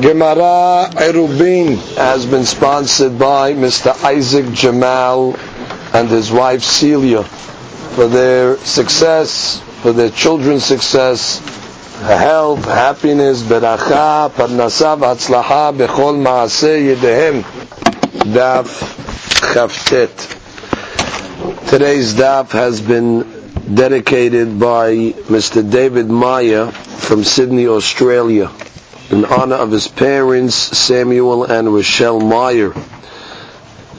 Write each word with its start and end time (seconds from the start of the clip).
Gemara 0.00 0.90
Erubin 0.96 1.76
has 1.96 2.26
been 2.26 2.44
sponsored 2.44 3.18
by 3.18 3.54
Mr. 3.54 3.92
Isaac 4.04 4.52
Jamal 4.52 5.36
and 5.92 6.08
his 6.08 6.30
wife 6.30 6.62
Celia 6.62 7.22
for 7.22 8.06
their 8.06 8.56
success, 8.58 9.60
for 9.82 9.92
their 9.92 10.10
children's 10.10 10.64
success, 10.64 11.38
health, 12.02 12.64
happiness, 12.64 13.42
beracha, 13.42 14.30
parnasa, 14.30 14.96
v'hatzlaha, 14.98 15.76
bechol 15.76 16.22
maaseh 16.22 16.94
yedehem. 16.94 17.42
Daf 18.32 18.66
Chavtet. 19.54 20.14
Today's 21.68 22.14
daf 22.14 22.50
has 22.50 22.80
been 22.80 23.22
dedicated 23.74 24.60
by 24.60 24.94
Mr. 25.34 25.68
David 25.68 26.08
Maya 26.08 26.70
from 26.70 27.24
Sydney, 27.24 27.66
Australia 27.66 28.50
in 29.10 29.24
honor 29.24 29.56
of 29.56 29.70
his 29.70 29.88
parents, 29.88 30.54
Samuel 30.54 31.44
and 31.44 31.72
Rochelle 31.72 32.20
Meyer. 32.20 32.72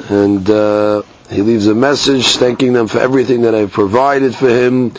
And 0.10 0.50
uh, 0.50 1.04
he 1.30 1.42
leaves 1.42 1.68
a 1.68 1.76
message 1.76 2.38
thanking 2.38 2.74
them 2.74 2.88
for 2.88 3.00
everything 3.00 3.42
that 3.42 3.56
I've 3.56 3.72
provided 3.72 4.36
for 4.36 4.50
him, 4.50 4.94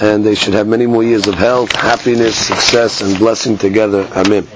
and 0.00 0.24
they 0.24 0.34
should 0.34 0.54
have 0.54 0.66
many 0.66 0.86
more 0.86 1.02
years 1.02 1.26
of 1.26 1.34
health, 1.34 1.72
happiness, 1.72 2.36
success, 2.36 3.00
and 3.02 3.18
blessing 3.18 3.58
together. 3.58 4.08
Amen. 4.14 4.46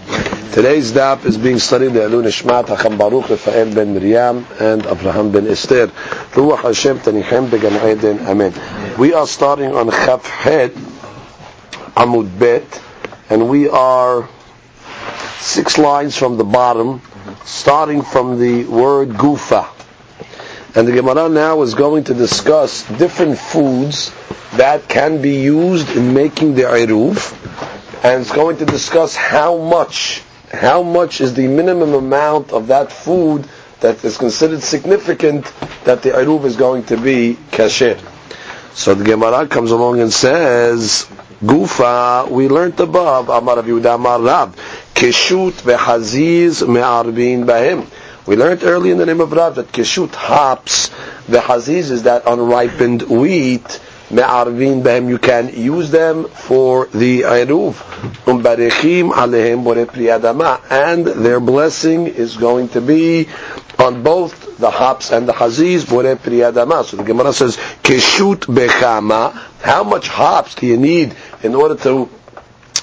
Today's 0.52 0.92
daf 0.92 1.24
is 1.24 1.36
being 1.36 1.58
studied 1.58 1.94
by 1.94 2.00
Alun 2.00 2.24
Ishmat 2.24 2.66
Hacham 2.66 2.96
Baruch 2.96 3.28
Rafael 3.28 3.74
ben 3.74 3.92
Miriam 3.92 4.46
and 4.60 4.86
Abraham 4.86 5.32
ben 5.32 5.48
Esther. 5.48 5.88
Ruach 5.88 6.62
Hashem 6.62 7.00
Tanichem 7.00 7.50
Began 7.50 7.74
Eden. 7.90 8.20
Amen. 8.20 8.54
We 8.96 9.14
are 9.14 9.26
starting 9.26 9.74
on 9.74 9.90
Chaf 9.90 10.24
Het 10.26 10.72
Amud 11.96 12.38
Bet, 12.38 12.80
and 13.28 13.48
we 13.48 13.68
are 13.68 14.28
six 15.40 15.78
lines 15.78 16.16
from 16.16 16.36
the 16.36 16.44
bottom, 16.44 17.02
starting 17.44 18.02
from 18.02 18.38
the 18.38 18.64
word 18.64 19.10
gufa. 19.10 19.68
And 20.76 20.88
the 20.88 20.92
Gemara 20.92 21.28
now 21.28 21.62
is 21.62 21.74
going 21.74 22.04
to 22.04 22.14
discuss 22.14 22.82
different 22.98 23.38
foods 23.38 24.12
that 24.56 24.88
can 24.88 25.22
be 25.22 25.36
used 25.42 25.90
in 25.96 26.14
making 26.14 26.54
the 26.54 26.62
iruv, 26.62 27.32
and 28.04 28.22
it's 28.22 28.32
going 28.32 28.56
to 28.58 28.66
discuss 28.66 29.14
how 29.14 29.58
much, 29.58 30.22
how 30.52 30.82
much 30.82 31.20
is 31.20 31.34
the 31.34 31.46
minimum 31.48 31.94
amount 31.94 32.52
of 32.52 32.68
that 32.68 32.90
food 32.90 33.46
that 33.80 34.02
is 34.04 34.16
considered 34.18 34.62
significant 34.62 35.44
that 35.84 36.02
the 36.02 36.10
iruv 36.10 36.44
is 36.44 36.56
going 36.56 36.82
to 36.84 36.96
be 36.96 37.36
kasher. 37.50 38.00
So 38.74 38.94
the 38.94 39.04
Gemara 39.04 39.46
comes 39.46 39.70
along 39.70 40.00
and 40.00 40.12
says, 40.12 41.06
Gufa, 41.40 42.28
we 42.28 42.48
learned 42.48 42.80
above, 42.80 43.28
Amar 43.28 43.56
Rav 43.56 43.66
Yehuda 43.66 43.94
Amar 43.94 44.20
Rav, 44.20 44.83
Keshut 44.94 45.52
v'haziz 45.62 46.66
me'arbin 46.66 47.44
bahem. 47.44 47.86
We 48.26 48.36
learned 48.36 48.62
early 48.62 48.90
in 48.90 48.98
the 48.98 49.04
name 49.04 49.20
of 49.20 49.32
Rav 49.32 49.56
that 49.56 49.72
keshut 49.72 50.14
hops, 50.14 50.90
v'haziz 51.28 51.90
is 51.90 52.04
that 52.04 52.26
unripened 52.26 53.02
wheat, 53.02 53.80
me'arvin 54.10 54.82
bahem, 54.82 55.08
you 55.08 55.18
can 55.18 55.48
use 55.48 55.90
them 55.90 56.28
for 56.28 56.86
the 56.86 57.22
Eruv. 57.22 57.74
Umbarechim 58.24 59.10
alehem 59.10 59.64
bore 59.64 59.84
priyadama, 59.84 60.60
and 60.70 61.04
their 61.04 61.40
blessing 61.40 62.06
is 62.06 62.36
going 62.36 62.68
to 62.68 62.80
be 62.80 63.28
on 63.80 64.04
both 64.04 64.58
the 64.58 64.70
hops 64.70 65.10
and 65.10 65.28
the 65.28 65.32
haziz, 65.32 65.84
bore 65.84 66.04
priyadama. 66.04 66.84
So 66.84 66.98
the 66.98 67.02
Gemara 67.02 67.32
says, 67.32 67.56
keshut 67.82 68.46
bechama, 68.46 69.32
how 69.60 69.82
much 69.82 70.06
hops 70.06 70.54
do 70.54 70.66
you 70.66 70.76
need 70.76 71.16
in 71.42 71.56
order 71.56 71.74
to 71.82 72.08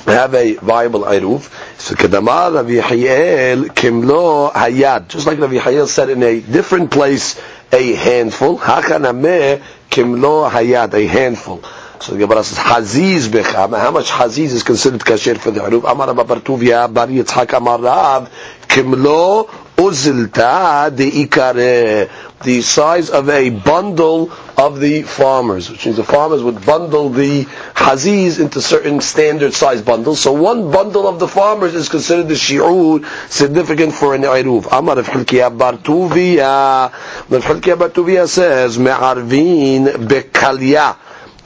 have 0.06 0.34
a 0.34 0.56
viable 0.56 1.02
Eruv? 1.02 1.42
So 1.80 1.96
Kedamar 1.96 2.54
Rav 2.54 2.66
Yehiel 2.66 3.66
Kimlo 3.68 4.52
Hayad. 4.52 5.08
Just 5.08 5.28
like 5.28 5.40
Rav 5.40 5.52
Yehiel 5.52 5.88
said 5.88 6.10
in 6.10 6.24
a 6.24 6.40
different 6.40 6.92
place, 6.92 7.40
a 7.72 7.94
handful. 7.94 8.58
Hakanameh 8.58 9.62
Kimlo 9.90 10.50
Hayad, 10.50 10.94
a 10.94 11.08
handful. 11.08 11.64
So 12.00 12.14
the 12.14 12.20
Gemara 12.20 12.44
says, 12.44 12.58
Haziz 12.58 13.28
Becham. 13.28 13.78
How 13.78 13.92
much 13.92 14.10
Haziz 14.10 14.54
is 14.54 14.64
considered 14.64 15.02
kasher 15.02 15.38
for 15.38 15.52
the 15.52 15.60
Eruv? 15.60 15.90
Amar 15.90 16.14
Rabba 16.14 16.36
Bartuvia 16.36 16.92
Bar 16.92 17.08
Yitzhak 17.08 17.56
Amar 17.56 17.80
Rav 17.80 18.30
Kimlo 18.68 19.50
Uzilta 19.82 20.96
de 20.96 21.10
Ikare. 21.26 22.10
The 22.44 22.62
size 22.62 23.10
of 23.10 23.30
a 23.30 23.50
bundle 23.50 24.32
of 24.58 24.80
the 24.80 25.04
farmers, 25.04 25.70
which 25.70 25.86
means 25.86 25.98
the 25.98 26.04
farmers 26.04 26.44
would 26.44 26.66
bundle 26.66 27.10
the 27.10 27.48
haziz 27.76 28.40
into 28.40 28.62
certain 28.62 29.02
standard 29.02 29.54
size 29.54 29.82
bundles. 29.82 30.20
So 30.20 30.34
one 30.34 30.72
bundle 30.72 31.08
of 31.08 31.20
the 31.20 31.28
farmers 31.28 31.74
is 31.76 31.90
considered 31.90 32.28
the 32.28 32.36
shi'ur 32.36 33.06
significant 33.30 33.94
for 33.94 34.14
an 34.16 34.22
iruv. 34.22 34.68
Amar 34.72 35.00
of 35.00 35.08
Hilkiya 35.08 35.56
Bartuvia. 35.58 36.92
Rav 37.30 37.44
Hilkiya 37.44 37.76
Bartuvia 37.76 38.28
says, 38.28 38.78
Me'arvin 38.78 39.86
bekalya 40.08 40.98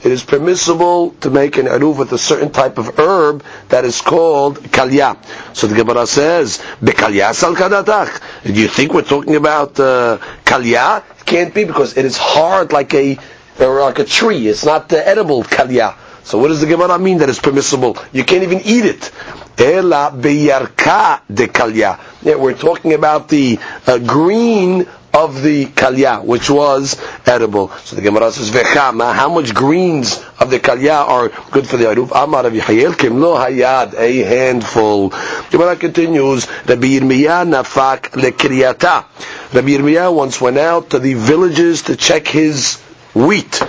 it 0.06 0.12
is 0.12 0.22
permissible 0.22 1.10
to 1.20 1.30
make 1.30 1.58
an 1.58 1.66
eruv 1.66 1.98
with 1.98 2.12
a 2.12 2.18
certain 2.18 2.50
type 2.50 2.78
of 2.78 2.96
herb 2.96 3.42
that 3.70 3.84
is 3.84 4.00
called 4.00 4.58
kalya. 4.70 5.16
So 5.52 5.66
the 5.66 5.74
Gemara 5.74 6.06
says, 6.06 6.58
"Bekalya 6.80 7.34
sal 7.34 7.56
kadatach." 7.56 8.20
Do 8.44 8.52
you 8.52 8.68
think 8.68 8.94
we're 8.94 9.02
talking 9.02 9.34
about 9.34 9.80
uh, 9.80 10.18
kalya? 10.44 11.02
It 11.18 11.26
can't 11.26 11.52
be 11.52 11.64
because 11.64 11.96
it 11.96 12.04
is 12.04 12.16
hard 12.16 12.70
like 12.70 12.94
a 12.94 13.18
or 13.58 13.80
like 13.80 13.98
a 13.98 14.04
tree. 14.04 14.46
It's 14.46 14.64
not 14.64 14.92
edible 14.92 15.42
kalya. 15.42 15.96
So 16.22 16.38
what 16.38 16.48
does 16.48 16.60
the 16.60 16.66
Gemara 16.66 16.98
mean 16.98 17.18
that 17.18 17.28
it's 17.28 17.40
permissible? 17.40 17.96
You 18.12 18.22
can't 18.24 18.44
even 18.44 18.60
eat 18.64 18.84
it. 18.84 19.10
Ela 19.58 20.12
beyarka 20.14 21.20
de 21.32 21.48
kalya. 21.48 21.98
Yeah, 22.22 22.36
we're 22.36 22.54
talking 22.54 22.94
about 22.94 23.28
the 23.28 23.58
uh, 23.86 23.98
green 23.98 24.86
of 25.16 25.42
the 25.42 25.64
kalya, 25.64 26.22
which 26.22 26.50
was 26.50 27.00
edible. 27.24 27.70
So 27.84 27.96
the 27.96 28.02
Gemara 28.02 28.30
says, 28.32 28.50
Vechama, 28.50 29.14
how 29.14 29.30
much 29.30 29.54
greens 29.54 30.22
of 30.38 30.50
the 30.50 30.58
kalya 30.60 31.08
are 31.08 31.28
good 31.50 31.66
for 31.66 31.78
the 31.78 31.86
Aruf? 31.86 32.12
Amar 32.14 32.44
Yihayel, 32.44 32.92
Kimlo 32.92 33.34
Hayad, 33.38 33.94
a 33.94 34.18
handful. 34.18 35.14
Gemara 35.50 35.76
continues, 35.76 36.46
Rabbi 36.66 36.98
Yirmiyah 36.98 37.48
nafak 37.48 38.10
lekriyata. 38.10 39.06
Rabbi 39.54 39.68
Yirmiyah 39.68 40.14
once 40.14 40.38
went 40.38 40.58
out 40.58 40.90
to 40.90 40.98
the 40.98 41.14
villages 41.14 41.82
to 41.82 41.96
check 41.96 42.28
his 42.28 42.76
wheat. 43.14 43.62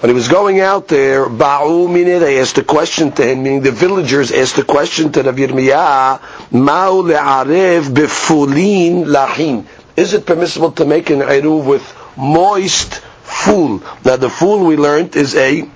When 0.00 0.10
he 0.10 0.14
was 0.14 0.28
going 0.28 0.60
out 0.60 0.86
there, 0.86 1.26
Ba'u 1.26 1.88
mine, 1.88 2.04
they 2.04 2.40
asked 2.40 2.58
a 2.58 2.62
question 2.62 3.10
to 3.12 3.24
him, 3.24 3.42
meaning 3.42 3.62
the 3.62 3.72
villagers 3.72 4.30
asked 4.30 4.58
a 4.58 4.64
question 4.64 5.12
to 5.12 5.22
Rabbi 5.22 5.38
Yirmiyah, 5.38 6.20
Ma'u 6.52 7.02
le'arev 7.10 7.94
befulin 7.94 9.06
lahin 9.06 9.66
is 9.98 10.14
it 10.14 10.26
permissible 10.26 10.70
to 10.72 10.84
make 10.84 11.10
an 11.10 11.18
eruv 11.20 11.64
with 11.66 11.84
moist 12.16 13.00
fool? 13.22 13.82
Now 14.04 14.16
the 14.16 14.30
fool 14.30 14.64
we 14.64 14.76
learned 14.76 15.16
is 15.16 15.34
a 15.34 15.68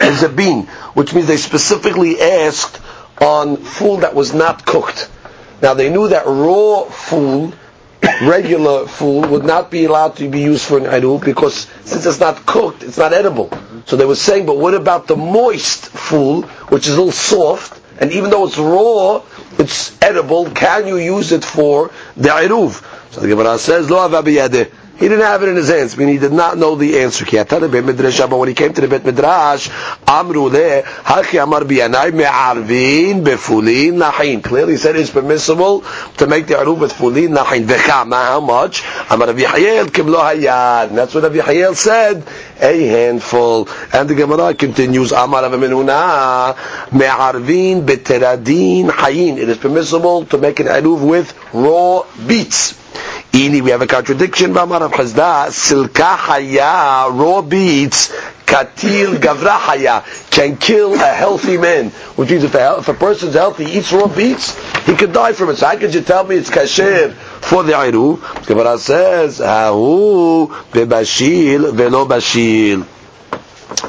is 0.00 0.22
a 0.22 0.28
bean, 0.28 0.66
which 0.94 1.12
means 1.14 1.26
they 1.26 1.36
specifically 1.36 2.18
asked 2.20 2.80
on 3.20 3.58
fool 3.58 3.98
that 3.98 4.14
was 4.14 4.32
not 4.32 4.64
cooked. 4.64 5.10
Now 5.60 5.74
they 5.74 5.90
knew 5.90 6.08
that 6.08 6.24
raw 6.26 6.84
fool, 6.84 7.52
regular 8.22 8.86
fool, 8.86 9.20
would 9.28 9.44
not 9.44 9.70
be 9.70 9.84
allowed 9.84 10.16
to 10.16 10.28
be 10.30 10.40
used 10.40 10.64
for 10.64 10.78
an 10.78 10.84
eruv 10.84 11.22
because 11.22 11.66
since 11.84 12.06
it's 12.06 12.20
not 12.20 12.46
cooked, 12.46 12.82
it's 12.82 12.98
not 12.98 13.12
edible. 13.12 13.50
So 13.84 13.96
they 13.96 14.06
were 14.06 14.16
saying, 14.16 14.46
but 14.46 14.56
what 14.56 14.74
about 14.74 15.06
the 15.06 15.16
moist 15.16 15.86
fool, 15.88 16.42
which 16.72 16.88
is 16.88 16.94
a 16.94 16.96
little 16.96 17.12
soft, 17.12 17.80
and 18.00 18.10
even 18.12 18.30
though 18.30 18.46
it's 18.46 18.58
raw, 18.58 19.22
it's 19.58 20.00
edible. 20.02 20.50
Can 20.50 20.86
you 20.88 20.96
use 20.96 21.32
it 21.32 21.44
for 21.44 21.90
the 22.16 22.30
eruv? 22.30 22.82
So 23.12 23.20
the 23.20 23.28
Gemara 23.28 23.58
says, 23.58 23.90
Lo 23.90 24.08
He 24.98 25.08
didn't 25.08 25.24
have 25.24 25.42
it 25.42 25.48
in 25.48 25.56
his 25.56 25.68
hands, 25.68 25.96
meaning 25.96 26.14
he 26.14 26.20
did 26.20 26.32
not 26.32 26.58
know 26.58 26.76
the 26.76 27.00
answer. 27.00 27.24
But 27.24 28.38
when 28.38 28.48
he 28.48 28.54
came 28.54 28.72
to 28.74 28.80
the 28.80 28.88
Bet 28.88 29.04
Midrash, 29.04 29.68
Amru 30.06 30.50
Hachi 30.50 31.42
Amar 31.42 31.64
me'arvin 31.64 33.24
befulin 33.24 33.94
nahin. 33.98 34.44
Clearly 34.44 34.76
said 34.76 34.94
it's 34.96 35.10
permissible 35.10 35.82
to 36.18 36.26
make 36.26 36.46
the 36.46 36.54
aruv 36.54 36.78
with 36.78 36.92
fulin 36.92 37.34
nahin. 37.34 37.64
Vechama, 37.64 38.22
how 38.26 38.40
much? 38.40 38.84
Amar 39.10 39.28
kimlo 39.28 40.20
hayad. 40.20 40.94
That's 40.94 41.14
what 41.14 41.24
Yahayel 41.24 41.74
said, 41.74 42.24
a 42.60 42.86
handful. 42.86 43.68
And 43.92 44.08
the 44.08 44.14
Gemara 44.14 44.54
continues, 44.54 45.12
Amar 45.12 45.48
me'arvin 46.92 47.86
beteradin 47.86 48.90
hayin. 48.90 49.38
It 49.38 49.48
is 49.48 49.56
permissible 49.56 50.26
to 50.26 50.38
make 50.38 50.60
an 50.60 50.66
aruv 50.66 51.00
with 51.08 51.34
raw 51.54 52.04
beets. 52.26 52.78
Ini, 53.32 53.62
we 53.62 53.70
have 53.70 53.80
a 53.80 53.86
contradiction. 53.86 54.52
Silka 54.52 56.16
haya, 56.16 57.08
raw 57.10 57.40
beets, 57.40 58.08
katil 58.44 59.16
gavra 59.16 59.56
haya, 59.58 60.04
can 60.30 60.58
kill 60.58 60.92
a 60.94 60.98
healthy 60.98 61.56
man. 61.56 61.88
Which 62.16 62.30
means 62.30 62.44
if 62.44 62.54
a, 62.54 62.76
if 62.78 62.88
a 62.88 62.94
person's 62.94 63.32
healthy, 63.34 63.64
eats 63.64 63.90
raw 63.90 64.06
beets, 64.06 64.54
he 64.84 64.94
could 64.94 65.14
die 65.14 65.32
from 65.32 65.48
it. 65.48 65.56
So 65.56 65.66
how 65.66 65.78
could 65.78 65.94
you 65.94 66.02
tell 66.02 66.24
me 66.24 66.36
it's 66.36 66.50
kasher 66.50 67.14
for 67.14 67.62
the 67.62 67.72
Iru? 67.72 68.20
Gemara 68.46 68.76
says, 68.76 69.38
Hahu 69.38 70.48
bebashil 70.48 71.72
velo 71.72 72.04
bashil. 72.04 72.84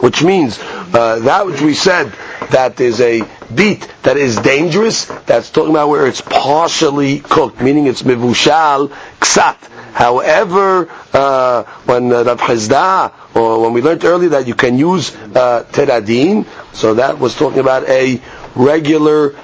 Which 0.02 0.24
means, 0.24 0.58
uh, 0.60 1.20
that 1.20 1.46
which 1.46 1.60
we 1.60 1.74
said, 1.74 2.14
that 2.52 2.80
is 2.80 3.02
a 3.02 3.22
beet 3.56 3.88
that 4.04 4.18
is 4.18 4.38
dangerous, 4.38 5.06
that's 5.26 5.50
talking 5.50 5.72
about 5.72 5.90
where 5.90 6.08
it's 6.08 6.22
partially 6.22 7.20
cooked, 7.20 7.62
meaning 7.62 7.88
it's 7.88 8.02
mivushal 8.04 8.90
ksat. 9.20 9.58
However, 9.94 10.90
uh, 11.14 11.64
when 11.86 12.12
uh, 12.12 12.24
Rav 12.24 13.12
or 13.36 13.62
when 13.62 13.74
we 13.74 13.82
learned 13.82 14.04
earlier 14.06 14.30
that 14.30 14.48
you 14.48 14.56
can 14.56 14.78
use 14.78 15.16
uh, 15.16 15.66
teradin, 15.72 16.48
so 16.74 16.96
that 16.96 17.20
was 17.20 17.36
talking 17.36 17.60
about 17.60 17.88
a 17.88 18.20
regular 18.56 19.36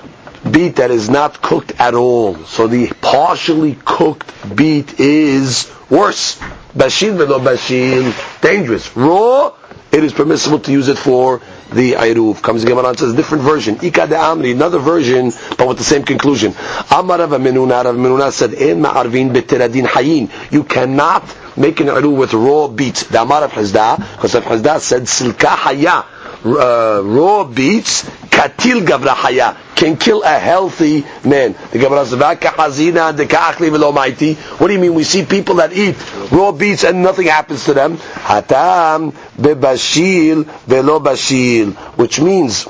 beet 0.51 0.77
that 0.77 0.91
is 0.91 1.09
not 1.09 1.41
cooked 1.41 1.71
at 1.79 1.93
all. 1.93 2.35
So 2.45 2.67
the 2.67 2.91
partially 3.01 3.75
cooked 3.85 4.31
beet 4.55 4.99
is 4.99 5.71
worse. 5.89 6.37
Bashil 6.75 7.17
velo 7.17 7.39
bashil, 7.39 8.13
dangerous. 8.41 8.95
Raw, 8.95 9.53
it 9.91 10.03
is 10.03 10.13
permissible 10.13 10.59
to 10.59 10.71
use 10.71 10.87
it 10.87 10.97
for 10.97 11.41
the 11.71 11.93
Ayruv. 11.93 12.41
Comes 12.41 12.63
again 12.63 12.77
on 12.77 12.97
says 12.97 13.13
different 13.13 13.43
version. 13.43 13.75
Ika 13.81 14.07
de 14.07 14.15
Amri, 14.15 14.51
another 14.51 14.79
version, 14.79 15.31
but 15.57 15.67
with 15.67 15.77
the 15.77 15.83
same 15.83 16.03
conclusion. 16.03 16.53
Amar 16.91 17.19
Rav 17.19 17.29
Menuna, 17.31 17.83
Rav 17.83 17.95
Menuna 17.95 18.31
said, 18.31 18.53
In 18.53 18.81
ma'arvin 18.81 19.33
betiradin 19.33 19.85
hayin. 19.85 20.29
You 20.51 20.63
cannot 20.63 21.23
make 21.57 21.79
an 21.79 21.87
Ayruv 21.87 22.17
with 22.17 22.33
raw 22.33 22.67
beets. 22.67 23.03
The 23.03 23.21
Amar 23.21 23.43
of 23.43 23.51
Hizda, 23.51 23.97
because 23.97 24.35
Rav 24.35 24.43
Hizda 24.43 24.79
said, 24.79 25.03
Silka 25.03 25.47
haya. 25.47 26.05
Uh, 26.41 27.01
raw 27.03 27.43
beets, 27.43 28.03
katil 28.03 28.85
gavra 28.85 29.13
haya, 29.13 29.57
can 29.75 29.97
kill 29.97 30.23
a 30.23 30.39
healthy 30.39 31.01
man. 31.25 31.53
The 31.71 31.79
hazina 31.79 33.29
ka'achli 33.29 33.69
velo. 33.69 33.91
What 33.91 34.67
do 34.67 34.73
you 34.73 34.79
mean? 34.79 34.93
We 34.93 35.03
see 35.03 35.25
people 35.25 35.55
that 35.55 35.73
eat 35.73 35.97
raw 36.31 36.53
beets 36.53 36.85
and 36.85 37.03
nothing 37.03 37.27
happens 37.27 37.65
to 37.65 37.73
them. 37.73 37.97
Hatam 37.97 39.11
bebashil 39.37 40.45
velo 40.45 40.99
bashil, 40.99 41.73
which 41.97 42.21
means 42.21 42.65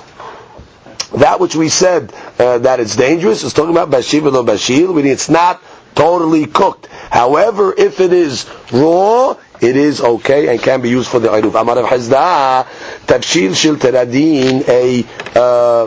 that 1.18 1.40
which 1.40 1.56
we 1.56 1.70
said 1.70 2.14
uh, 2.40 2.58
that 2.60 2.80
it's 2.80 2.96
dangerous 2.96 3.44
is 3.44 3.54
talking 3.54 3.72
about 3.72 3.92
bashil 3.92 4.22
velo 4.22 4.44
bashil, 4.44 4.96
meaning 4.96 5.12
it's 5.12 5.30
not 5.30 5.62
totally 5.94 6.46
cooked. 6.46 6.88
However, 6.88 7.74
if 7.78 8.00
it 8.00 8.14
is 8.14 8.50
raw, 8.72 9.36
it 9.62 9.76
is 9.76 10.02
okay 10.02 10.48
and 10.48 10.62
can 10.62 10.82
be 10.82 10.90
used 10.90 11.10
for 11.10 11.20
the 11.20 11.28
Iruf. 11.30 11.60
Amar 11.60 11.78
of 11.80 11.86
Hazda, 11.86 12.66
tafshil 13.06 13.52
shil 13.52 13.76
teradin, 13.76 14.68
a, 14.68 15.04
uh, 15.40 15.86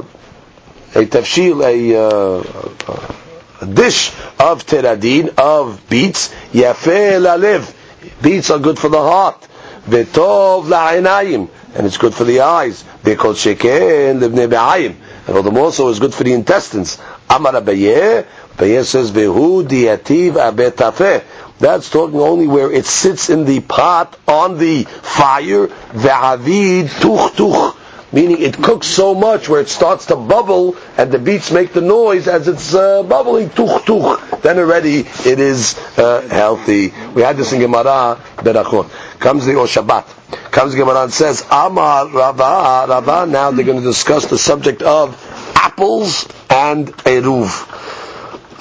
a 0.94 1.06
tafshil, 1.06 1.64
a, 1.64 1.98
uh, 1.98 3.62
a 3.62 3.66
dish 3.66 4.10
of 4.38 4.66
teradin, 4.66 5.34
of 5.38 5.88
beets, 5.88 6.28
yafe 6.52 7.18
lalev. 7.20 7.74
Beets 8.20 8.50
are 8.50 8.58
good 8.58 8.78
for 8.78 8.88
the 8.88 8.98
heart. 9.00 9.48
Vetov 9.88 10.64
la'inayim. 10.66 11.48
And 11.74 11.86
it's 11.86 11.96
good 11.96 12.14
for 12.14 12.24
the 12.24 12.40
eyes. 12.40 12.84
Call 13.04 13.32
sheken 13.34 14.20
livne 14.20 14.48
be'ayim. 14.50 14.94
And 15.26 15.36
furthermore, 15.36 15.64
also 15.66 15.88
is 15.88 15.98
good 15.98 16.12
for 16.14 16.24
the 16.24 16.32
intestines. 16.32 16.98
Amar 17.30 17.52
Abaye, 17.54 18.26
Abaye 18.56 18.84
says, 18.84 19.10
Vehu 19.10 19.66
diativ 19.66 20.32
abetafeh. 20.32 21.22
That's 21.62 21.88
talking 21.90 22.18
only 22.18 22.48
where 22.48 22.72
it 22.72 22.86
sits 22.86 23.30
in 23.30 23.44
the 23.44 23.60
pot 23.60 24.18
on 24.26 24.58
the 24.58 24.82
fire. 24.82 25.68
Ve'avid 25.68 26.88
tuch 27.00 27.36
tuch. 27.36 27.76
Meaning 28.10 28.42
it 28.42 28.56
cooks 28.60 28.88
so 28.88 29.14
much 29.14 29.48
where 29.48 29.60
it 29.60 29.68
starts 29.68 30.06
to 30.06 30.16
bubble 30.16 30.76
and 30.98 31.12
the 31.12 31.20
beets 31.20 31.52
make 31.52 31.72
the 31.72 31.80
noise 31.80 32.26
as 32.26 32.48
it's 32.48 32.74
uh, 32.74 33.04
bubbling. 33.04 33.48
Tuch 33.50 33.84
tuch. 33.84 34.42
Then 34.42 34.58
already 34.58 35.06
it 35.24 35.38
is 35.38 35.78
uh, 35.96 36.22
healthy. 36.22 36.92
We 37.14 37.22
had 37.22 37.36
this 37.36 37.52
in 37.52 37.60
Gemara, 37.60 38.20
Berachot. 38.38 38.90
Comes 39.20 39.46
the, 39.46 39.52
Shabbat. 39.52 40.50
Comes 40.50 40.74
Gemara 40.74 41.04
and 41.04 41.12
says, 41.12 41.46
Amar 41.48 42.08
Rava, 42.08 42.86
Rava, 42.88 43.24
now 43.30 43.52
they're 43.52 43.64
going 43.64 43.78
to 43.78 43.84
discuss 43.86 44.26
the 44.26 44.36
subject 44.36 44.82
of 44.82 45.14
apples 45.54 46.26
and 46.50 46.88
eruv. 46.88 47.81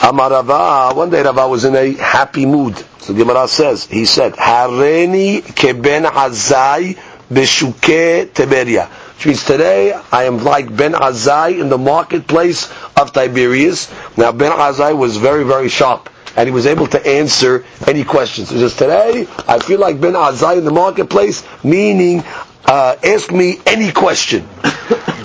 Amar 0.04 0.32
Rava, 0.32 0.96
one 0.96 1.10
day 1.10 1.22
Rava 1.22 1.48
was 1.48 1.64
in 1.66 1.76
a 1.76 1.94
happy 1.94 2.46
mood. 2.46 2.76
So 3.00 3.14
Gemara 3.14 3.48
says, 3.48 3.86
he 3.86 4.06
said, 4.06 4.34
Hareni 4.34 5.42
keben 5.42 6.06
azai 6.06 6.98
beshuke 7.32 8.26
teberia. 8.28 8.88
Which 9.22 9.26
means 9.28 9.44
today 9.46 9.94
I 10.12 10.24
am 10.24 10.44
like 10.44 10.76
Ben 10.76 10.94
Azai 10.94 11.60
in 11.60 11.70
the 11.70 11.78
marketplace 11.78 12.66
of 13.00 13.14
Tiberias. 13.14 13.88
Now 14.18 14.32
Ben 14.32 14.52
Azai 14.52 14.98
was 14.98 15.18
very, 15.18 15.44
very 15.44 15.70
sharp 15.70 16.10
and 16.36 16.48
he 16.48 16.52
was 16.52 16.66
able 16.66 16.88
to 16.88 17.06
answer 17.08 17.64
any 17.88 18.04
questions. 18.04 18.50
He 18.50 18.58
says, 18.58 18.76
today 18.76 19.28
I 19.48 19.60
feel 19.60 19.80
like 19.80 20.02
Ben 20.02 20.14
Azai 20.14 20.58
in 20.58 20.66
the 20.66 20.72
marketplace, 20.72 21.44
meaning 21.64 22.24
uh, 22.66 22.96
ask 23.04 23.32
me 23.32 23.60
any 23.68 23.92
question. 23.92 24.48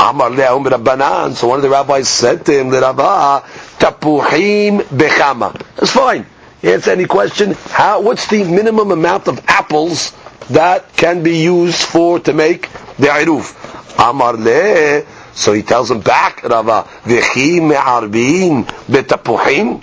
So 0.07 0.13
one 0.13 0.31
of 0.31 1.63
the 1.63 1.69
rabbis 1.71 2.09
said 2.09 2.45
to 2.47 2.53
him, 2.61 2.71
Rava, 2.71 3.43
tapuhim 3.79 4.81
bechama. 4.83 5.53
That's 5.77 5.93
fine. 5.93 6.27
Answer 6.63 6.91
any 6.93 7.05
question. 7.07 7.53
How? 7.53 8.01
What's 8.01 8.27
the 8.29 8.45
minimum 8.45 8.91
amount 8.91 9.29
of 9.29 9.41
apples 9.47 10.13
that 10.51 10.95
can 10.97 11.23
be 11.23 11.39
used 11.39 11.83
for 11.83 12.19
to 12.21 12.33
make 12.33 12.63
the 12.99 13.09
iruf? 13.09 13.55
Amar 13.99 14.35
le. 14.35 15.05
So 15.35 15.53
he 15.53 15.63
tells 15.63 15.91
him 15.91 16.01
back, 16.01 16.43
Rava, 16.45 16.89
v'chi 17.05 17.61
me'arbin 17.61 18.65
betapuhim, 18.89 19.83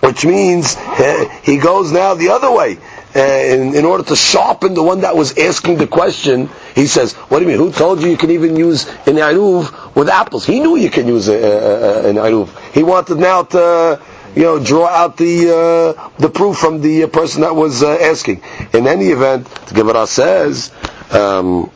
which 0.00 0.24
means 0.24 0.76
he 1.42 1.58
goes 1.58 1.92
now 1.92 2.14
the 2.14 2.30
other 2.30 2.50
way. 2.50 2.78
Uh, 3.14 3.18
in, 3.18 3.74
in, 3.74 3.84
order 3.84 4.04
to 4.04 4.14
sharpen 4.14 4.74
the 4.74 4.82
one 4.84 5.00
that 5.00 5.16
was 5.16 5.36
asking 5.36 5.78
the 5.78 5.86
question, 5.88 6.48
he 6.76 6.86
says, 6.86 7.12
"What 7.12 7.40
do 7.40 7.44
you 7.44 7.50
mean? 7.50 7.58
Who 7.58 7.72
told 7.72 8.00
you 8.00 8.08
you 8.08 8.16
can 8.16 8.30
even 8.30 8.54
use 8.54 8.86
an 9.04 9.16
iruv 9.16 9.96
with 9.96 10.08
apples? 10.08 10.46
He 10.46 10.60
knew 10.60 10.76
you 10.76 10.90
can 10.90 11.08
use 11.08 11.26
a, 11.26 11.34
a, 11.34 12.06
a, 12.06 12.08
an 12.10 12.16
iruv. 12.16 12.56
He 12.72 12.84
wanted 12.84 13.18
now 13.18 13.42
to, 13.42 14.00
you 14.36 14.42
know, 14.42 14.62
draw 14.62 14.86
out 14.86 15.16
the 15.16 15.96
uh, 15.96 16.10
the 16.20 16.30
proof 16.30 16.56
from 16.58 16.82
the 16.82 17.08
person 17.08 17.40
that 17.40 17.56
was 17.56 17.82
uh, 17.82 17.90
asking. 17.90 18.42
In 18.72 18.86
any 18.86 19.06
event, 19.06 19.46
the 19.66 19.74
Gemara 19.74 20.06
says, 20.06 20.70
um, 21.10 21.68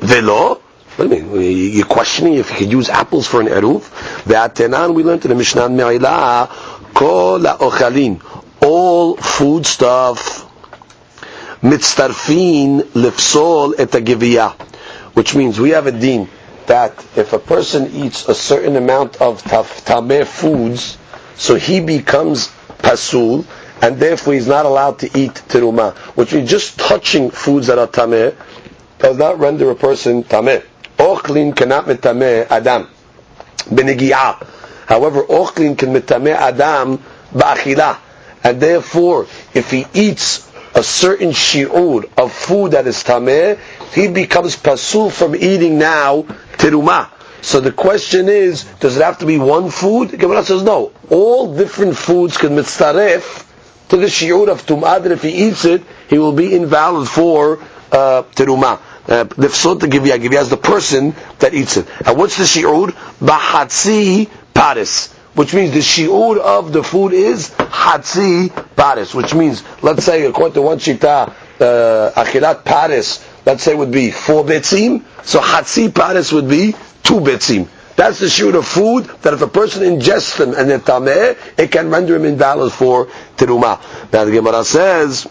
"Velo." 0.00 0.62
What 0.96 1.10
do 1.10 1.16
you 1.16 1.22
mean? 1.24 1.72
You're 1.74 1.86
questioning 1.86 2.34
if 2.34 2.50
you 2.52 2.56
could 2.56 2.72
use 2.72 2.88
apples 2.88 3.26
for 3.26 3.40
an 3.40 3.48
eruv? 3.48 3.82
Ve'atenan, 4.24 4.94
we 4.94 5.02
learned 5.02 5.24
in 5.24 5.30
the 5.30 5.34
Mishnah 5.34 5.68
Me'ilah, 5.68 6.48
kol 6.94 7.40
ha'ochalin 7.40 8.20
all 8.64 9.16
food 9.16 9.66
stuff 9.66 10.50
mitztarfin 11.62 12.80
lifsol 12.92 13.74
et 13.78 13.90
agiviyah, 13.90 14.52
which 15.14 15.34
means 15.34 15.58
we 15.60 15.70
have 15.70 15.86
a 15.86 15.92
deen 15.92 16.28
that 16.66 16.92
if 17.16 17.32
a 17.32 17.38
person 17.38 17.90
eats 17.92 18.28
a 18.28 18.34
certain 18.34 18.76
amount 18.76 19.20
of 19.20 19.42
tameh 19.42 20.26
foods, 20.26 20.96
so 21.36 21.54
he 21.54 21.80
becomes 21.80 22.48
pasul, 22.78 23.44
and 23.82 23.98
therefore 23.98 24.34
he's 24.34 24.46
not 24.46 24.64
allowed 24.66 24.98
to 24.98 25.06
eat 25.18 25.34
teruma, 25.48 25.94
which 26.16 26.32
means 26.32 26.50
just 26.50 26.78
touching 26.78 27.30
foods 27.30 27.66
that 27.66 27.78
are 27.78 27.86
tameh 27.86 28.34
does 28.98 29.16
not 29.18 29.38
render 29.38 29.70
a 29.70 29.74
person 29.74 30.22
tameh. 30.24 30.62
Ochlin 30.98 31.54
cannot 31.54 31.84
metameh 31.86 32.46
adam 32.50 32.88
benegiyah. 33.68 34.46
However, 34.86 35.22
ochlin 35.24 35.76
can 35.76 35.92
metameh 35.94 36.34
adam 36.34 36.98
ba'achilah 37.34 38.03
and 38.44 38.60
therefore, 38.60 39.26
if 39.54 39.70
he 39.70 39.86
eats 39.94 40.50
a 40.74 40.82
certain 40.82 41.30
shi'ur 41.30 42.04
of 42.18 42.32
food 42.32 42.72
that 42.72 42.86
is 42.86 43.02
tameh, 43.02 43.58
he 43.94 44.08
becomes 44.08 44.54
pasul 44.56 45.10
from 45.10 45.34
eating 45.34 45.78
now 45.78 46.22
terumah. 46.58 47.08
So 47.40 47.60
the 47.60 47.72
question 47.72 48.28
is, 48.28 48.64
does 48.80 48.96
it 48.96 49.02
have 49.02 49.18
to 49.18 49.26
be 49.26 49.38
one 49.38 49.70
food? 49.70 50.10
The 50.10 50.16
Gemara 50.18 50.44
says 50.44 50.62
no. 50.62 50.92
All 51.10 51.56
different 51.56 51.96
foods 51.96 52.36
can 52.36 52.50
mitzaref 52.50 53.46
to 53.88 53.96
the 53.96 54.06
shi'ur 54.06 54.48
of 54.48 54.66
tum'ah 54.66 55.02
that 55.02 55.12
if 55.12 55.22
he 55.22 55.48
eats 55.48 55.64
it, 55.64 55.82
he 56.08 56.18
will 56.18 56.32
be 56.32 56.54
invalid 56.54 57.08
for 57.08 57.60
uh. 57.92 58.22
Uh, 59.06 59.24
Nefsot 59.24 59.82
uh, 59.82 59.86
Givya, 59.86 60.18
Givya 60.18 60.40
is 60.40 60.48
the 60.48 60.56
person 60.56 61.14
that 61.38 61.52
eats 61.52 61.76
it. 61.76 61.86
And 62.06 62.16
what's 62.16 62.38
the 62.38 62.44
shi'ur? 62.44 62.90
Bahatzi 63.20 64.30
paris 64.54 65.14
which 65.34 65.54
means 65.54 65.72
the 65.72 65.80
shi'ur 65.80 66.38
of 66.38 66.72
the 66.72 66.82
food 66.82 67.12
is 67.12 67.50
hatzi 67.50 68.50
paris, 68.76 69.14
which 69.14 69.34
means, 69.34 69.62
let's 69.82 70.04
say, 70.04 70.24
according 70.26 70.54
to 70.54 70.62
one 70.62 70.78
shita, 70.78 71.28
uh, 71.60 72.10
achilat 72.16 72.64
paris, 72.64 73.24
let's 73.44 73.62
say 73.62 73.74
would 73.74 73.90
be 73.90 74.10
four 74.10 74.44
betzim, 74.44 75.02
so 75.24 75.40
hatzi 75.40 75.92
paris 75.94 76.32
would 76.32 76.48
be 76.48 76.72
two 77.02 77.20
betzim. 77.20 77.68
That's 77.96 78.18
the 78.18 78.26
shi'ur 78.26 78.54
of 78.56 78.66
food 78.66 79.04
that 79.22 79.34
if 79.34 79.42
a 79.42 79.46
person 79.46 79.82
ingests 79.84 80.36
them 80.36 80.54
and 80.54 80.68
they're 80.68 80.80
tameh, 80.80 81.36
it 81.56 81.70
can 81.70 81.90
render 81.90 82.16
him 82.16 82.24
invalid 82.24 82.72
for 82.72 83.06
teruma. 83.36 83.80
Now 84.12 84.24
the 84.24 84.32
Gemara 84.32 84.64
says. 84.64 85.26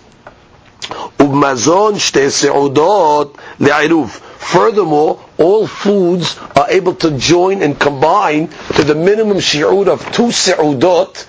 Furthermore, 4.44 5.24
all 5.38 5.66
foods 5.68 6.38
are 6.56 6.70
able 6.70 6.96
to 6.96 7.18
join 7.18 7.62
and 7.64 7.80
combine 7.80 8.50
to 8.76 8.84
the 8.84 8.94
minimum 8.94 9.38
shi'ud 9.38 9.88
of 9.88 10.04
two 10.12 10.32
se'udot 10.32 11.26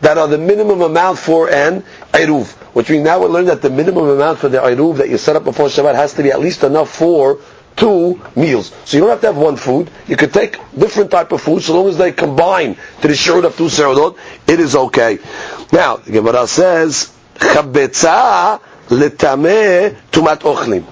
that 0.00 0.18
are 0.18 0.28
the 0.28 0.38
minimum 0.38 0.82
amount 0.82 1.18
for 1.18 1.48
an 1.50 1.84
iruv. 2.12 2.52
Which 2.74 2.90
means 2.90 3.04
now 3.04 3.20
we 3.20 3.26
learn 3.26 3.46
that 3.46 3.62
the 3.62 3.70
minimum 3.70 4.08
amount 4.08 4.40
for 4.40 4.48
the 4.48 4.58
iruv 4.58 4.98
that 4.98 5.08
you 5.08 5.16
set 5.16 5.36
up 5.36 5.44
before 5.44 5.68
Shabbat 5.68 5.94
has 5.94 6.14
to 6.14 6.22
be 6.22 6.30
at 6.30 6.40
least 6.40 6.64
enough 6.64 6.90
for 6.90 7.40
two 7.76 8.20
meals. 8.34 8.72
So 8.84 8.96
you 8.96 9.02
don't 9.02 9.10
have 9.10 9.20
to 9.20 9.26
have 9.28 9.36
one 9.36 9.56
food. 9.56 9.90
You 10.06 10.16
could 10.16 10.32
take 10.32 10.58
different 10.76 11.10
type 11.10 11.32
of 11.32 11.40
food, 11.40 11.62
so 11.62 11.74
long 11.74 11.88
as 11.88 11.98
they 11.98 12.12
combine 12.12 12.76
to 13.00 13.08
the 13.08 13.14
shirut 13.14 13.44
of 13.44 13.56
two 13.56 13.68
seudot, 13.68 14.18
it 14.46 14.60
is 14.60 14.74
okay. 14.74 15.18
Now, 15.72 15.96
the 15.96 16.12
Gemara 16.12 16.46
says, 16.46 17.12
chabetza 17.36 18.60
letameh 18.88 19.96
tumat 20.10 20.40
ochlim. 20.40 20.84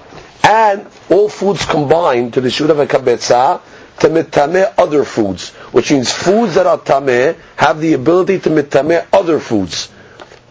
And 0.43 0.87
all 1.09 1.29
foods 1.29 1.65
combine 1.65 2.31
to 2.31 2.41
the 2.41 2.49
shirut 2.49 2.69
of 2.71 2.79
a 2.79 2.87
kabetza 2.87 3.61
to 3.99 4.07
mitame 4.09 4.73
other 4.77 5.03
foods, 5.03 5.49
which 5.71 5.91
means 5.91 6.11
foods 6.11 6.55
that 6.55 6.65
are 6.65 6.77
tameh 6.77 7.37
have 7.55 7.79
the 7.79 7.93
ability 7.93 8.39
to 8.39 8.49
mitame 8.49 9.05
other 9.13 9.39
foods. 9.39 9.89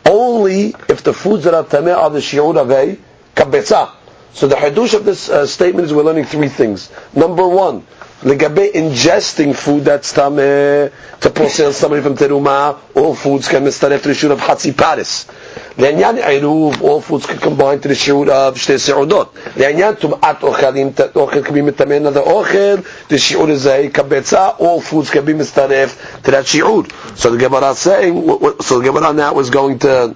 Only 0.07 0.75
if 0.89 1.03
the 1.03 1.13
foods 1.13 1.45
that 1.45 1.55
are 1.55 1.65
tameh 1.65 1.97
are 1.97 2.11
the 2.11 2.21
shiur 2.21 2.57
of 2.57 2.71
a 2.71 2.99
kabetza. 3.35 3.91
So 4.33 4.49
the 4.49 4.57
hadush 4.57 4.95
of 4.95 5.05
this 5.05 5.29
uh, 5.29 5.47
statement 5.47 5.87
is 5.87 5.93
we're 5.95 6.03
learning 6.03 6.25
three 6.25 6.49
things. 6.49 6.91
Number 7.15 7.47
one, 7.47 7.87
legabe 8.24 8.72
ingesting 8.74 9.56
food 9.56 9.86
that's 9.86 10.12
tameh 10.14 10.92
to 11.22 11.30
posel 11.30 11.72
somebody 11.72 12.02
from 12.02 12.16
teruma, 12.16 12.78
all 12.96 13.16
foods 13.16 13.48
can 13.48 13.64
mistaref 13.64 14.02
to 14.02 14.10
the 14.10 14.14
shiur 14.14 14.32
of 14.32 14.40
hatzi 14.40 14.76
paris. 14.76 15.26
לעניין 15.78 16.18
עירוב, 16.18 16.82
all 16.82 17.02
foods 17.02 17.26
can 17.26 17.38
combine 17.38 17.80
to 17.80 17.88
the 17.88 17.96
שיעור 17.96 18.26
of 18.30 18.58
שתי 18.58 18.78
סעודות. 18.80 19.34
לעניין 19.58 19.94
טומאת 19.96 20.44
אוכלים, 20.44 20.92
אוכל 21.16 21.40
can 21.44 21.52
be 21.54 21.62
מטמא 21.62 21.94
another 21.94 22.18
אוכל, 22.20 22.76
the 23.10 23.16
שיעור 23.18 23.50
הזה 23.50 23.88
כביצה, 23.94 24.50
all 24.60 24.82
foods 24.92 25.10
can 25.10 25.26
be 25.26 25.34
מצטרף 25.34 25.96
to 26.24 26.28
that 26.32 26.46
שיעור. 26.46 26.84
So 27.16 27.30
the 27.30 27.38
Gemara 27.38 27.74
saying, 27.76 28.28
so 28.62 28.80
the 28.80 28.86
Gemara 28.92 29.14
now 29.14 29.40
is 29.40 29.50
going 29.50 29.80
to 29.80 30.16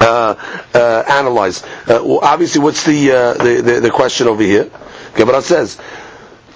uh, 0.00 0.34
uh, 0.74 1.02
analyze. 1.08 1.62
Uh, 1.64 2.00
well, 2.04 2.20
obviously, 2.22 2.60
what's 2.60 2.84
the, 2.84 3.10
uh, 3.10 3.32
the, 3.34 3.60
the, 3.62 3.80
the 3.80 3.90
question 3.90 4.28
over 4.28 4.42
here? 4.42 4.70
Gemara 5.16 5.42
says 5.42 5.78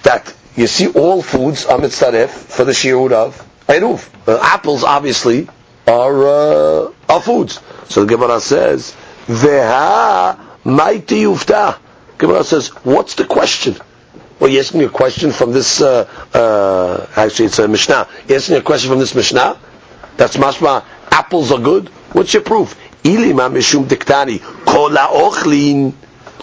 that 0.06 0.32
you 0.54 0.68
see 0.68 0.86
all 0.88 1.20
foods 1.20 1.66
are 1.66 1.78
mitzaref 1.78 2.28
for 2.28 2.64
the 2.64 2.72
shiur 2.72 3.10
of 3.12 3.36
eruv. 3.66 4.08
Uh, 4.26 4.38
apples, 4.40 4.84
obviously, 4.84 5.48
are 5.86 6.26
uh, 6.26 6.92
are 7.08 7.20
foods. 7.20 7.60
So 7.88 8.04
the 8.04 8.14
Gemara 8.16 8.40
says, 8.40 8.94
"Veha 9.26 10.38
mighty 10.64 11.22
ufta." 11.24 11.78
Gemara 12.18 12.44
says, 12.44 12.68
"What's 12.84 13.14
the 13.14 13.24
question?" 13.24 13.76
Well, 14.38 14.50
you're 14.50 14.60
asking 14.60 14.84
a 14.84 14.88
question 14.88 15.32
from 15.32 15.52
this. 15.52 15.80
Uh, 15.80 16.08
uh, 16.32 17.06
actually, 17.16 17.46
it's 17.46 17.58
a 17.58 17.66
Mishnah. 17.66 18.06
You're 18.28 18.36
asking 18.38 18.56
a 18.56 18.62
question 18.62 18.90
from 18.90 19.00
this 19.00 19.14
Mishnah. 19.14 19.58
That's 20.16 20.36
mashma. 20.36 20.84
Apples 21.10 21.50
are 21.50 21.58
good. 21.58 21.88
What's 22.12 22.32
your 22.32 22.42
proof? 22.42 22.76
Ilima 23.02 23.50
mishum 23.50 23.86
diktani 23.86 24.40
kola 24.64 25.08
ochlin. 25.10 25.94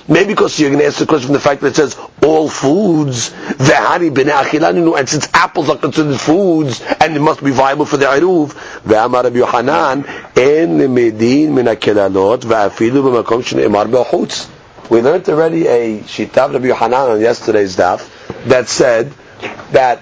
Maybe 0.07 0.33
because 0.33 0.59
you're 0.59 0.69
going 0.69 0.81
to 0.81 0.87
ask 0.87 0.99
the 0.99 1.05
question 1.05 1.27
from 1.27 1.33
the 1.33 1.39
fact 1.39 1.61
that 1.61 1.67
it 1.67 1.75
says 1.75 1.97
all 2.21 2.49
foods, 2.49 3.29
v'hani 3.29 4.13
b'nei 4.13 4.99
and 4.99 5.09
since 5.09 5.29
apples 5.33 5.69
are 5.69 5.77
considered 5.77 6.19
foods, 6.19 6.81
and 6.81 7.15
it 7.15 7.21
must 7.21 7.41
be 7.41 7.51
viable 7.51 7.85
for 7.85 7.95
the 7.95 8.05
eruv, 8.05 8.51
v'amar 8.83 9.23
Rabbi 9.23 9.37
Yohanan, 9.37 10.05
en 10.35 10.79
medin 10.93 11.53
min 11.53 11.67
ha'kelalot, 11.67 12.41
v'afilu 12.41 13.23
b'makom 13.23 13.43
shne'emar 13.43 13.85
b'chutz. 13.87 14.49
We 14.89 15.01
learned 15.01 15.29
already 15.29 15.67
a 15.67 15.99
shitav 16.01 16.51
Rabbi 16.51 16.67
Yohanan 16.67 17.11
on 17.11 17.21
yesterday's 17.21 17.77
daf 17.77 18.09
that 18.47 18.67
said 18.67 19.13
that 19.71 20.01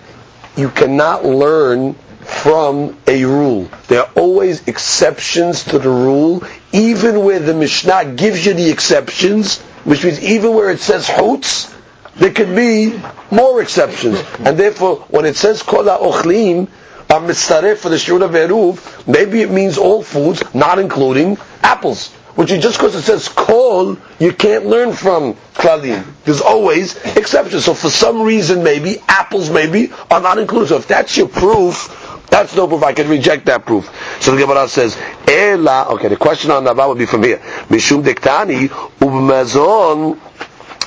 you 0.57 0.69
cannot 0.69 1.25
learn 1.25 1.93
from 2.21 2.97
a 3.05 3.23
rule. 3.25 3.69
There 3.87 4.01
are 4.01 4.11
always 4.15 4.67
exceptions 4.67 5.65
to 5.65 5.77
the 5.77 5.89
rule, 5.89 6.43
even 6.71 7.23
where 7.23 7.39
the 7.39 7.53
Mishnah 7.53 8.13
gives 8.15 8.45
you 8.45 8.53
the 8.53 8.69
exceptions, 8.71 9.61
which 9.83 10.03
means 10.03 10.21
even 10.21 10.53
where 10.53 10.69
it 10.69 10.79
says 10.79 11.07
chutz, 11.07 11.75
there 12.15 12.31
could 12.31 12.55
be 12.55 12.99
more 13.31 13.61
exceptions. 13.61 14.19
And 14.39 14.57
therefore, 14.57 14.97
when 15.09 15.25
it 15.25 15.35
says 15.35 15.63
kol 15.63 15.83
ochlim, 15.85 16.67
are 17.09 17.19
mitzaref 17.19 17.77
for 17.77 17.89
the 17.89 17.99
shur 17.99 18.23
of 18.23 19.07
maybe 19.07 19.41
it 19.41 19.51
means 19.51 19.77
all 19.77 20.01
foods, 20.01 20.43
not 20.55 20.79
including 20.79 21.37
apples. 21.61 22.09
Which 22.35 22.49
is 22.51 22.63
just 22.63 22.77
because 22.77 22.95
it 22.95 23.01
says 23.01 23.27
kol, 23.27 23.97
you 24.17 24.31
can't 24.31 24.65
learn 24.65 24.93
from 24.93 25.33
klalim. 25.53 26.05
There's 26.23 26.39
always 26.39 26.95
exceptions. 27.17 27.65
So 27.65 27.73
for 27.73 27.89
some 27.89 28.21
reason, 28.21 28.63
maybe 28.63 28.99
apples 29.09 29.49
maybe 29.49 29.91
are 30.09 30.21
not 30.21 30.37
included. 30.37 30.69
So 30.69 30.77
if 30.77 30.87
that's 30.87 31.17
your 31.17 31.27
proof, 31.27 32.10
that's 32.30 32.54
no 32.54 32.66
proof. 32.66 32.82
I 32.82 32.92
can 32.92 33.08
reject 33.08 33.46
that 33.46 33.64
proof. 33.64 33.88
So 34.20 34.32
the 34.34 34.40
Gemara 34.42 34.68
says, 34.68 34.96
Ela, 35.28 35.86
okay, 35.94 36.08
the 36.08 36.16
question 36.16 36.50
on 36.50 36.64
Nava 36.64 36.88
would 36.88 36.98
be 36.98 37.06
from 37.06 37.22
here. 37.22 37.38
Mishum 37.68 38.02
dektani, 38.02 38.68
ubmazon, 38.68 40.18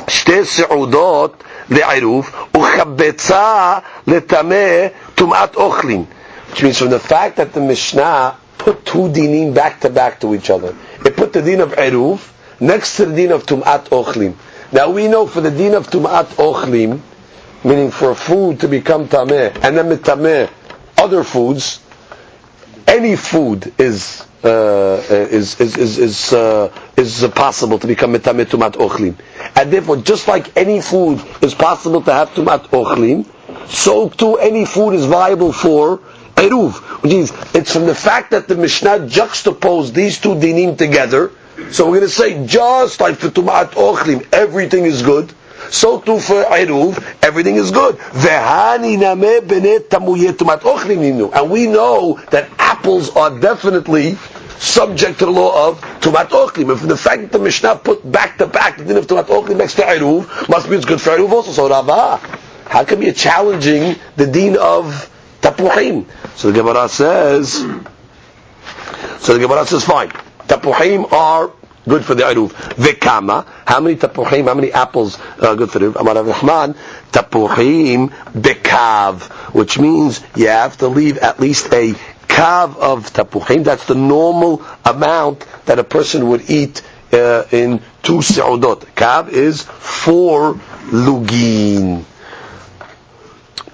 shte 0.07 0.45
se'udot, 0.45 1.35
לעירוב, 1.69 2.31
וחבצה 2.57 3.77
לטמא 4.07 4.87
טומאת 5.15 5.55
אוכלים. 5.55 6.05
Which 6.51 6.63
means 6.63 6.79
from 6.79 6.89
the 6.89 6.99
fact 6.99 7.35
that 7.37 7.53
the 7.53 7.61
Mishnah 7.61 8.35
put 8.57 8.85
two 8.85 9.09
dinim 9.09 9.53
back 9.53 9.81
to 9.81 9.89
back 9.89 10.19
to 10.21 10.33
each 10.33 10.49
other. 10.49 10.75
It 11.05 11.15
put 11.15 11.31
the 11.33 11.41
din 11.41 11.61
of 11.61 11.71
Eruv 11.73 12.19
next 12.59 12.97
to 12.97 13.05
the 13.05 13.15
din 13.15 13.31
of 13.31 13.45
Tum'at 13.45 13.89
Ochlim. 13.89 14.33
Now 14.71 14.89
we 14.91 15.07
know 15.07 15.25
for 15.27 15.41
the 15.41 15.51
din 15.51 15.73
of 15.73 15.87
Tum'at 15.87 16.25
Ochlim, 16.37 16.99
meaning 17.63 17.91
for 17.91 18.15
food 18.15 18.59
to 18.61 18.67
become 18.67 19.07
Tameh, 19.07 19.55
and 19.63 19.77
then 19.77 19.89
Mitameh, 19.89 20.49
other 21.04 21.22
foods, 21.22 21.80
any 22.88 23.14
food 23.16 23.72
is 23.78 24.24
uh, 24.42 25.02
is 25.10 25.60
is 25.60 25.76
is 25.76 25.98
is, 25.98 26.32
uh, 26.32 26.70
is 26.96 27.26
possible 27.34 27.78
to 27.78 27.86
become 27.86 28.12
metamet 28.14 28.46
tumat 28.46 28.74
and 29.56 29.72
therefore, 29.72 29.96
just 29.98 30.28
like 30.28 30.56
any 30.56 30.80
food 30.80 31.20
is 31.42 31.54
possible 31.54 32.02
to 32.02 32.12
have 32.12 32.30
tumat 32.30 32.68
ochlim, 32.80 33.24
so 33.68 34.08
too 34.08 34.36
any 34.36 34.64
food 34.64 34.92
is 34.92 35.04
viable 35.06 35.52
for 35.52 35.98
eruv, 36.36 36.74
which 37.02 37.12
means 37.12 37.32
it's 37.54 37.72
from 37.72 37.86
the 37.86 37.94
fact 37.94 38.32
that 38.32 38.48
the 38.48 38.56
Mishnah 38.56 39.06
juxtaposed 39.08 39.94
these 39.94 40.18
two 40.20 40.34
dinim 40.34 40.76
together. 40.76 41.30
So 41.70 41.84
we're 41.86 42.00
going 42.00 42.08
to 42.10 42.16
say 42.22 42.46
just 42.46 43.00
like 43.00 43.16
for 43.16 43.28
tumat 43.28 43.72
ochlim, 43.88 44.26
everything 44.32 44.84
is 44.84 45.02
good 45.02 45.32
so 45.70 46.00
too 46.00 46.18
for 46.20 46.44
Eruv, 46.44 47.02
everything 47.22 47.56
is 47.56 47.70
good. 47.70 47.98
And 51.34 51.50
we 51.50 51.66
know 51.66 52.20
that 52.30 52.48
apples 52.58 53.10
are 53.16 53.38
definitely 53.38 54.16
subject 54.58 55.18
to 55.18 55.26
the 55.26 55.30
law 55.30 55.68
of 55.68 55.80
Tumat 56.00 56.28
Ochlim. 56.28 56.70
And 56.70 56.78
from 56.78 56.88
the 56.88 56.96
fact 56.96 57.22
that 57.22 57.32
the 57.32 57.38
Mishnah 57.38 57.76
put 57.76 58.10
back 58.10 58.38
to 58.38 58.46
back 58.46 58.78
the 58.78 58.84
din 58.84 58.96
of 58.96 59.06
Tumat 59.06 59.26
Ochlim 59.26 59.56
next 59.58 59.74
to 59.74 59.82
Eruv, 59.82 60.48
must 60.48 60.68
be 60.68 60.76
it's 60.76 60.84
good 60.84 61.00
for 61.00 61.10
Eruv 61.10 61.30
also. 61.30 61.52
So 61.52 61.68
Rava, 61.68 62.18
how 62.66 62.84
come 62.84 63.02
you're 63.02 63.12
challenging 63.12 63.96
the 64.16 64.26
din 64.26 64.56
of 64.58 65.10
Tapuchim? 65.40 66.06
So 66.36 66.50
the 66.50 66.58
Gemara 66.60 66.88
says, 66.88 67.52
so 69.20 69.34
the 69.34 69.40
Gemara 69.40 69.66
says, 69.66 69.84
fine. 69.84 70.08
Tapuchim 70.48 71.12
are 71.12 71.52
good 71.88 72.04
for 72.04 72.14
the 72.14 72.22
Eruv. 72.22 72.50
Vekama, 72.50 73.46
how 73.66 73.80
many 73.80 73.96
tapuchim, 73.96 74.44
how 74.46 74.54
many 74.54 74.72
apples 74.72 75.18
are 75.40 75.54
good 75.56 75.70
for 75.70 75.78
the 75.78 75.86
Eruv? 75.86 75.96
Amar 76.00 76.22
Rahman, 76.22 76.74
tapuchim 77.12 78.10
bekav, 78.32 79.22
which 79.54 79.78
means 79.78 80.22
you 80.36 80.48
have 80.48 80.76
to 80.78 80.88
leave 80.88 81.18
at 81.18 81.40
least 81.40 81.72
a 81.72 81.92
kav 82.28 82.76
of 82.76 83.12
tapuchim. 83.12 83.64
That's 83.64 83.86
the 83.86 83.94
normal 83.94 84.64
amount 84.84 85.46
that 85.66 85.78
a 85.78 85.84
person 85.84 86.28
would 86.28 86.50
eat 86.50 86.82
uh, 87.12 87.44
in 87.52 87.80
two 88.02 88.18
seudot. 88.18 88.80
Kav 88.94 89.28
is 89.28 89.62
four 89.62 90.54
lugin 90.90 92.04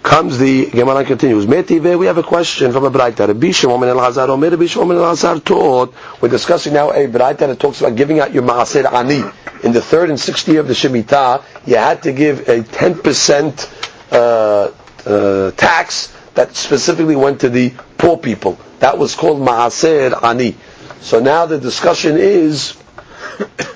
comes 0.02 0.38
the 0.38 0.66
Gemara 0.66 1.04
continues. 1.04 1.46
Metive, 1.46 1.98
we 1.98 2.06
have 2.06 2.18
a 2.18 2.22
question 2.22 2.72
from 2.72 2.84
a 2.84 2.90
Braita. 2.90 3.26
Rabbi 3.28 3.50
Shimon 3.50 3.88
el 3.88 3.98
Hazar 3.98 4.30
Omer, 4.30 4.50
Rabbi 4.50 4.66
Shimon 4.66 5.40
taught. 5.40 5.94
We're 6.20 6.28
discussing 6.28 6.72
now 6.72 6.90
a 6.90 7.06
Braita 7.06 7.38
that 7.38 7.58
talks 7.60 7.80
about 7.80 7.96
giving 7.96 8.20
out 8.20 8.32
your 8.32 8.42
Maaser 8.42 8.90
Ani. 8.92 9.22
In 9.62 9.72
the 9.72 9.82
third 9.82 10.08
and 10.10 10.18
sixth 10.18 10.48
year 10.48 10.60
of 10.60 10.68
the 10.68 10.74
Shemitah, 10.74 11.42
you 11.66 11.76
had 11.76 12.02
to 12.04 12.12
give 12.12 12.48
a 12.48 12.60
10% 12.62 13.70
uh, 14.12 14.70
uh, 15.06 15.50
tax 15.52 16.14
that 16.34 16.54
specifically 16.56 17.16
went 17.16 17.40
to 17.40 17.48
the 17.50 17.70
poor 17.98 18.16
people. 18.16 18.58
That 18.78 18.96
was 18.98 19.14
called 19.14 19.40
Maaser 19.40 20.22
Ani. 20.22 20.56
So 21.00 21.20
now 21.20 21.46
the 21.46 21.58
discussion 21.58 22.16
is, 22.16 22.72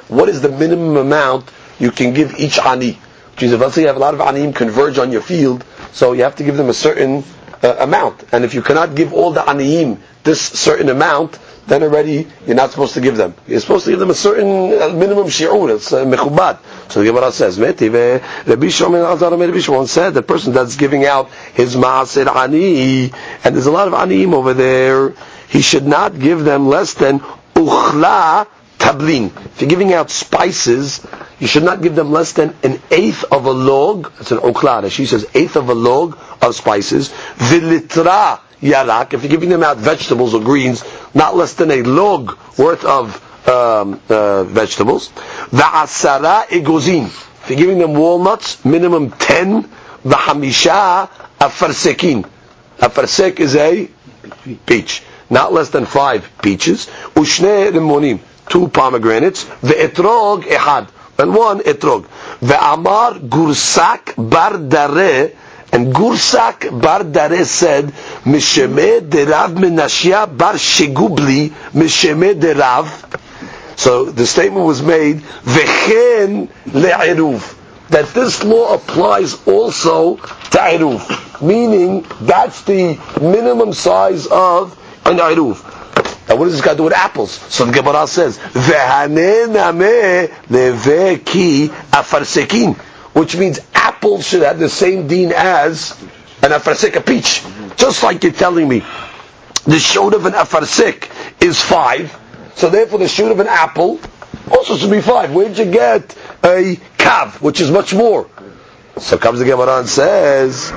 what 0.09 0.29
is 0.29 0.41
the 0.41 0.49
minimum 0.51 0.97
amount 0.97 1.51
you 1.79 1.91
can 1.91 2.15
give 2.15 2.39
each 2.39 2.59
Ani? 2.59 2.99
Which 3.33 3.43
is, 3.43 3.53
let's 3.55 3.75
say 3.75 3.83
you 3.83 3.87
have 3.89 3.97
a 3.97 4.01
lot 4.01 4.15
of 4.15 4.21
Anim 4.21 4.53
converge 4.53 4.99
on 4.99 5.11
your 5.11 5.21
field, 5.23 5.65
so 5.95 6.13
you 6.13 6.25
have 6.25 6.35
to 6.37 6.45
give 6.45 6.57
them 6.57 6.69
a 6.69 6.75
certain 6.75 7.23
uh, 7.63 7.77
amount. 7.79 8.25
And 8.33 8.45
if 8.45 8.53
you 8.53 8.63
cannot 8.63 8.97
give 8.97 9.15
all 9.15 9.31
the 9.31 9.41
aniyim 9.43 10.01
this 10.25 10.41
certain 10.41 10.89
amount, 10.89 11.39
then 11.69 11.85
already 11.85 12.27
you're 12.47 12.57
not 12.57 12.71
supposed 12.71 12.95
to 12.95 13.01
give 13.01 13.17
them. 13.17 13.33
You're 13.47 13.61
supposed 13.61 13.85
to 13.85 13.93
give 13.93 14.01
them 14.01 14.11
a 14.11 14.15
certain 14.15 14.49
uh, 14.83 14.89
minimum 14.89 15.29
shi'ur. 15.29 15.73
It's 15.77 15.93
uh, 15.93 16.05
mechubad. 16.05 16.59
So 16.91 17.01
the 17.01 17.07
Gemara 17.07 17.31
says, 17.31 17.61
Rabbi 17.61 18.69
Shimon 18.69 19.87
said 19.87 20.11
the 20.15 20.23
person 20.23 20.53
that's 20.53 20.77
giving 20.77 21.07
out 21.07 21.31
his 21.55 21.77
ma'asir 21.77 22.27
ani, 22.27 23.13
and 23.45 23.55
there's 23.55 23.67
a 23.67 23.73
lot 23.73 23.87
of 23.87 23.95
aniyim 23.95 24.33
over 24.35 24.53
there, 24.53 25.15
he 25.49 25.63
should 25.63 25.87
not 25.87 26.19
give 26.19 26.43
them 26.45 26.67
less 26.69 26.95
than 26.95 27.21
uchla 27.55 28.49
tablin. 28.79 29.27
If 29.27 29.61
you're 29.61 29.71
giving 29.71 29.93
out 29.93 30.11
spices, 30.11 31.05
you 31.39 31.47
should 31.47 31.63
not 31.65 31.83
give 31.83 31.95
them 31.95 32.11
less 32.13 32.33
than 32.33 32.55
an 32.63 32.81
eighth 32.91 33.25
of 33.31 33.47
a 33.47 33.51
log. 33.51 34.13
That's 34.17 34.33
an 34.33 34.39
okla. 34.39 34.91
She 34.91 35.07
says 35.07 35.27
eighth 35.35 35.57
of 35.57 35.69
a 35.69 35.75
log 35.75 36.19
of 36.43 36.55
spices. 36.55 37.09
Vilitra 37.37 38.41
yarak. 38.61 39.15
If 39.15 39.23
you're 39.23 39.31
giving 39.31 39.49
them 39.51 39.63
out 39.63 39.77
vegetables 39.79 40.35
or 40.35 40.41
greens, 40.41 40.85
not 41.15 41.37
less 41.37 41.55
than 41.55 41.71
a 41.71 41.83
log 41.83 42.39
worth 42.59 42.85
of 42.85 43.21
um, 43.49 44.01
uh, 44.09 44.45
vegetables. 44.45 45.11
Va'asara 45.51 46.45
egozin. 46.47 47.07
If 47.07 47.51
you're 47.51 47.59
giving 47.59 47.79
them 47.79 47.95
walnuts, 47.95 48.65
minimum 48.65 49.11
ten. 49.13 49.65
V'hamisha 50.05 51.09
afarsekin. 51.39 52.29
Afarsek 52.79 53.41
is 53.41 53.55
a 53.57 53.89
peach. 54.67 55.03
Not 55.31 55.53
less 55.53 55.71
than 55.71 55.87
five 55.87 56.31
peaches. 56.43 56.87
Ushne 57.15 57.71
rimonim. 57.73 58.21
Two 58.49 58.69
pomegranates. 58.69 59.45
Ve'etrog 59.63 60.45
ehad. 60.45 60.89
And 61.19 61.35
one 61.35 61.61
etrog. 61.61 62.07
Ve'amar 62.41 63.19
gursak 63.21 64.15
bar 64.17 64.59
dare. 64.59 65.33
And 65.75 65.93
Gursak 65.93 66.81
Bar 66.81 67.03
Dare 67.03 67.45
said, 67.45 67.87
Misheme 68.23 69.01
derav 69.01 69.57
menashia 69.57 70.25
bar 70.39 70.55
shegubli, 70.55 71.51
Misheme 71.73 72.41
derav. 72.41 72.87
So 73.77 74.05
the 74.05 74.25
statement 74.25 74.65
was 74.65 74.83
made, 74.83 75.17
Vechen 75.17 76.49
le'eruv. 76.67 77.89
That 77.89 78.07
this 78.15 78.45
law 78.45 78.75
applies 78.75 79.35
also 79.49 80.17
to 80.17 80.59
eruv. 80.59 81.43
Meaning, 81.43 82.07
that's 82.21 82.63
the 82.63 82.97
minimum 83.21 83.73
size 83.73 84.29
of 84.29 84.79
an 85.05 85.17
eruv. 85.17 85.59
Now 86.29 86.37
what 86.37 86.45
does 86.47 86.55
this 86.61 86.71
to 86.71 86.77
do 86.77 86.85
with 86.85 86.95
apples? 86.95 87.33
So 87.33 87.65
the 87.67 87.73
Gemara 87.73 88.07
says, 88.07 88.39
leveki 88.39 89.69
afarsekin. 91.69 92.77
Which 93.15 93.37
means 93.37 93.61
apples 93.75 94.27
should 94.27 94.43
have 94.43 94.59
the 94.59 94.69
same 94.69 95.07
deen 95.07 95.33
as 95.33 95.93
an 96.43 96.51
afarsik, 96.51 96.97
a 96.97 97.01
peach. 97.01 97.43
Just 97.77 98.03
like 98.03 98.25
you're 98.25 98.33
telling 98.33 98.69
me, 98.69 98.83
the 99.65 99.79
shoot 99.79 100.15
of 100.15 100.27
an 100.27 100.33
afarsik 100.33 101.09
is 101.41 101.61
five, 101.61 102.15
so 102.57 102.69
therefore 102.71 102.99
the 102.99 103.09
shoot 103.09 103.31
of 103.31 103.39
an 103.41 103.47
apple 103.47 104.01
also 104.51 104.77
should 104.77 104.91
be 104.91 105.01
five. 105.01 105.33
Where'd 105.33 105.57
you 105.57 105.71
get 105.71 106.17
a 106.43 106.77
kav, 106.99 107.41
which 107.41 107.61
is 107.61 107.71
much 107.71 107.95
more? 107.95 108.29
So 108.99 109.17
comes 109.17 109.39
the 109.39 109.45
Gemara 109.45 109.79
and 109.79 109.89
says, 109.89 110.73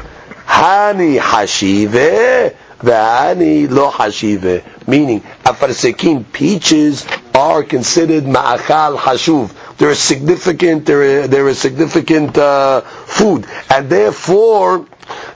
Hani 0.46 1.20
hashive, 1.20 2.56
v'hani 2.80 3.70
lo 3.70 3.92
hashive. 3.92 4.64
Meaning, 4.88 5.22
afarsikin 5.44 6.26
peaches 6.32 7.06
are 7.36 7.64
considered 7.64 8.24
ma'achal 8.24 8.98
hashuv 8.98 9.54
they're 9.78 9.96
significant, 9.96 10.86
they're 10.86 11.28
they're 11.28 11.48
a 11.48 11.56
significant 11.56 12.38
uh, 12.38 12.82
food, 12.82 13.46
and 13.70 13.90
therefore, 13.90 14.88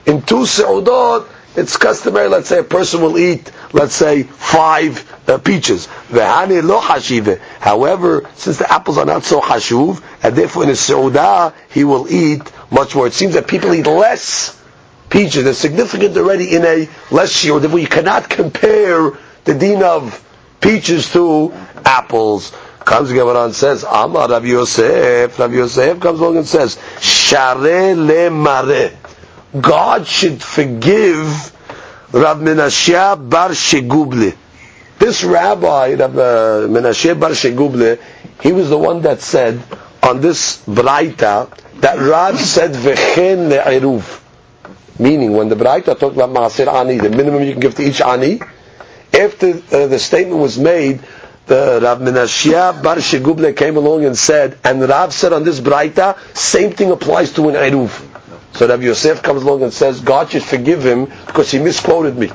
in 0.04 0.22
two 0.22 0.42
seudot, 0.46 1.28
it's 1.54 1.76
customary. 1.76 2.28
Let's 2.28 2.48
say 2.48 2.58
a 2.58 2.64
person 2.64 3.02
will 3.02 3.16
eat, 3.18 3.50
let's 3.72 3.94
say, 3.94 4.24
five 4.24 5.08
uh, 5.28 5.38
peaches. 5.38 5.86
Vehani 6.08 6.62
lo 6.62 6.80
hashive. 6.80 7.38
However, 7.60 8.28
since 8.34 8.58
the 8.58 8.72
apples 8.72 8.98
are 8.98 9.04
not 9.04 9.22
so 9.24 9.40
hashuv, 9.40 10.02
and 10.24 10.34
therefore 10.34 10.64
in 10.64 10.70
a 10.70 10.72
seudah 10.72 11.54
he 11.70 11.84
will 11.84 12.10
eat 12.12 12.42
much 12.70 12.96
more. 12.96 13.06
It 13.06 13.12
seems 13.12 13.34
that 13.34 13.46
people 13.46 13.72
eat 13.74 13.86
less 13.86 14.60
peaches. 15.12 15.44
They're 15.44 15.52
significant 15.52 16.16
already 16.16 16.56
in 16.56 16.64
a 16.64 16.88
less 17.10 17.32
shiur. 17.32 17.60
Therefore, 17.60 17.78
you 17.78 17.86
cannot 17.86 18.30
compare 18.30 19.12
the 19.44 19.54
din 19.54 19.82
of 19.82 20.18
peaches 20.60 21.12
to 21.12 21.52
apples. 21.84 22.52
Comes 22.80 23.10
the 23.10 23.14
Gemara 23.14 23.44
and 23.44 23.54
says, 23.54 23.84
Amar 23.84 24.28
Rav 24.28 24.44
Yosef, 24.44 25.38
Rav 25.38 25.54
Yosef 25.54 26.00
comes 26.00 26.18
along 26.18 26.38
and 26.38 26.46
says, 26.46 26.78
Share 27.00 27.54
le 27.54 28.30
mare. 28.30 28.98
God 29.60 30.06
should 30.06 30.42
forgive 30.42 31.52
Rav 32.12 32.38
Menashe 32.38 33.30
bar 33.30 33.50
Sheguble. 33.50 34.34
This 34.98 35.22
rabbi, 35.22 35.94
Rav 35.94 36.18
uh, 36.18 36.66
Menashe 36.68 37.18
bar 37.20 37.30
Sheguble, 37.30 38.00
he 38.40 38.50
was 38.50 38.70
the 38.70 38.78
one 38.78 39.02
that 39.02 39.20
said 39.20 39.62
on 40.02 40.20
this 40.20 40.64
Braita 40.66 41.54
that 41.80 41.98
Rav 41.98 42.40
said 42.40 42.72
Vechen 42.72 43.50
le'eruv. 43.50 44.21
Meaning, 44.98 45.32
when 45.32 45.48
the 45.48 45.56
Braita 45.56 45.98
talked 45.98 46.16
about 46.16 46.30
Maasir 46.30 46.72
Ani, 46.72 46.98
the 46.98 47.10
minimum 47.10 47.42
you 47.42 47.52
can 47.52 47.60
give 47.60 47.74
to 47.76 47.82
each 47.82 48.00
Ani, 48.00 48.40
after 49.12 49.50
uh, 49.50 49.86
the 49.86 49.98
statement 49.98 50.40
was 50.40 50.58
made 50.58 51.00
the 51.46 51.80
Rav 51.82 51.98
Menashia 51.98 52.82
Bar 52.82 52.96
Sheguble 52.96 53.56
came 53.56 53.76
along 53.76 54.04
and 54.04 54.16
said, 54.16 54.58
and 54.64 54.80
Rav 54.88 55.12
said 55.12 55.32
on 55.32 55.44
this 55.44 55.60
Braita, 55.60 56.18
same 56.36 56.72
thing 56.72 56.90
applies 56.90 57.32
to 57.32 57.48
an 57.48 57.56
Eruv. 57.56 58.08
So 58.56 58.68
Rav 58.68 58.82
Yosef 58.82 59.22
comes 59.22 59.42
along 59.42 59.62
and 59.62 59.72
says, 59.72 60.00
God 60.00 60.30
should 60.30 60.44
forgive 60.44 60.84
him 60.84 61.06
because 61.26 61.50
he 61.50 61.58
misquoted 61.58 62.16
me. 62.16 62.30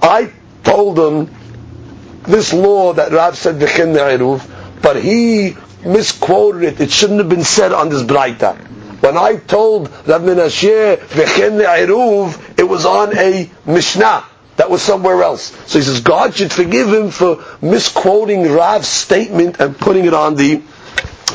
I 0.00 0.32
told 0.62 0.98
him 0.98 1.34
this 2.22 2.52
law 2.52 2.94
that 2.94 3.12
Rav 3.12 3.36
said, 3.36 3.56
V'chin 3.56 3.94
Eruv, 3.94 4.80
but 4.80 5.02
he 5.02 5.56
misquoted 5.84 6.62
it. 6.62 6.80
It 6.80 6.90
shouldn't 6.90 7.18
have 7.18 7.28
been 7.28 7.44
said 7.44 7.72
on 7.72 7.90
this 7.90 8.02
Braita. 8.02 8.58
When 9.04 9.18
I 9.18 9.36
told 9.36 9.90
Rav 10.08 10.22
Eruv, 10.22 10.58
it 12.58 12.62
was 12.62 12.86
on 12.86 13.14
a 13.14 13.50
Mishnah 13.66 14.24
that 14.56 14.70
was 14.70 14.80
somewhere 14.80 15.22
else. 15.22 15.54
So 15.70 15.78
he 15.78 15.84
says 15.84 16.00
God 16.00 16.34
should 16.34 16.50
forgive 16.50 16.88
him 16.88 17.10
for 17.10 17.44
misquoting 17.60 18.50
Rav's 18.50 18.88
statement 18.88 19.60
and 19.60 19.76
putting 19.76 20.06
it 20.06 20.14
on 20.14 20.36
the 20.36 20.62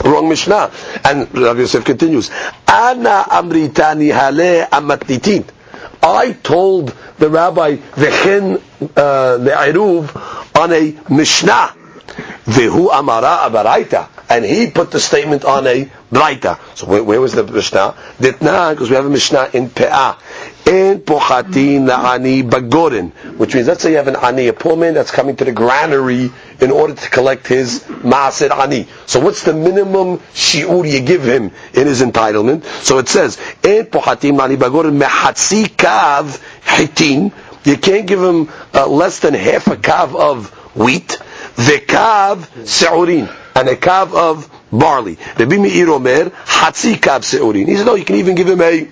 wrong 0.03 0.29
Mishnah. 0.29 0.71
And 1.05 1.31
Rav 1.37 1.59
Yosef 1.59 1.85
continues, 1.85 2.31
Ana 2.67 3.25
amritani 3.29 4.11
hale 4.11 4.65
amatnitin. 4.65 5.47
I 6.01 6.31
told 6.31 6.95
the 7.19 7.29
rabbi 7.29 7.75
v'chen 7.75 8.55
uh, 8.97 9.37
le'eruv 9.37 10.59
on 10.59 10.73
a 10.73 10.97
Mishnah. 11.13 11.75
Vehu 12.45 12.89
amara 12.89 13.47
abaraita. 13.47 14.07
And 14.29 14.45
he 14.45 14.69
put 14.69 14.91
the 14.91 14.99
statement 14.99 15.43
on 15.43 15.65
a 15.65 15.89
braita. 16.11 16.59
So 16.77 16.85
where, 16.85 17.03
where 17.03 17.19
was 17.19 17.33
the 17.33 17.43
Mishnah? 17.43 17.95
Ditna, 18.19 18.71
because 18.71 18.89
we 18.91 18.95
have 18.95 19.05
a 19.05 19.09
Mishnah 19.09 19.49
in 19.53 19.69
Pe'ah. 19.69 20.19
In 20.67 20.99
pochatin 20.99 21.87
la'ani 21.89 22.47
bagorin, 22.47 23.11
which 23.37 23.55
means 23.55 23.67
let's 23.67 23.81
say 23.81 23.89
you 23.89 23.97
have 23.97 24.07
an 24.07 24.15
ani, 24.15 24.47
a 24.47 24.53
poor 24.53 24.77
man 24.77 24.93
that's 24.93 25.09
coming 25.09 25.35
to 25.37 25.45
the 25.45 25.51
granary 25.51 26.31
in 26.61 26.69
order 26.69 26.93
to 26.93 27.09
collect 27.09 27.47
his 27.47 27.79
maaser 27.79 28.51
ani. 28.51 28.87
So 29.07 29.19
what's 29.19 29.43
the 29.43 29.53
minimum 29.53 30.19
shiur 30.35 30.87
you 30.87 30.99
give 31.01 31.23
him 31.23 31.49
in 31.73 31.87
his 31.87 32.01
entitlement? 32.03 32.65
So 32.83 32.99
it 32.99 33.09
says 33.09 33.39
in 33.63 33.87
pochatin 33.87 34.37
la'ani 34.37 34.57
bagorin 34.57 35.01
mehatzi 35.01 35.65
kav 35.75 36.39
hitin. 36.61 37.33
You 37.65 37.77
can't 37.77 38.05
give 38.05 38.21
him 38.21 38.49
uh, 38.75 38.87
less 38.87 39.19
than 39.21 39.33
half 39.33 39.65
a 39.67 39.75
kav 39.75 40.15
of 40.15 40.49
wheat. 40.75 41.17
The 41.55 41.81
kav 41.85 42.47
seurin 42.65 43.27
and 43.55 43.67
a 43.67 43.75
kav 43.75 44.13
of 44.13 44.49
barley. 44.71 45.17
Rabbi 45.37 45.57
Meir 45.57 45.89
Omer 45.89 46.29
hatzi 46.29 46.95
kav 46.95 47.21
seurin. 47.21 47.67
He 47.67 47.75
said 47.75 47.85
no, 47.85 47.95
you 47.95 48.05
can 48.05 48.15
even 48.17 48.35
give 48.35 48.47
him 48.47 48.61
a 48.61 48.87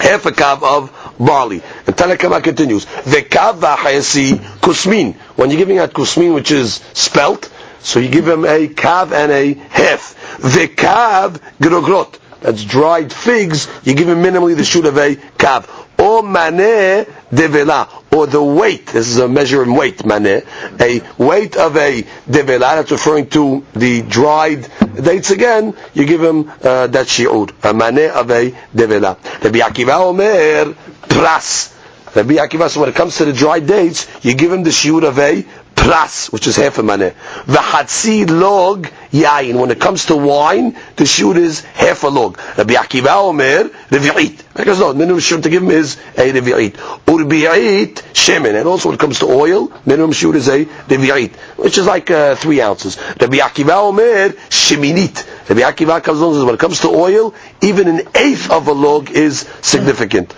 half 0.00 0.26
a 0.26 0.30
kav 0.30 0.62
of 0.62 1.16
barley. 1.18 1.62
And 1.86 1.96
Tanakama 1.96 2.42
continues, 2.42 2.84
the 2.84 3.22
kav 3.22 3.60
v'achayasi 3.60 4.36
kusmin. 4.60 5.14
When 5.36 5.50
you're 5.50 5.58
giving 5.58 5.78
out 5.78 5.92
kusmin, 5.92 6.34
which 6.34 6.50
is 6.50 6.74
spelt, 6.92 7.50
so 7.80 7.98
you 7.98 8.08
give 8.08 8.28
him 8.28 8.44
a 8.44 8.68
kav 8.68 9.12
and 9.12 9.32
a 9.32 9.54
half. 9.54 10.38
The 10.38 10.68
kav 10.68 11.40
grogrot. 11.58 12.18
That's 12.40 12.64
dried 12.64 13.12
figs. 13.12 13.68
You 13.84 13.94
give 13.94 14.08
him 14.08 14.18
minimally 14.22 14.56
the 14.56 14.64
shoot 14.64 14.84
of 14.84 14.96
a 14.96 15.14
kav. 15.14 15.68
Or 16.02 16.20
maneh 16.24 17.06
devela, 17.30 17.86
or 18.12 18.26
the 18.26 18.42
weight. 18.42 18.86
This 18.86 19.06
is 19.06 19.18
a 19.18 19.28
measure 19.28 19.62
in 19.62 19.72
weight, 19.76 19.98
maneh. 19.98 20.44
A 20.80 21.00
weight 21.22 21.54
of 21.56 21.76
a 21.76 22.02
devela. 22.28 22.74
That's 22.74 22.90
referring 22.90 23.28
to 23.30 23.64
the 23.74 24.02
dried 24.02 24.66
dates 25.00 25.30
again. 25.30 25.76
You 25.94 26.04
give 26.04 26.20
him 26.20 26.50
uh, 26.60 26.88
that 26.88 27.06
shi'ud, 27.06 27.50
a 27.50 27.72
maneh 27.72 28.10
of 28.10 28.32
a 28.32 28.50
devela. 28.74 29.16
Rabbi 29.44 29.60
Akiva 29.60 30.00
Omer 30.00 30.74
pras. 31.06 31.68
Rabbi 32.16 32.34
Akiva, 32.34 32.68
so 32.68 32.80
when 32.80 32.88
it 32.88 32.96
comes 32.96 33.16
to 33.18 33.24
the 33.24 33.32
dried 33.32 33.68
dates, 33.68 34.08
you 34.24 34.34
give 34.34 34.52
him 34.52 34.64
the 34.64 34.70
shi'ud 34.70 35.04
of 35.04 35.20
a 35.20 35.46
pras, 35.74 36.32
which 36.32 36.46
is 36.46 36.56
half 36.56 36.78
a 36.78 36.82
maneh. 36.82 37.14
V'chatzi 37.46 38.28
log 38.28 38.88
yain. 39.10 39.58
When 39.58 39.70
it 39.70 39.80
comes 39.80 40.06
to 40.06 40.16
wine, 40.16 40.76
the 40.96 41.06
shoot 41.06 41.36
is 41.36 41.60
half 41.60 42.02
a 42.04 42.08
log. 42.08 42.38
Rabbi 42.56 42.74
Akiva 42.74 43.16
Omer 43.28 43.64
revi'it. 43.90 44.42
Because 44.54 44.80
no, 44.80 44.92
minimum 44.92 45.20
shoot 45.20 45.42
to 45.42 45.50
give 45.50 45.62
him 45.62 45.70
is 45.70 45.96
a 46.16 46.32
revi'it. 46.32 46.72
Urbi'it 47.06 47.94
shemen. 48.12 48.54
And 48.58 48.68
also 48.68 48.88
when 48.88 48.94
it 48.96 49.00
comes 49.00 49.18
to 49.20 49.26
oil, 49.26 49.72
minimum 49.86 50.12
shoot 50.12 50.36
is 50.36 50.48
a 50.48 50.64
revi'it, 50.64 51.34
which 51.58 51.78
is 51.78 51.86
like 51.86 52.10
uh, 52.10 52.34
three 52.36 52.60
ounces. 52.60 52.96
Rabbi 53.20 53.38
Akiva 53.38 53.76
Omer 53.88 54.30
sheminit. 54.50 55.48
Rabbi 55.48 55.60
Akiva 55.62 56.02
comes 56.02 56.20
along 56.20 56.32
and 56.32 56.40
says 56.40 56.44
when 56.44 56.54
it 56.54 56.60
comes 56.60 56.80
to 56.80 56.88
oil, 56.88 57.34
even 57.60 57.88
an 57.88 58.02
eighth 58.14 58.50
of 58.50 58.68
a 58.68 58.72
log 58.72 59.10
is 59.10 59.40
significant. 59.62 60.34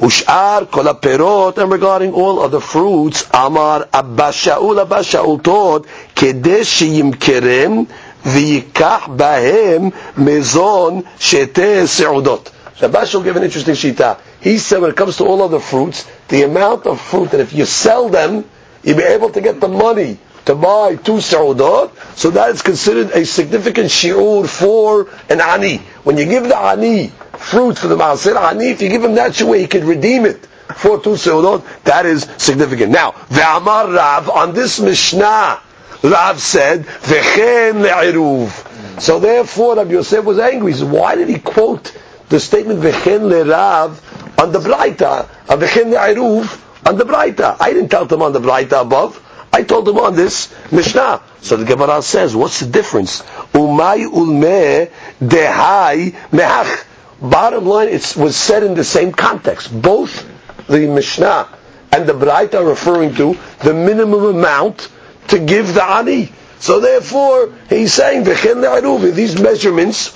Ushar 0.00 0.70
kol 0.70 0.84
perot, 0.94 1.58
and 1.58 1.70
regarding 1.70 2.12
all 2.12 2.40
other 2.40 2.60
fruits, 2.60 3.28
Amar 3.32 3.88
Abba 3.92 4.30
Shaul, 4.32 4.80
Abba 4.80 4.96
Shaul 4.96 5.42
taught, 5.42 5.86
yimkerem 6.14 7.86
v'yikach 8.22 9.16
bahem 9.16 9.92
mezon 10.16 11.04
shete 11.18 11.84
seudot. 11.86 12.50
So 12.76 12.86
Abba 12.86 12.98
Shaul 12.98 13.24
gave 13.24 13.36
an 13.36 13.44
interesting 13.44 13.74
shita. 13.74 14.18
He 14.40 14.58
said 14.58 14.80
when 14.80 14.90
it 14.90 14.96
comes 14.96 15.18
to 15.18 15.24
all 15.24 15.42
other 15.42 15.60
fruits, 15.60 16.08
the 16.28 16.42
amount 16.42 16.86
of 16.86 17.00
fruit 17.00 17.30
that 17.30 17.40
if 17.40 17.52
you 17.52 17.64
sell 17.66 18.08
them, 18.08 18.44
you'll 18.82 18.96
be 18.96 19.04
able 19.04 19.30
to 19.30 19.40
get 19.40 19.60
the 19.60 19.68
money 19.68 20.18
to 20.46 20.54
buy 20.54 20.96
two 20.96 21.20
seudot, 21.20 21.92
so 22.16 22.30
that 22.30 22.50
is 22.50 22.62
considered 22.62 23.10
a 23.12 23.24
significant 23.24 23.88
shi'ur 23.90 24.48
for 24.48 25.08
an 25.28 25.40
ani. 25.40 25.78
When 26.02 26.18
you 26.18 26.24
give 26.24 26.44
the 26.44 26.58
ani 26.58 27.12
fruit 27.42 27.78
for 27.78 27.88
the 27.88 27.96
Maaser 27.96 28.36
Ani, 28.36 28.70
if 28.70 28.82
you 28.82 28.88
give 28.88 29.04
him 29.04 29.14
that 29.14 29.40
way, 29.42 29.60
he 29.60 29.66
can 29.66 29.86
redeem 29.86 30.24
it 30.24 30.46
for 30.76 31.00
two 31.00 31.10
seudot. 31.10 31.64
That 31.84 32.06
is 32.06 32.26
significant. 32.38 32.92
Now, 32.92 33.12
Ve'amar 33.12 33.94
Rav, 33.94 34.30
on 34.30 34.54
this 34.54 34.80
Mishnah, 34.80 35.60
Rav 36.02 36.40
said, 36.40 36.84
Vechen 36.84 37.82
le'iruv. 37.82 39.00
So 39.00 39.20
therefore, 39.20 39.76
Rabbi 39.76 39.92
Yosef 39.92 40.24
was 40.24 40.38
angry. 40.38 40.72
He 40.72 40.78
said, 40.78 40.90
why 40.90 41.14
did 41.14 41.28
he 41.28 41.38
quote 41.38 41.96
the 42.28 42.40
statement 42.40 42.80
Vechen 42.80 43.30
le'rav 43.30 44.00
on 44.38 44.52
the 44.52 44.58
Braita, 44.58 45.02
uh, 45.02 45.52
on 45.52 45.60
Vechen 45.60 45.92
le'iruv 45.92 46.86
on 46.86 46.96
the 46.96 47.04
Braita? 47.04 47.56
I 47.60 47.72
didn't 47.72 47.90
tell 47.90 48.06
him 48.06 48.22
on 48.22 48.32
the 48.32 48.40
Braita 48.40 48.80
above. 48.82 49.20
I 49.52 49.62
told 49.64 49.86
him 49.88 49.98
on 49.98 50.16
this 50.16 50.52
Mishnah. 50.72 51.22
So 51.42 51.56
the 51.56 51.64
Gemara 51.66 52.00
says, 52.02 52.34
what's 52.34 52.60
the 52.60 52.66
difference? 52.66 53.20
Umay 53.52 54.06
ulme 54.06 54.90
dehai 55.20 56.12
mehach. 56.30 56.84
Bottom 57.22 57.66
line, 57.66 57.88
it 57.88 58.16
was 58.16 58.36
said 58.36 58.64
in 58.64 58.74
the 58.74 58.82
same 58.82 59.12
context. 59.12 59.70
Both 59.70 60.28
the 60.66 60.88
Mishnah 60.88 61.48
and 61.92 62.04
the 62.06 62.14
Braita 62.14 62.54
are 62.54 62.64
referring 62.64 63.14
to 63.14 63.38
the 63.62 63.72
minimum 63.72 64.24
amount 64.24 64.88
to 65.28 65.38
give 65.38 65.72
the 65.72 65.84
ani. 65.84 66.32
So 66.58 66.80
therefore, 66.80 67.54
he's 67.68 67.92
saying 67.94 68.24
these 68.24 69.40
measurements 69.40 70.12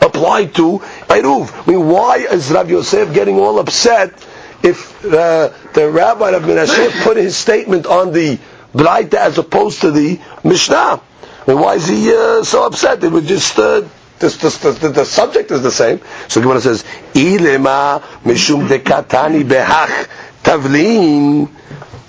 apply 0.00 0.46
to 0.46 0.78
Eruv. 1.08 1.68
I 1.68 1.70
mean, 1.70 1.88
why 1.88 2.16
is 2.18 2.50
Rav 2.50 2.70
Yosef 2.70 3.12
getting 3.12 3.38
all 3.38 3.58
upset 3.58 4.14
if 4.62 5.04
uh, 5.04 5.50
the 5.74 5.90
rabbi 5.90 6.30
of 6.30 6.44
Menashe 6.44 7.02
put 7.04 7.18
his 7.18 7.36
statement 7.36 7.84
on 7.84 8.12
the 8.12 8.38
Braita 8.72 9.14
as 9.14 9.36
opposed 9.36 9.82
to 9.82 9.90
the 9.90 10.18
Mishnah? 10.44 10.74
I 10.74 11.00
mean, 11.46 11.60
why 11.60 11.74
is 11.74 11.88
he 11.88 12.10
uh, 12.10 12.42
so 12.42 12.64
upset? 12.64 13.04
It 13.04 13.10
was 13.12 13.26
just 13.26 13.58
uh, 13.58 13.82
this, 14.22 14.36
this, 14.38 14.56
this, 14.58 14.78
the 14.78 15.04
subject 15.04 15.50
is 15.50 15.62
the 15.62 15.70
same. 15.70 16.00
So 16.28 16.40
the 16.40 16.44
Gemara 16.46 16.60
says, 16.62 16.82
"Ilema 17.12 18.00
mishum 18.24 18.66
dekatani 18.68 19.44
behach 19.44 20.08
tavlin." 20.42 21.50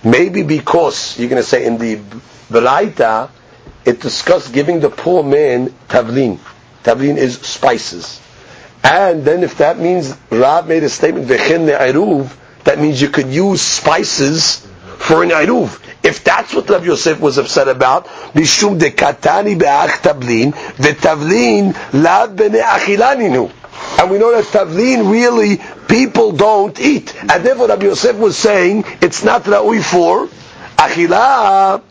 Maybe 0.06 0.44
because 0.44 1.18
you're 1.20 1.30
going 1.30 1.42
to 1.42 1.48
say 1.48 1.66
in 1.66 1.78
the 1.78 1.96
Beraita, 2.50 3.30
it 3.86 4.00
discussed 4.00 4.54
giving 4.54 4.80
the 4.80 4.90
poor 4.90 5.24
man 5.24 5.70
tavlin. 5.90 6.40
Tavlin 6.84 7.18
is 7.18 7.40
spices. 7.40 8.22
And 8.84 9.24
then 9.24 9.44
if 9.44 9.58
that 9.58 9.80
means 9.80 10.16
Rab 10.30 10.68
made 10.68 10.84
a 10.84 10.90
statement, 10.90 11.28
v'chen 11.28 11.68
le'eruv, 11.68 12.36
that 12.66 12.80
means 12.80 13.02
you 13.02 13.10
could 13.10 13.28
use 13.28 13.62
spices 13.62 14.66
for 14.98 15.24
an 15.24 15.30
eruv. 15.30 15.80
If 16.04 16.24
that's 16.26 16.54
what 16.54 16.70
Rabbi 16.70 16.86
Yosef 16.86 17.20
was 17.22 17.38
upset 17.38 17.70
about, 17.70 18.08
mishum 18.36 18.78
de 18.78 18.92
katani 18.92 19.58
be'ach 19.58 20.02
tablin, 20.02 20.52
v'tavlin 20.52 21.74
la 21.94 22.28
bene 22.28 22.60
achilaninu. 22.60 23.50
And 24.00 24.12
we 24.12 24.18
know 24.20 24.32
that 24.32 24.44
tavlin 24.46 25.10
really 25.10 25.62
people 25.88 26.34
don't 26.34 26.78
eat. 26.80 27.16
And 27.22 27.46
therefore 27.46 27.68
Rabbi 27.70 27.86
Yosef 27.86 28.18
was 28.18 28.38
saying 28.38 28.84
it's 29.02 29.24
not 29.24 29.44
ra'ui 29.44 29.82
for 29.82 30.28
achila. 30.76 31.82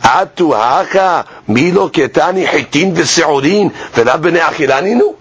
Atu 0.00 0.54
haka 0.56 1.28
milo 1.46 1.90
ketani 1.90 2.46
hitin 2.46 2.94
v'seurin 2.94 3.70
v'la 3.92 4.22
bene 4.22 4.38
achilaninu. 4.40 5.16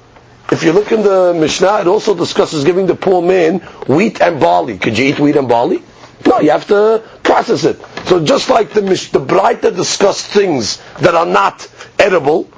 If 0.51 0.63
you 0.63 0.71
look 0.71 0.91
in 0.93 1.03
the 1.03 1.35
Mishnah, 1.37 1.81
it 1.81 1.87
also 1.87 2.15
discusses 2.15 2.63
giving 2.63 2.87
the 2.87 2.95
poor 2.95 3.21
man 3.21 3.59
wheat 3.87 4.19
and 4.21 4.39
barley. 4.39 4.77
Could 4.79 4.97
you 4.97 5.05
eat 5.05 5.19
wheat 5.19 5.35
and 5.35 5.47
barley? 5.47 5.83
No, 6.25 6.39
you 6.39 6.51
have 6.51 6.67
to 6.67 7.03
process 7.23 7.63
it. 7.63 7.79
So 8.05 8.23
just 8.23 8.49
like 8.49 8.71
the 8.71 8.81
the 8.81 9.19
Braita 9.19 9.75
discussed 9.75 10.27
things 10.27 10.81
that 10.99 11.15
are 11.15 11.25
not 11.25 11.67
edible, 11.97 12.49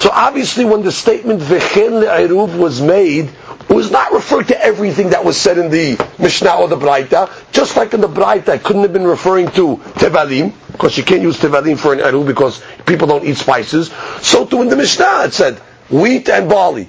so 0.00 0.10
obviously 0.12 0.64
when 0.64 0.82
the 0.82 0.92
statement 0.92 1.40
V'chen 1.40 2.02
le'eruv 2.04 2.56
was 2.56 2.80
made, 2.80 3.30
it 3.68 3.74
was 3.74 3.90
not 3.90 4.12
referring 4.12 4.46
to 4.46 4.60
everything 4.64 5.10
that 5.10 5.24
was 5.24 5.36
said 5.36 5.58
in 5.58 5.70
the 5.70 6.02
Mishnah 6.18 6.54
or 6.54 6.68
the 6.68 6.76
Braita. 6.76 7.30
Just 7.52 7.76
like 7.76 7.94
in 7.94 8.00
the 8.00 8.08
Braita, 8.08 8.54
it 8.54 8.62
couldn't 8.62 8.82
have 8.82 8.92
been 8.92 9.06
referring 9.06 9.50
to 9.52 9.76
Tevalim, 9.98 10.52
because 10.72 10.96
you 10.96 11.02
can't 11.04 11.22
use 11.22 11.38
Tevalim 11.38 11.76
for 11.78 11.92
an 11.92 11.98
eruv 11.98 12.26
because 12.26 12.62
people 12.86 13.08
don't 13.08 13.24
eat 13.24 13.36
spices. 13.36 13.90
So 14.22 14.46
too 14.46 14.62
in 14.62 14.68
the 14.68 14.76
Mishnah 14.76 15.24
it 15.24 15.34
said 15.34 15.58
wheat 15.90 16.28
and 16.28 16.48
barley. 16.48 16.88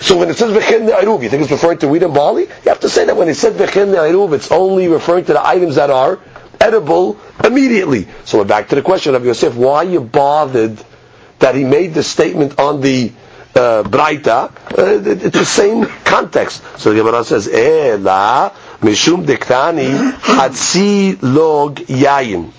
So 0.00 0.16
when 0.16 0.30
it 0.30 0.36
says 0.38 0.50
v'chen 0.50 0.88
ne'eruv, 0.88 1.22
you 1.22 1.28
think 1.28 1.42
it's 1.42 1.52
referring 1.52 1.78
to 1.78 1.88
wheat 1.88 2.02
and 2.02 2.14
barley? 2.14 2.44
You 2.44 2.68
have 2.68 2.80
to 2.80 2.88
say 2.88 3.04
that 3.04 3.16
when 3.16 3.28
it 3.28 3.34
said 3.34 3.52
v'chen 3.54 3.92
ne'eruv, 3.92 4.32
it's 4.32 4.50
only 4.50 4.88
referring 4.88 5.26
to 5.26 5.34
the 5.34 5.46
items 5.46 5.76
that 5.76 5.90
are 5.90 6.18
edible 6.58 7.18
immediately. 7.44 8.08
So 8.24 8.38
we're 8.38 8.44
back 8.44 8.70
to 8.70 8.74
the 8.74 8.82
question 8.82 9.14
of 9.14 9.24
Yosef, 9.24 9.54
why 9.54 9.82
you 9.82 10.00
bothered 10.00 10.82
that 11.38 11.54
he 11.54 11.64
made 11.64 11.92
the 11.92 12.02
statement 12.02 12.58
on 12.58 12.80
the 12.80 13.12
uh, 13.54 13.82
Braita? 13.82 14.50
Uh, 14.76 15.10
it's 15.26 15.36
the 15.38 15.44
same 15.44 15.84
context. 15.84 16.62
So 16.78 16.90
the 16.90 16.96
Gemara 16.96 17.22
says, 17.24 17.46
Eh 17.48 17.96
la 17.98 18.50
mishum 18.80 19.26
dektani 19.26 20.12
hatzi 20.12 21.18
log 21.22 21.76
yayin. 21.76 22.52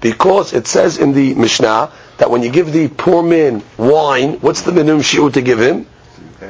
Because 0.00 0.54
it 0.54 0.66
says 0.66 0.96
in 0.96 1.12
the 1.12 1.34
Mishnah 1.34 1.92
that 2.16 2.30
when 2.30 2.42
you 2.42 2.50
give 2.50 2.72
the 2.72 2.88
poor 2.88 3.22
man 3.22 3.62
wine, 3.76 4.40
what's 4.40 4.62
the 4.62 4.72
minimum 4.72 5.02
shiur 5.02 5.30
to 5.34 5.42
give 5.42 5.60
him? 5.60 5.86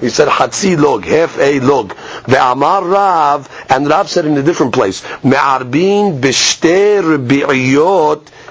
He 0.01 0.09
said 0.09 0.29
hatzi 0.29 0.79
log, 0.79 1.05
half 1.05 1.39
a 1.39 1.61
log. 1.61 1.95
Ve'amar 2.25 2.91
Rav, 2.91 3.67
and 3.69 3.87
Rav 3.89 4.09
said 4.09 4.25
in 4.25 4.37
a 4.39 4.43
different 4.43 4.73
place, 4.73 5.03
me'arbin 5.23 6.23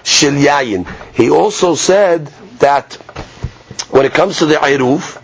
shel 0.04 0.34
yayin. 0.34 0.88
He 1.14 1.30
also 1.30 1.76
said 1.76 2.28
that 2.60 2.94
when 3.90 4.06
it 4.06 4.14
comes 4.14 4.40
to 4.40 4.46
the 4.46 4.56
Eruv, 4.56 5.22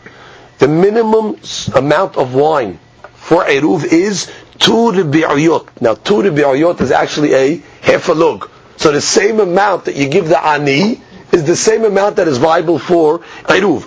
the 0.57 0.67
minimum 0.67 1.37
amount 1.75 2.17
of 2.17 2.33
wine 2.33 2.79
for 3.13 3.43
Eruv 3.43 3.83
is 3.85 4.31
two 4.57 4.91
rebi'iyot. 4.91 5.81
Now 5.81 5.95
two 5.95 6.15
rebi'iyot 6.15 6.81
is 6.81 6.91
actually 6.91 7.33
a 7.33 7.57
half 7.81 8.09
a 8.09 8.13
log. 8.13 8.49
So 8.77 8.91
the 8.91 9.01
same 9.01 9.39
amount 9.39 9.85
that 9.85 9.95
you 9.95 10.09
give 10.09 10.27
the 10.27 10.43
ani 10.43 11.01
is 11.35 11.43
the 11.43 11.55
same 11.55 11.83
amount 11.83 12.15
that 12.15 12.27
is 12.27 12.37
viable 12.37 12.79
for 12.79 13.19
Eruv. 13.43 13.83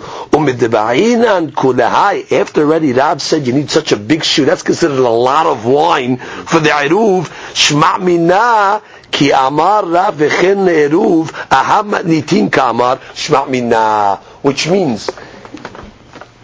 After 2.31 2.61
already 2.61 2.93
Rab 2.93 3.19
said 3.19 3.47
you 3.47 3.53
need 3.53 3.71
such 3.71 3.91
a 3.91 3.97
big 3.97 4.23
shoe, 4.23 4.45
that's 4.45 4.61
considered 4.63 4.99
a 4.99 5.09
lot 5.09 5.47
of 5.47 5.65
wine 5.65 6.17
for 6.17 6.59
the 6.59 6.69
Eruv. 6.69 7.25
Shma 7.53 7.99
mina 8.01 8.81
ki 9.11 9.31
amar 9.31 9.85
Rab 9.85 10.15
v'chen 10.15 10.65
le'eruv 10.67 11.31
aham 11.49 11.91
nitin 12.03 12.51
kamar 12.51 12.97
shma 13.13 13.49
mina. 13.49 14.17
Which 14.43 14.67
means, 14.67 15.09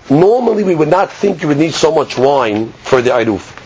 normally 0.10 0.63
we 0.63 0.76
would 0.76 0.89
not 0.89 1.12
think 1.12 1.41
you 1.44 1.48
would 1.50 1.58
need 1.58 1.74
so 1.74 1.94
much 1.94 2.18
wine 2.18 2.72
for 2.72 3.02
the 3.02 3.12
Eruv. 3.12 3.64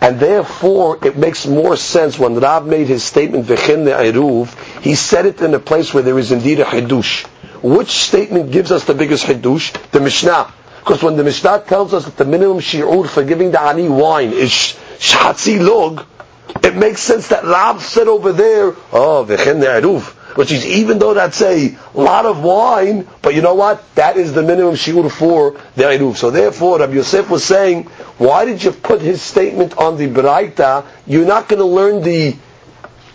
And 0.00 0.20
therefore, 0.20 0.98
it 1.04 1.16
makes 1.16 1.46
more 1.46 1.76
sense 1.76 2.18
when 2.18 2.38
Rab 2.38 2.64
made 2.64 2.86
his 2.86 3.02
statement, 3.02 3.46
V'chen 3.46 3.84
Eruv, 3.86 4.80
he 4.80 4.94
said 4.94 5.26
it 5.26 5.40
in 5.40 5.54
a 5.54 5.58
place 5.58 5.92
where 5.92 6.02
there 6.02 6.18
is 6.18 6.30
indeed 6.30 6.60
a 6.60 6.64
Hidush. 6.64 7.26
Which 7.62 7.90
statement 7.90 8.52
gives 8.52 8.70
us 8.70 8.84
the 8.84 8.94
biggest 8.94 9.24
Hidush? 9.26 9.90
The 9.90 10.00
Mishnah. 10.00 10.52
Because 10.78 11.02
when 11.02 11.16
the 11.16 11.24
Mishnah 11.24 11.64
tells 11.66 11.92
us 11.92 12.04
that 12.04 12.16
the 12.16 12.24
minimum 12.24 12.60
shi'ur 12.60 13.08
for 13.08 13.24
giving 13.24 13.50
the 13.50 13.60
ani 13.60 13.88
wine 13.88 14.32
is 14.32 14.50
shatzi 14.98 15.60
log, 15.60 16.04
it 16.62 16.76
makes 16.76 17.00
sense 17.00 17.28
that 17.28 17.44
Rab 17.44 17.80
said 17.80 18.06
over 18.06 18.32
there, 18.32 18.68
oh, 18.92 19.26
V'chen 19.28 19.62
Eruv 19.62 20.14
which 20.34 20.52
is 20.52 20.64
even 20.66 20.98
though 20.98 21.14
that's 21.14 21.40
a 21.42 21.76
lot 21.94 22.26
of 22.26 22.42
wine, 22.42 23.08
but 23.22 23.34
you 23.34 23.42
know 23.42 23.54
what? 23.54 23.82
That 23.94 24.16
is 24.16 24.32
the 24.32 24.42
minimum 24.42 24.74
shiur 24.74 25.10
for 25.10 25.52
the 25.74 25.84
Eruv. 25.84 26.16
So 26.16 26.30
therefore, 26.30 26.78
Rabbi 26.80 26.94
Yosef 26.94 27.30
was 27.30 27.44
saying, 27.44 27.84
why 28.18 28.44
did 28.44 28.62
you 28.62 28.72
put 28.72 29.00
his 29.00 29.22
statement 29.22 29.76
on 29.78 29.96
the 29.96 30.08
Braita? 30.08 30.86
You're 31.06 31.26
not 31.26 31.48
going 31.48 31.60
to 31.60 31.66
learn 31.66 32.02
the 32.02 32.36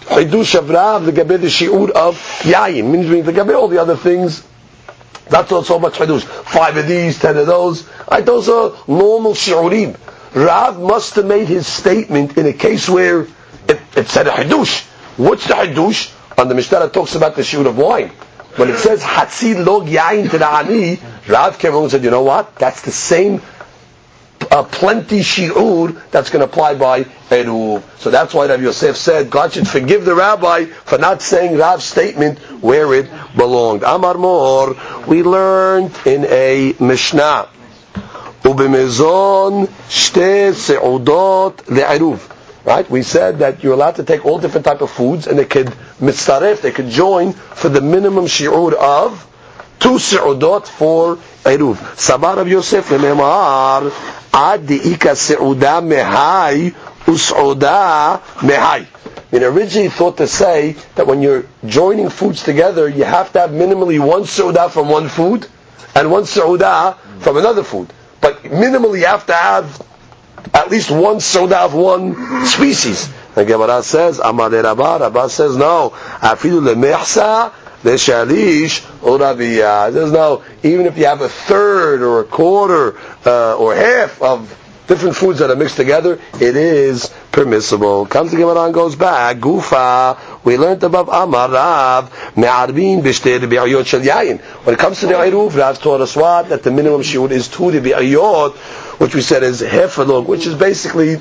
Hidush 0.05 0.55
of 0.57 0.69
Rav, 0.69 1.05
the 1.05 1.11
Gabe 1.11 1.39
the 1.39 1.47
shiur 1.47 1.89
of 1.91 2.15
Yayin. 2.41 2.91
Means 2.91 3.25
the 3.25 3.31
Gabe 3.31 3.51
all 3.51 3.67
the 3.67 3.79
other 3.79 3.95
things, 3.95 4.43
that's 5.29 5.49
not 5.51 5.65
so 5.65 5.79
much 5.79 5.93
Hidush. 5.95 6.23
Five 6.23 6.77
of 6.77 6.87
these, 6.87 7.19
ten 7.19 7.37
of 7.37 7.47
those. 7.47 7.87
Right, 8.09 8.25
those 8.25 8.49
are 8.49 8.73
normal 8.87 9.33
shiurim. 9.33 9.97
Rav 10.35 10.79
must 10.79 11.15
have 11.15 11.25
made 11.25 11.47
his 11.47 11.67
statement 11.67 12.37
in 12.37 12.45
a 12.45 12.53
case 12.53 12.89
where 12.89 13.27
it, 13.67 13.79
it 13.95 14.07
said 14.07 14.27
a 14.27 14.31
Hidush. 14.31 14.83
What's 15.17 15.47
the 15.47 15.53
Hidush? 15.53 16.11
on 16.36 16.48
the 16.48 16.54
Mishnah 16.54 16.80
that 16.80 16.92
talks 16.92 17.14
about 17.14 17.36
the 17.36 17.44
shoot 17.44 17.66
of 17.66 17.76
wine. 17.76 18.10
When 18.56 18.70
it 18.70 18.78
says 18.78 19.02
Hatzi 19.02 19.64
log 19.64 19.86
yain 19.86 20.30
to 20.30 20.38
the 20.38 20.48
ani, 20.48 20.98
Rav 21.28 21.58
came 21.58 21.74
and 21.74 21.90
said, 21.90 22.02
you 22.02 22.10
know 22.10 22.22
what? 22.22 22.56
That's 22.56 22.82
the 22.82 22.90
same 22.90 23.40
a 24.50 24.64
plenty 24.64 25.20
shi'ur 25.20 26.00
that's 26.10 26.30
going 26.30 26.40
to 26.40 26.46
apply 26.46 26.74
by 26.74 27.04
Eruv. 27.04 27.82
So 27.98 28.10
that's 28.10 28.32
why 28.32 28.46
Rav 28.46 28.62
Yosef 28.62 28.96
said 28.96 29.30
God 29.30 29.52
should 29.52 29.68
forgive 29.68 30.04
the 30.04 30.14
rabbi 30.14 30.64
for 30.64 30.98
not 30.98 31.22
saying 31.22 31.56
Rav's 31.56 31.84
statement 31.84 32.38
where 32.62 32.92
it 32.94 33.10
belonged. 33.36 33.82
Amar 33.82 34.14
Mor, 34.14 34.76
we 35.06 35.22
learned 35.22 35.94
in 36.06 36.24
a 36.26 36.74
Mishnah. 36.80 37.48
ובמזון 38.44 39.66
שתי 39.90 40.52
סעודות 40.52 41.62
לעירוב. 41.68 42.28
Right? 42.65 42.89
We 42.89 43.03
said 43.03 43.39
that 43.39 43.61
you're 43.61 43.73
allowed 43.73 43.95
to 43.95 44.03
take 44.03 44.25
all 44.25 44.39
different 44.39 44.65
type 44.65 44.81
of 44.81 44.89
foods 44.89 45.27
and 45.27 45.37
they 45.37 45.45
could 45.45 45.67
mitzaref, 45.99 46.61
they 46.61 46.71
could 46.71 46.89
join 46.89 47.33
for 47.33 47.67
the 47.67 47.81
minimum 47.81 48.25
shi'ur 48.25 48.73
of 48.73 49.27
two 49.79 49.99
se'udot 49.99 50.65
for 50.65 51.17
Eruv. 51.43 51.75
Sabar 51.97 52.37
of 52.37 52.47
Yosef 52.47 52.87
lememar 52.87 53.91
ad 54.33 54.65
de'ika 54.65 55.13
se'uda 55.13 55.81
mehai 55.83 56.73
us'uda 57.05 58.21
mehai. 58.39 58.85
I 58.85 59.35
mean, 59.35 59.43
originally 59.43 59.89
thought 59.89 60.17
to 60.17 60.27
say 60.27 60.77
that 60.95 61.05
when 61.05 61.21
you're 61.21 61.45
joining 61.65 62.09
foods 62.09 62.43
together, 62.43 62.87
you 62.87 63.03
have 63.03 63.33
to 63.33 63.41
have 63.41 63.49
minimally 63.49 63.99
one 63.99 64.23
se'udah 64.23 64.71
from 64.71 64.87
one 64.87 65.09
food 65.09 65.47
and 65.95 66.09
one 66.09 66.23
se'udah 66.23 66.97
from 67.19 67.35
another 67.35 67.63
food. 67.63 67.91
But 68.21 68.43
minimally 68.43 68.99
you 68.99 69.05
have 69.07 69.25
to 69.25 69.33
have 69.33 69.85
at 70.53 70.69
least 70.69 70.91
one 70.91 71.19
soda 71.19 71.59
of 71.61 71.73
one 71.73 72.45
species. 72.45 73.09
The 73.35 73.45
Gemara 73.45 73.83
says, 73.83 74.19
Amar 74.19 74.49
Rabba, 74.49 74.97
Rabba 75.01 75.29
says, 75.29 75.55
no. 75.57 75.91
Afidu 76.19 76.61
lemehsa, 76.61 77.51
shalish 77.83 78.81
urabiya. 79.01 79.91
There's 79.93 80.11
no, 80.11 80.43
even 80.63 80.85
if 80.85 80.97
you 80.97 81.05
have 81.05 81.21
a 81.21 81.29
third 81.29 82.01
or 82.01 82.21
a 82.21 82.23
quarter 82.23 82.97
uh, 83.25 83.57
or 83.57 83.75
half 83.75 84.21
of 84.21 84.59
different 84.87 85.15
foods 85.15 85.39
that 85.39 85.49
are 85.49 85.55
mixed 85.55 85.77
together, 85.77 86.19
it 86.39 86.55
is 86.55 87.13
permissible. 87.31 88.05
Comes 88.05 88.31
the 88.31 88.37
Gemara 88.37 88.65
and 88.65 88.73
goes 88.73 88.95
back. 88.95 89.37
Gufa, 89.37 90.43
we 90.43 90.57
learned 90.57 90.83
above 90.83 91.09
Amar 91.09 91.49
Rav, 91.49 92.37
me'arbin 92.37 93.01
b'shtei 93.01 93.39
bi'ayot 93.39 93.85
shel 93.85 94.01
yayin. 94.01 94.41
When 94.41 94.75
it 94.75 94.79
comes 94.79 94.99
to 94.99 95.07
the 95.07 95.13
Eruv, 95.13 95.55
Rav 95.55 95.81
taught 95.81 96.01
us 96.01 96.15
what? 96.15 96.49
That 96.49 96.63
the 96.63 96.71
minimum 96.71 97.01
shiur 97.01 97.31
is 97.31 97.47
two 97.47 97.63
bi'ayot, 97.63 98.55
which 99.03 99.15
we 99.15 99.21
said 99.21 99.43
is 99.43 99.59
half 99.59 99.97
a 99.97 100.03
log, 100.03 100.29
which 100.29 100.47
is 100.47 100.55
basically 100.55 101.17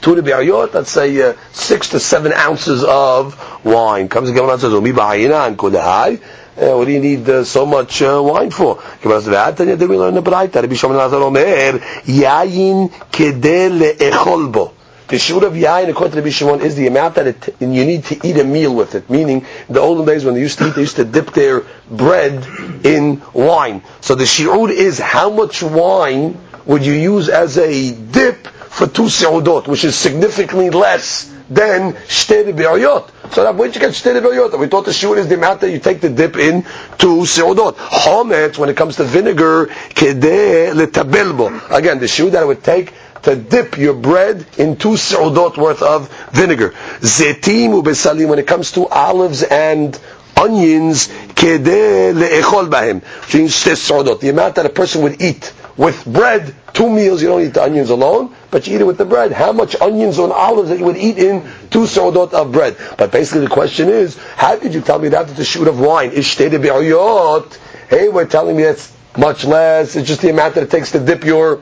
two 0.00 0.14
to 0.14 0.22
be 0.22 0.30
bi'ayot, 0.30 0.72
let's 0.72 0.90
say 0.90 1.20
uh, 1.20 1.34
six 1.52 1.90
to 1.90 2.00
seven 2.00 2.32
ounces 2.32 2.82
of 2.84 3.38
wine. 3.66 4.08
Comes 4.08 4.32
the 4.32 4.42
and 4.42 4.58
says, 4.58 4.72
Umi 4.72 4.92
ba'ayina 4.92 5.46
and. 5.46 5.60
Uh, 5.60 6.74
what 6.74 6.86
do 6.86 6.92
you 6.92 7.00
need 7.00 7.28
uh, 7.28 7.44
so 7.44 7.66
much 7.66 8.00
uh, 8.00 8.22
wine 8.24 8.50
for? 8.50 8.82
Did 9.02 9.10
learn 9.10 10.14
the 10.14 10.22
Braita? 10.22 10.54
Rabbi 10.54 10.74
Shimon 10.74 10.96
Lazar 10.96 11.16
Omer, 11.16 11.78
kedel. 13.12 14.72
The 15.08 15.16
shiur 15.16 15.42
of 15.42 15.52
yayin, 15.52 15.90
according 15.90 16.12
to 16.12 16.18
Rabbi 16.18 16.30
Shimon, 16.30 16.60
is 16.62 16.74
the 16.76 16.86
amount 16.86 17.16
that 17.16 17.26
it, 17.26 17.56
you 17.60 17.84
need 17.84 18.04
to 18.06 18.26
eat 18.26 18.38
a 18.38 18.44
meal 18.44 18.74
with 18.74 18.94
it. 18.94 19.08
Meaning, 19.08 19.44
in 19.68 19.74
the 19.74 19.80
olden 19.80 20.06
days 20.06 20.24
when 20.24 20.34
they 20.34 20.40
used 20.40 20.58
to 20.58 20.66
eat, 20.66 20.74
they 20.74 20.80
used 20.80 20.96
to 20.96 21.04
dip 21.04 21.30
their 21.32 21.62
bread 21.90 22.44
in 22.84 23.22
wine. 23.34 23.82
So 24.00 24.14
the 24.14 24.24
shiur 24.24 24.70
is 24.70 24.98
how 24.98 25.30
much 25.30 25.62
wine 25.62 26.38
would 26.66 26.84
you 26.84 26.92
use 26.92 27.28
as 27.28 27.58
a 27.58 27.92
dip 27.94 28.46
for 28.76 28.86
two 28.86 29.04
seudot, 29.04 29.66
which 29.66 29.84
is 29.84 29.96
significantly 29.96 30.70
less 30.70 31.32
than 31.48 31.92
shtei 31.94 32.54
be'ayot. 32.54 33.08
So 33.32 33.44
that 33.44 33.54
where'd 33.56 33.74
you 33.74 33.80
get 33.80 33.92
shtei 33.92 34.20
be'ayot? 34.20 34.58
We 34.58 34.66
thought 34.66 34.84
the 34.84 34.90
shiur 34.90 35.16
is 35.16 35.28
the 35.28 35.36
amount 35.36 35.60
that 35.62 35.70
you 35.70 35.78
take 35.78 36.00
the 36.00 36.10
dip 36.10 36.36
in 36.36 36.62
to 36.98 37.24
seudot. 37.24 37.76
Chomet, 37.76 38.58
when 38.58 38.68
it 38.68 38.76
comes 38.76 38.96
to 38.96 39.04
vinegar, 39.04 39.66
kedeh 39.66 40.72
letabelbo. 40.74 41.70
Again, 41.70 42.00
the 42.00 42.06
shiur 42.06 42.30
that 42.32 42.42
it 42.42 42.46
would 42.46 42.64
take 42.64 42.92
to 43.22 43.34
dip 43.36 43.78
your 43.78 43.94
bread 43.94 44.44
in 44.58 44.76
two 44.76 44.90
seudot 44.96 45.56
worth 45.56 45.82
of 45.82 46.10
vinegar. 46.32 46.70
Zetim 47.00 47.82
ubesalim, 47.82 48.28
when 48.28 48.38
it 48.38 48.46
comes 48.46 48.72
to 48.72 48.86
olives 48.88 49.42
and 49.42 49.98
onions, 50.36 51.08
kedeh 51.08 52.12
le'echol 52.12 52.68
bahem. 52.68 53.00
The 54.20 54.28
amount 54.28 54.54
that 54.56 54.66
a 54.66 54.70
person 54.70 55.02
would 55.02 55.22
eat 55.22 55.52
with 55.76 56.04
bread, 56.06 56.54
two 56.72 56.88
meals, 56.88 57.20
you 57.22 57.28
don't 57.28 57.42
eat 57.42 57.54
the 57.54 57.62
onions 57.62 57.90
alone, 57.90 58.34
but 58.50 58.66
you 58.66 58.76
eat 58.76 58.80
it 58.80 58.84
with 58.84 58.98
the 58.98 59.04
bread. 59.04 59.32
How 59.32 59.52
much 59.52 59.78
onions 59.80 60.18
or 60.18 60.32
olives 60.32 60.70
that 60.70 60.78
you 60.78 60.84
would 60.86 60.96
eat 60.96 61.18
in 61.18 61.42
two 61.70 61.86
sodot 61.86 62.32
of 62.32 62.52
bread? 62.52 62.76
But 62.96 63.12
basically 63.12 63.42
the 63.42 63.50
question 63.52 63.88
is, 63.88 64.16
how 64.36 64.56
could 64.56 64.72
you 64.74 64.80
tell 64.80 64.98
me 64.98 65.08
that 65.08 65.28
the 65.28 65.44
shoot 65.44 65.68
of 65.68 65.78
wine 65.78 66.12
is? 66.12 66.34
Hey, 66.36 68.08
we're 68.08 68.26
telling 68.26 68.56
me 68.56 68.62
that's 68.64 68.92
much 69.16 69.44
less, 69.44 69.96
it's 69.96 70.08
just 70.08 70.22
the 70.22 70.30
amount 70.30 70.54
that 70.54 70.64
it 70.64 70.70
takes 70.70 70.92
to 70.92 70.98
dip 70.98 71.24
your 71.24 71.60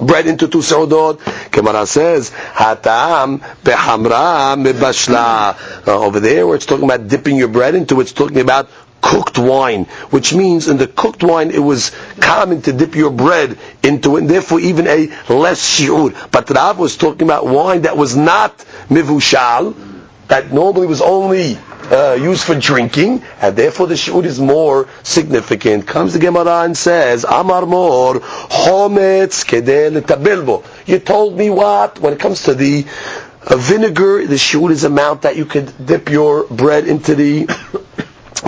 bread 0.00 0.26
into 0.26 0.48
two 0.48 0.58
sodot. 0.58 1.18
Gemara 1.50 1.86
says, 1.86 2.30
"Hatam 2.30 3.40
behamra 3.64 4.56
mebashla." 4.56 5.56
Uh, 5.86 6.04
over 6.04 6.20
there, 6.20 6.46
where 6.46 6.56
it's 6.56 6.66
talking 6.66 6.84
about 6.84 7.08
dipping 7.08 7.36
your 7.36 7.48
bread 7.48 7.74
into, 7.74 8.00
it's 8.00 8.12
talking 8.12 8.40
about 8.40 8.68
cooked 9.00 9.38
wine, 9.38 9.84
which 10.10 10.34
means 10.34 10.68
in 10.68 10.76
the 10.76 10.86
cooked 10.86 11.22
wine 11.22 11.50
it 11.50 11.58
was 11.60 11.92
common 12.20 12.62
to 12.62 12.72
dip 12.72 12.94
your 12.94 13.10
bread 13.10 13.58
into 13.82 14.16
it, 14.16 14.20
and 14.20 14.30
therefore 14.30 14.60
even 14.60 14.86
a 14.86 15.06
less 15.28 15.60
shi'ur. 15.78 16.30
But 16.30 16.50
Rav 16.50 16.78
was 16.78 16.96
talking 16.96 17.22
about 17.22 17.46
wine 17.46 17.82
that 17.82 17.96
was 17.96 18.16
not 18.16 18.56
mivushal, 18.88 19.74
that 20.28 20.52
normally 20.52 20.86
was 20.86 21.00
only 21.00 21.56
uh, 21.90 22.12
used 22.20 22.44
for 22.44 22.54
drinking, 22.54 23.22
and 23.40 23.56
therefore 23.56 23.86
the 23.86 23.94
shi'ur 23.94 24.24
is 24.24 24.38
more 24.38 24.88
significant. 25.02 25.86
Comes 25.86 26.12
the 26.12 26.18
Gemara 26.18 26.62
and 26.64 26.76
says, 26.76 27.24
Amar 27.24 27.66
mor, 27.66 28.14
chometz 28.16 29.44
kedel 29.44 30.00
tabilbo. 30.02 30.64
You 30.86 30.98
told 30.98 31.36
me 31.36 31.50
what? 31.50 31.98
When 32.00 32.12
it 32.12 32.20
comes 32.20 32.42
to 32.44 32.54
the 32.54 32.84
uh, 33.46 33.56
vinegar, 33.56 34.26
the 34.26 34.34
shi'ur 34.34 34.70
is 34.70 34.84
amount 34.84 35.22
that 35.22 35.36
you 35.36 35.44
could 35.46 35.72
dip 35.86 36.10
your 36.10 36.44
bread 36.44 36.86
into 36.86 37.14
the 37.14 37.46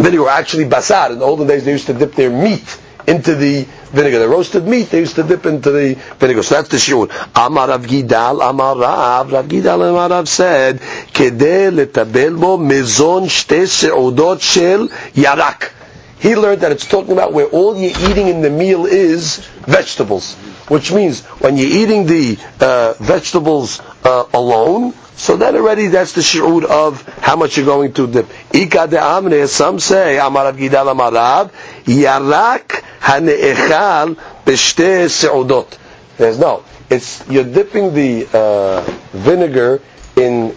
vinegar, 0.03 0.29
actually 0.29 0.65
basar. 0.65 1.13
In 1.13 1.19
the 1.19 1.25
olden 1.25 1.47
days, 1.47 1.65
they 1.65 1.73
used 1.73 1.87
to 1.87 1.95
dip 1.95 2.15
their 2.15 2.31
meat 2.31 2.79
into 3.07 3.35
the 3.35 3.65
vinegar. 3.93 4.19
The 4.19 4.29
roasted 4.29 4.67
meat, 4.67 4.91
they 4.91 5.01
used 5.01 5.17
to 5.17 5.23
dip 5.23 5.47
into 5.47 5.71
the 5.71 5.95
vinegar. 6.19 6.43
So 6.43 6.57
that's 6.57 6.69
the 6.69 6.77
shiur. 6.77 7.11
Amar 7.35 7.69
Rav 7.69 7.83
Gidal, 7.83 8.49
Amar 8.49 8.79
Rav, 8.79 9.33
Rav 9.33 9.47
Gidal 9.47 9.91
Amar 9.91 10.11
Rav 10.11 10.29
said, 10.29 10.79
Kedeh 10.79 11.71
letabel 11.71 12.41
bo 12.41 12.57
mezon 12.59 13.27
shte 13.27 13.63
seudot 13.67 14.41
shel 14.41 14.89
yarak. 15.13 15.73
He 16.21 16.37
learned 16.37 16.61
that 16.61 16.73
it's 16.73 16.87
talking 16.87 17.13
about 17.13 17.33
where 17.33 17.47
all 17.47 17.77
you're 17.77 17.99
eating 18.11 18.29
in 18.29 18.43
the 18.43 18.51
meal 18.51 18.85
is 18.85 19.39
vegetables. 19.67 20.35
Which 20.69 20.93
means 20.93 21.23
when 21.41 21.57
you're 21.57 21.71
eating 21.83 22.07
the 22.07 22.39
uh, 22.61 22.93
vegetables 23.01 23.81
uh, 24.05 24.27
alone, 24.35 24.93
so 25.21 25.37
then 25.37 25.55
already 25.55 25.89
that's 25.89 26.15
the 26.15 26.23
shi'ud 26.23 26.65
of 26.65 27.03
how 27.19 27.37
much 27.37 27.59
you're 27.59 27.67
going 27.67 27.93
to 27.93 28.07
dip. 28.07 28.27
Ika 28.55 28.87
de 28.89 28.97
amne, 28.97 29.47
some 29.49 29.79
say, 29.79 30.17
Amarav 30.19 30.57
Gidal 30.57 30.89
Amarav, 30.95 31.51
Yarak 31.85 32.83
hane'echal 33.03 34.15
b'shte 34.47 35.11
se'udot. 35.11 35.77
There's 36.17 36.39
no. 36.39 36.65
It's, 36.89 37.29
you're 37.29 37.45
dipping 37.45 37.93
the 37.93 38.29
uh, 38.33 38.81
vinegar 39.13 39.83
in 40.17 40.57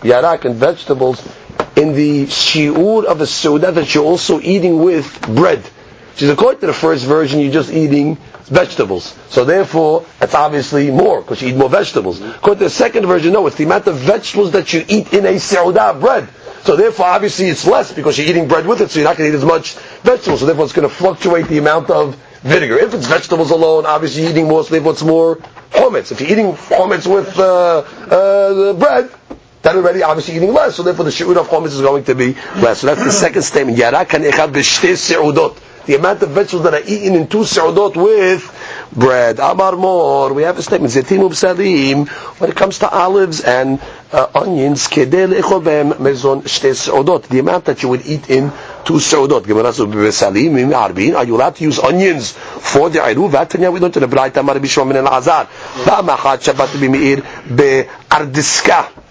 yarak 0.00 0.46
and 0.46 0.54
vegetables 0.54 1.22
in 1.76 1.92
the 1.92 2.24
shi'ur 2.24 3.04
of 3.04 3.20
a 3.20 3.26
soda 3.26 3.72
that 3.72 3.94
you're 3.94 4.04
also 4.06 4.40
eating 4.40 4.82
with 4.82 5.20
bread. 5.20 5.62
Is 6.22 6.30
according 6.30 6.60
to 6.60 6.66
the 6.66 6.72
first 6.72 7.04
version, 7.04 7.40
you're 7.40 7.52
just 7.52 7.70
eating 7.70 8.16
vegetables. 8.44 9.14
So 9.28 9.44
therefore, 9.44 10.06
it's 10.20 10.34
obviously 10.34 10.90
more, 10.90 11.20
because 11.20 11.42
you 11.42 11.48
eat 11.48 11.56
more 11.56 11.68
vegetables. 11.68 12.20
According 12.22 12.58
to 12.60 12.64
the 12.64 12.70
second 12.70 13.06
version, 13.06 13.32
no, 13.34 13.46
it's 13.46 13.56
the 13.56 13.64
amount 13.64 13.86
of 13.86 13.96
vegetables 13.98 14.52
that 14.52 14.72
you 14.72 14.82
eat 14.88 15.12
in 15.12 15.26
a 15.26 15.34
seudah 15.34 16.00
bread. 16.00 16.26
So 16.64 16.74
therefore, 16.74 17.06
obviously, 17.06 17.46
it's 17.48 17.66
less 17.66 17.92
because 17.92 18.16
you're 18.18 18.26
eating 18.28 18.48
bread 18.48 18.66
with 18.66 18.80
it, 18.80 18.90
so 18.90 18.98
you're 18.98 19.08
not 19.08 19.18
going 19.18 19.30
to 19.30 19.36
eat 19.36 19.38
as 19.38 19.44
much 19.44 19.74
vegetables. 20.02 20.40
So 20.40 20.46
therefore, 20.46 20.64
it's 20.64 20.72
going 20.72 20.88
to 20.88 20.94
fluctuate 20.94 21.48
the 21.48 21.58
amount 21.58 21.90
of 21.90 22.16
vinegar. 22.42 22.78
If 22.78 22.94
it's 22.94 23.06
vegetables 23.06 23.50
alone, 23.50 23.84
obviously 23.84 24.22
you're 24.22 24.30
eating 24.30 24.48
more, 24.48 24.64
so 24.64 24.70
therefore 24.70 24.92
it's 24.92 25.02
more 25.02 25.36
chometz. 25.70 26.12
If 26.12 26.20
you're 26.22 26.30
eating 26.30 26.52
chometz 26.54 27.06
with 27.12 27.38
uh, 27.38 27.78
uh, 28.10 28.72
bread, 28.72 29.10
then 29.62 29.76
already 29.76 30.02
obviously 30.02 30.36
eating 30.36 30.52
less, 30.54 30.76
so 30.76 30.82
therefore 30.82 31.04
the 31.04 31.10
shi'ud 31.10 31.36
of 31.36 31.48
chometz 31.48 31.66
is 31.74 31.80
going 31.80 32.04
to 32.04 32.14
be 32.14 32.32
less. 32.62 32.80
So 32.80 32.86
that's 32.86 33.02
the 33.04 33.12
second 33.12 33.42
statement. 33.42 33.76
Se'udot 33.78 35.56
the 35.86 35.94
amount 35.94 36.22
of 36.22 36.30
vegetables 36.30 36.64
that 36.64 36.74
are 36.74 36.84
eaten 36.86 37.14
in 37.14 37.26
two 37.28 37.38
seudot 37.44 37.96
with 37.96 38.42
bread. 38.92 39.38
Amar 39.38 39.76
Mor, 39.76 40.32
we 40.32 40.42
have 40.42 40.58
a 40.58 40.62
statement, 40.62 40.92
Zetim 40.92 41.34
Salim, 41.34 42.06
when 42.06 42.50
it 42.50 42.56
comes 42.56 42.78
to 42.80 42.88
olives 42.88 43.40
and 43.40 43.80
uh, 44.12 44.26
onions, 44.34 44.88
Kedel 44.88 45.38
Echovem 45.40 45.94
Mezon 45.94 46.42
Shte 46.42 46.70
Seudot, 46.74 47.22
the 47.28 47.38
amount 47.38 47.66
that 47.66 47.82
you 47.82 47.88
would 47.88 48.04
eat 48.06 48.28
in 48.30 48.50
two 48.84 48.94
seudot. 48.94 49.44
Gemara 49.46 49.72
Salim, 49.72 50.52
Arbin, 50.70 51.14
are 51.16 51.24
you 51.24 51.36
allowed 51.36 51.56
to 51.56 51.64
use 51.64 51.78
onions 51.78 52.32
for 52.32 52.90
the 52.90 52.98
Iruv? 53.00 53.30
Vatanya, 53.30 53.72
we 53.72 53.80
don't 53.80 53.92
to 53.92 54.00
the 54.00 54.06
Braita, 54.06 54.44
Mar 54.44 54.56
Bishom 54.56 54.88
min 54.88 54.96
al-Azar. 54.96 55.46
Ba'machat 55.46 56.52
Shabbat 56.52 57.56
be'ardiska. 57.56 59.02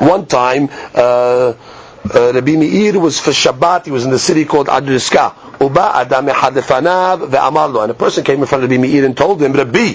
One 0.00 0.26
time, 0.26 0.68
uh, 0.94 1.52
uh, 2.14 2.32
Rabbi 2.34 2.56
Meir 2.56 2.98
was 2.98 3.18
for 3.20 3.30
Shabbat. 3.30 3.84
He 3.86 3.90
was 3.90 4.04
in 4.04 4.10
the 4.10 4.18
city 4.18 4.44
called 4.44 4.68
Ardiska. 4.68 5.60
Uba 5.60 5.92
adam 5.96 6.26
echad 6.26 6.52
ve'amar 6.54 7.82
And 7.82 7.90
a 7.90 7.94
person 7.94 8.24
came 8.24 8.40
in 8.40 8.46
front 8.46 8.64
of 8.64 8.70
Rabbi 8.70 8.80
Meir 8.80 9.04
and 9.04 9.16
told 9.16 9.42
him, 9.42 9.52
Rabbi, 9.52 9.94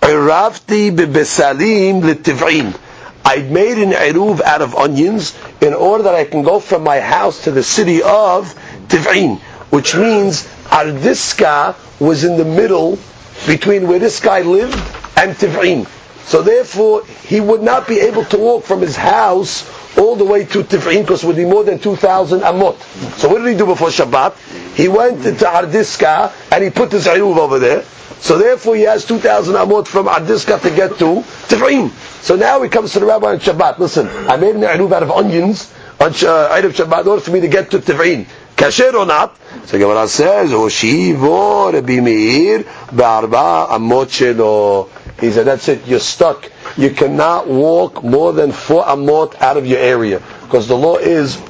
Iravti 0.00 0.90
bebesalim 0.96 2.02
litiv'in. 2.02 2.78
I 3.24 3.42
made 3.42 3.78
an 3.78 3.90
eruv 3.92 4.40
out 4.40 4.62
of 4.62 4.74
onions 4.74 5.36
in 5.60 5.74
order 5.74 6.04
that 6.04 6.14
I 6.14 6.24
can 6.24 6.42
go 6.42 6.58
from 6.58 6.82
my 6.82 7.00
house 7.00 7.44
to 7.44 7.50
the 7.50 7.62
city 7.62 8.02
of 8.02 8.54
Tiv'in, 8.88 9.38
which 9.70 9.94
means 9.94 10.44
Ardiska 10.70 11.76
was 12.00 12.24
in 12.24 12.38
the 12.38 12.44
middle 12.46 12.98
between 13.46 13.88
where 13.88 13.98
this 13.98 14.20
guy 14.20 14.40
lived 14.40 14.74
and 15.16 15.36
Tiv'in. 15.36 15.86
So 16.24 16.42
therefore, 16.42 17.04
he 17.06 17.40
would 17.40 17.62
not 17.62 17.88
be 17.88 18.00
able 18.00 18.24
to 18.26 18.38
walk 18.38 18.64
from 18.64 18.80
his 18.80 18.96
house 18.96 19.68
all 19.98 20.16
the 20.16 20.24
way 20.24 20.44
to 20.44 20.62
Tif'in 20.62 21.02
because 21.02 21.24
it 21.24 21.26
would 21.26 21.36
be 21.36 21.44
more 21.44 21.64
than 21.64 21.78
2,000 21.78 22.40
amot. 22.40 22.78
So 23.18 23.28
what 23.28 23.38
did 23.38 23.48
he 23.48 23.56
do 23.56 23.66
before 23.66 23.88
Shabbat? 23.88 24.36
He 24.74 24.88
went 24.88 25.24
into 25.26 25.44
Ardiska 25.44 26.32
and 26.52 26.64
he 26.64 26.70
put 26.70 26.92
his 26.92 27.06
Eruv 27.06 27.36
over 27.38 27.58
there. 27.58 27.82
So 28.20 28.38
therefore 28.38 28.76
he 28.76 28.82
has 28.82 29.04
2,000 29.04 29.54
amot 29.54 29.88
from 29.88 30.06
Ardiska 30.06 30.60
to 30.62 30.70
get 30.70 30.98
to 30.98 31.22
Tif'in. 31.48 31.90
So 32.22 32.36
now 32.36 32.62
he 32.62 32.68
comes 32.68 32.92
to 32.92 33.00
the 33.00 33.06
rabbi 33.06 33.32
on 33.32 33.38
Shabbat. 33.38 33.78
Listen, 33.78 34.06
I 34.08 34.36
made 34.36 34.54
an 34.54 34.62
Eruv 34.62 34.92
out 34.92 35.02
of 35.02 35.10
onions 35.10 35.72
on 35.98 36.10
uh, 36.10 36.12
Erev 36.56 36.72
Shabbat 36.72 37.02
in 37.02 37.08
order 37.08 37.20
for 37.22 37.30
me 37.30 37.40
to 37.40 37.48
get 37.48 37.70
to 37.72 37.78
Tif'in. 37.78 38.26
Kasher 38.56 38.92
or 38.94 39.06
not? 39.06 39.38
So 39.66 39.78
Gemara 39.78 40.06
says, 40.06 40.50
Oshivo 40.50 41.72
Rabbi 41.72 42.00
Meir 42.00 42.58
Ba'arba 42.92 43.68
Amot 43.68 44.06
Shelo. 44.08 44.88
He 45.20 45.30
said, 45.30 45.46
that's 45.46 45.68
it, 45.68 45.86
you're 45.86 46.00
stuck. 46.00 46.50
You 46.76 46.90
cannot 46.90 47.46
walk 47.46 48.02
more 48.02 48.32
than 48.32 48.52
four 48.52 48.84
amot 48.84 49.40
out 49.40 49.56
of 49.56 49.66
your 49.66 49.78
area. 49.78 50.22
Because 50.42 50.66
the 50.66 50.76
law 50.76 50.96
is, 50.96 51.40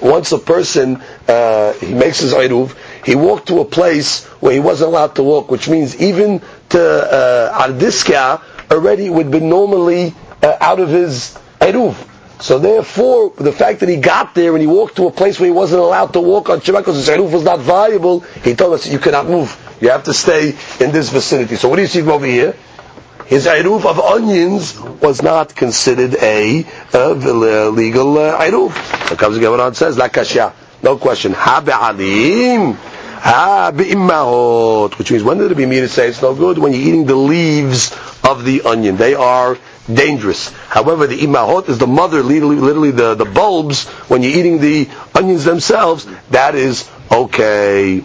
once 0.00 0.32
a 0.32 0.38
person, 0.38 1.02
uh, 1.28 1.72
he 1.74 1.92
makes 1.92 2.20
his 2.20 2.32
eruv, 2.32 2.74
he 3.04 3.14
walked 3.14 3.48
to 3.48 3.60
a 3.60 3.64
place 3.64 4.24
where 4.40 4.52
he 4.52 4.60
wasn't 4.60 4.88
allowed 4.88 5.14
to 5.16 5.22
walk, 5.22 5.50
which 5.50 5.68
means 5.68 6.00
even 6.00 6.40
to 6.70 6.80
uh, 6.80 7.66
Ardiska, 7.68 8.42
already 8.70 9.10
would 9.10 9.30
be 9.30 9.40
normally 9.40 10.14
uh, 10.42 10.56
out 10.60 10.80
of 10.80 10.88
his 10.88 11.38
eruv. 11.60 11.96
So 12.40 12.58
therefore, 12.58 13.32
the 13.36 13.52
fact 13.52 13.80
that 13.80 13.88
he 13.88 13.96
got 13.96 14.34
there 14.34 14.52
and 14.52 14.60
he 14.60 14.66
walked 14.66 14.96
to 14.96 15.08
a 15.08 15.10
place 15.10 15.40
where 15.40 15.48
he 15.48 15.52
wasn't 15.52 15.82
allowed 15.82 16.12
to 16.12 16.20
walk 16.20 16.48
on 16.50 16.60
Shabbat 16.60 16.78
because 16.78 16.96
his 16.96 17.08
eruv 17.08 17.32
was 17.32 17.42
not 17.42 17.58
viable, 17.58 18.20
he 18.20 18.54
told 18.54 18.74
us 18.74 18.86
you 18.86 18.98
cannot 18.98 19.26
move. 19.26 19.56
You 19.80 19.90
have 19.90 20.04
to 20.04 20.14
stay 20.14 20.50
in 20.80 20.92
this 20.92 21.10
vicinity. 21.10 21.56
So 21.56 21.68
what 21.68 21.76
do 21.76 21.82
you 21.82 21.88
see 21.88 22.00
from 22.00 22.10
over 22.10 22.26
here? 22.26 22.54
His 23.28 23.46
eruv 23.46 23.84
of 23.84 24.00
onions 24.00 24.78
was 24.80 25.22
not 25.22 25.54
considered 25.54 26.16
a, 26.20 26.64
legal 27.70 28.18
uh, 28.18 28.40
eruv. 28.40 29.08
So 29.08 29.16
comes 29.16 29.34
the 29.34 29.40
Gemara 29.40 29.66
and 29.66 29.76
says, 29.76 29.98
La 29.98 30.08
kasha, 30.08 30.54
no 30.82 30.96
question. 30.96 31.32
Ha 31.32 31.60
be'alim, 31.60 32.76
which 34.98 35.10
means 35.10 35.22
when 35.22 35.38
did 35.38 35.56
me 35.56 35.80
to 35.80 35.88
say 35.88 36.08
it's 36.08 36.22
no 36.22 36.34
good? 36.34 36.56
When 36.58 36.72
you're 36.72 36.82
eating 36.82 37.04
the 37.04 37.16
leaves 37.16 37.92
of 38.24 38.44
the 38.44 38.62
onion. 38.62 38.96
They 38.96 39.14
are 39.14 39.58
dangerous. 39.92 40.50
However, 40.68 41.06
the 41.06 41.18
imahot 41.18 41.68
is 41.68 41.78
the 41.78 41.86
mother, 41.86 42.22
literally, 42.22 42.56
literally 42.56 42.90
the, 42.90 43.14
the 43.14 43.24
bulbs, 43.24 43.86
when 44.08 44.22
you're 44.22 44.36
eating 44.36 44.60
the 44.60 44.88
onions 45.14 45.44
themselves, 45.44 46.06
that 46.30 46.54
is 46.54 46.88
okay. 47.10 48.04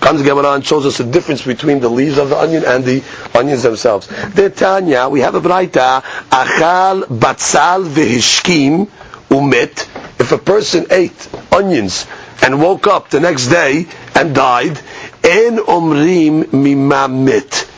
Comes 0.00 0.22
Gemara 0.22 0.52
and 0.52 0.64
shows 0.64 0.86
us 0.86 0.98
the 0.98 1.04
difference 1.04 1.42
between 1.42 1.80
the 1.80 1.88
leaves 1.88 2.18
of 2.18 2.28
the 2.30 2.38
onion 2.38 2.64
and 2.64 2.84
the 2.84 3.02
onions 3.34 3.62
themselves. 3.62 4.06
The 4.06 4.50
Tanya, 4.50 5.08
we 5.08 5.20
have 5.20 5.34
a 5.34 5.40
braita, 5.40 6.02
achal 6.30 7.04
batzal 7.04 7.88
v'hishkim 7.88 8.88
umit. 9.30 9.88
If 10.20 10.32
a 10.32 10.38
person 10.38 10.86
ate 10.90 11.28
onions 11.52 12.06
and 12.42 12.60
woke 12.60 12.86
up 12.86 13.10
the 13.10 13.20
next 13.20 13.48
day 13.48 13.86
and 14.14 14.34
died, 14.34 14.78
en 15.24 15.58
omrim 15.58 16.44
mimamit. 16.44 17.68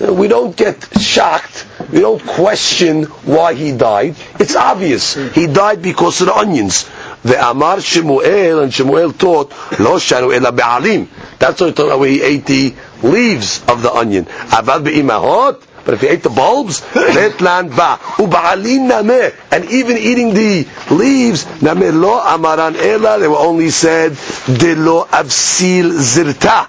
We 0.00 0.28
don't 0.28 0.56
get 0.56 0.86
shocked. 1.00 1.66
We 1.90 2.00
don't 2.00 2.24
question 2.24 3.04
why 3.24 3.54
he 3.54 3.72
died. 3.72 4.14
It's 4.38 4.54
obvious. 4.54 5.14
He 5.14 5.46
died 5.48 5.82
because 5.82 6.20
of 6.20 6.28
the 6.28 6.36
onions. 6.36 6.84
Amar 7.24 7.80
Shemuel, 7.80 8.60
and 8.62 8.72
Shemuel 8.72 9.12
taught, 9.12 9.50
Lo 9.80 9.96
shanu 9.98 10.34
ela 10.34 10.52
be'alim. 10.52 11.08
That's 11.38 11.60
what 11.60 11.68
he 11.68 11.72
taught 11.74 11.98
where 11.98 12.08
he 12.08 12.22
ate 12.22 12.46
the 12.46 12.74
leaves 13.02 13.62
of 13.68 13.82
the 13.82 13.92
onion. 13.92 14.24
Avad 14.24 14.84
be'imahot, 14.84 15.62
but 15.84 15.94
if 15.94 16.00
he 16.02 16.08
ate 16.08 16.22
the 16.22 16.30
bulbs, 16.30 16.80
letlan 16.92 17.74
ba 17.74 17.98
uba'alin 18.16 18.88
nameh, 18.90 19.34
and 19.50 19.64
even 19.70 19.96
eating 19.96 20.34
the 20.34 20.66
leaves, 20.90 21.44
nameh 21.60 21.92
lo 21.98 22.20
amaran 22.20 22.76
ela, 22.76 23.18
they 23.18 23.28
were 23.28 23.36
only 23.38 23.70
said 23.70 24.12
de 24.46 24.74
lo 24.74 25.04
avsil 25.04 25.90
zirta 25.92 26.68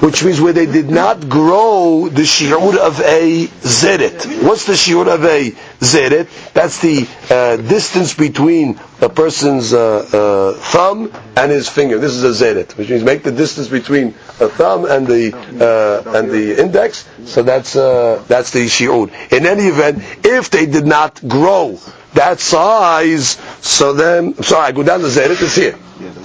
which 0.00 0.24
means 0.24 0.40
where 0.40 0.52
they 0.54 0.64
did 0.66 0.88
not 0.90 1.28
grow 1.28 2.08
the 2.08 2.22
shiur 2.22 2.76
of 2.78 3.00
a 3.00 3.46
zeret. 3.46 4.42
What's 4.42 4.64
the 4.64 4.72
shiur 4.72 5.06
of 5.06 5.24
a 5.24 5.50
zeret? 5.80 6.52
That's 6.54 6.78
the 6.80 7.06
uh, 7.30 7.56
distance 7.58 8.14
between 8.14 8.80
a 9.02 9.10
person's 9.10 9.74
uh, 9.74 9.98
uh, 9.98 10.52
thumb 10.58 11.12
and 11.36 11.50
his 11.52 11.68
finger. 11.68 11.98
This 11.98 12.12
is 12.14 12.24
a 12.24 12.44
zeret, 12.44 12.76
which 12.78 12.88
means 12.88 13.04
make 13.04 13.22
the 13.22 13.32
distance 13.32 13.68
between 13.68 14.08
a 14.40 14.48
thumb 14.48 14.86
and 14.86 15.06
the 15.06 15.34
uh, 15.36 16.16
and 16.18 16.30
the 16.30 16.58
index. 16.60 17.06
So 17.26 17.42
that's 17.42 17.76
uh, 17.76 18.24
that's 18.26 18.52
the 18.52 18.66
shiur. 18.66 19.10
In 19.32 19.44
any 19.46 19.64
event, 19.64 19.98
if 20.24 20.48
they 20.50 20.64
did 20.64 20.86
not 20.86 21.20
grow 21.28 21.78
that 22.14 22.40
size, 22.40 23.38
so 23.60 23.92
then 23.92 24.34
sorry, 24.42 24.68
I 24.68 24.72
go 24.72 24.82
down 24.82 25.02
the 25.02 25.08
zeret. 25.08 25.40
It's 25.42 25.54
here. 25.56 25.76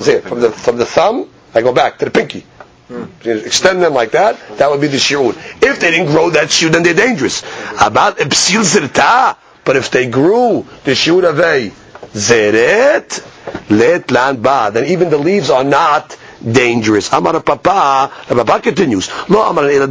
Here 0.01 0.21
from 0.21 0.39
the 0.39 0.51
from 0.51 0.77
the 0.77 0.85
thumb. 0.85 1.29
I 1.53 1.61
go 1.61 1.73
back 1.73 1.99
to 1.99 2.05
the 2.05 2.11
pinky. 2.11 2.45
Extend 2.89 3.81
them 3.81 3.93
like 3.93 4.11
that, 4.11 4.37
that 4.57 4.69
would 4.69 4.79
be 4.81 4.87
the 4.87 4.97
shiur. 4.97 5.35
If 5.61 5.79
they 5.79 5.91
didn't 5.91 6.07
grow 6.07 6.29
that 6.31 6.49
shiur, 6.49 6.71
then 6.71 6.83
they're 6.83 6.93
dangerous. 6.93 7.41
About 7.81 8.17
epsil 8.17 8.61
zirta, 8.63 9.35
but 9.63 9.75
if 9.75 9.89
they 9.89 10.07
grew 10.07 10.65
the 10.83 10.91
shiur 10.91 11.27
of 11.27 11.39
a 11.39 11.71
zeret, 12.13 13.25
let 13.71 14.11
land 14.11 14.43
ba, 14.43 14.69
then 14.71 14.85
even 14.85 15.09
the 15.09 15.17
leaves 15.17 15.49
are 15.49 15.63
not 15.63 16.15
dangerous. 16.43 17.11
Amar 17.11 17.41
Papa, 17.41 18.11
Papa 18.27 18.59
continues, 18.61 19.09
lo 19.29 19.41
amar 19.49 19.63
lo 19.65 19.87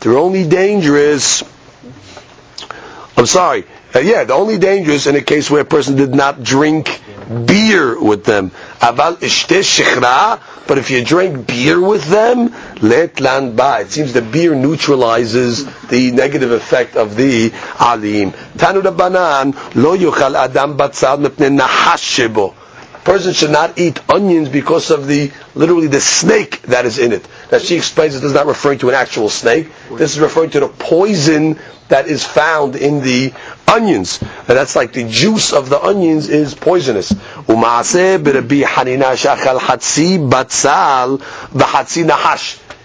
They're 0.00 0.18
only 0.18 0.48
dangerous. 0.48 1.44
I'm 3.16 3.26
sorry. 3.26 3.64
Uh, 3.94 3.98
yeah, 4.00 4.24
the 4.24 4.32
only 4.32 4.58
dangerous 4.58 5.06
in 5.06 5.14
a 5.16 5.20
case 5.20 5.50
where 5.50 5.60
a 5.60 5.64
person 5.66 5.96
did 5.96 6.14
not 6.14 6.42
drink 6.42 7.00
beer 7.46 8.00
with 8.00 8.24
them. 8.24 8.50
But 8.80 10.78
if 10.78 10.90
you 10.90 11.04
drink 11.04 11.46
beer 11.46 11.80
with 11.80 12.04
them, 12.04 12.54
let 12.80 13.20
land 13.20 13.56
ba. 13.56 13.78
It 13.80 13.90
seems 13.90 14.12
the 14.12 14.22
beer 14.22 14.54
neutralizes 14.54 15.64
the 15.88 16.10
negative 16.12 16.50
effect 16.52 16.96
of 16.96 17.16
the 17.16 17.52
alim. 17.78 18.32
Tanu 18.56 18.82
banan 18.96 19.54
lo 19.74 19.96
yuchal 19.96 20.34
adam 20.34 20.76
batzal 20.76 21.24
mipne 21.24 21.58
nahashebo. 21.58 22.54
Person 23.04 23.32
should 23.32 23.50
not 23.50 23.78
eat 23.78 24.00
onions 24.08 24.48
because 24.48 24.90
of 24.92 25.08
the 25.08 25.32
literally 25.56 25.88
the 25.88 26.00
snake 26.00 26.62
that 26.62 26.86
is 26.86 26.98
in 26.98 27.12
it. 27.12 27.26
That 27.50 27.62
she 27.62 27.74
explains 27.76 28.14
this 28.14 28.22
is 28.22 28.32
not 28.32 28.46
referring 28.46 28.78
to 28.80 28.88
an 28.90 28.94
actual 28.94 29.28
snake. 29.28 29.70
This 29.90 30.12
is 30.14 30.20
referring 30.20 30.50
to 30.50 30.60
the 30.60 30.68
poison 30.68 31.58
that 31.88 32.06
is 32.06 32.24
found 32.24 32.76
in 32.76 33.02
the 33.02 33.32
onions. 33.66 34.20
And 34.22 34.46
that's 34.56 34.76
like 34.76 34.92
the 34.92 35.08
juice 35.08 35.52
of 35.52 35.68
the 35.68 35.82
onions 35.82 36.28
is 36.28 36.54
poisonous. 36.54 37.10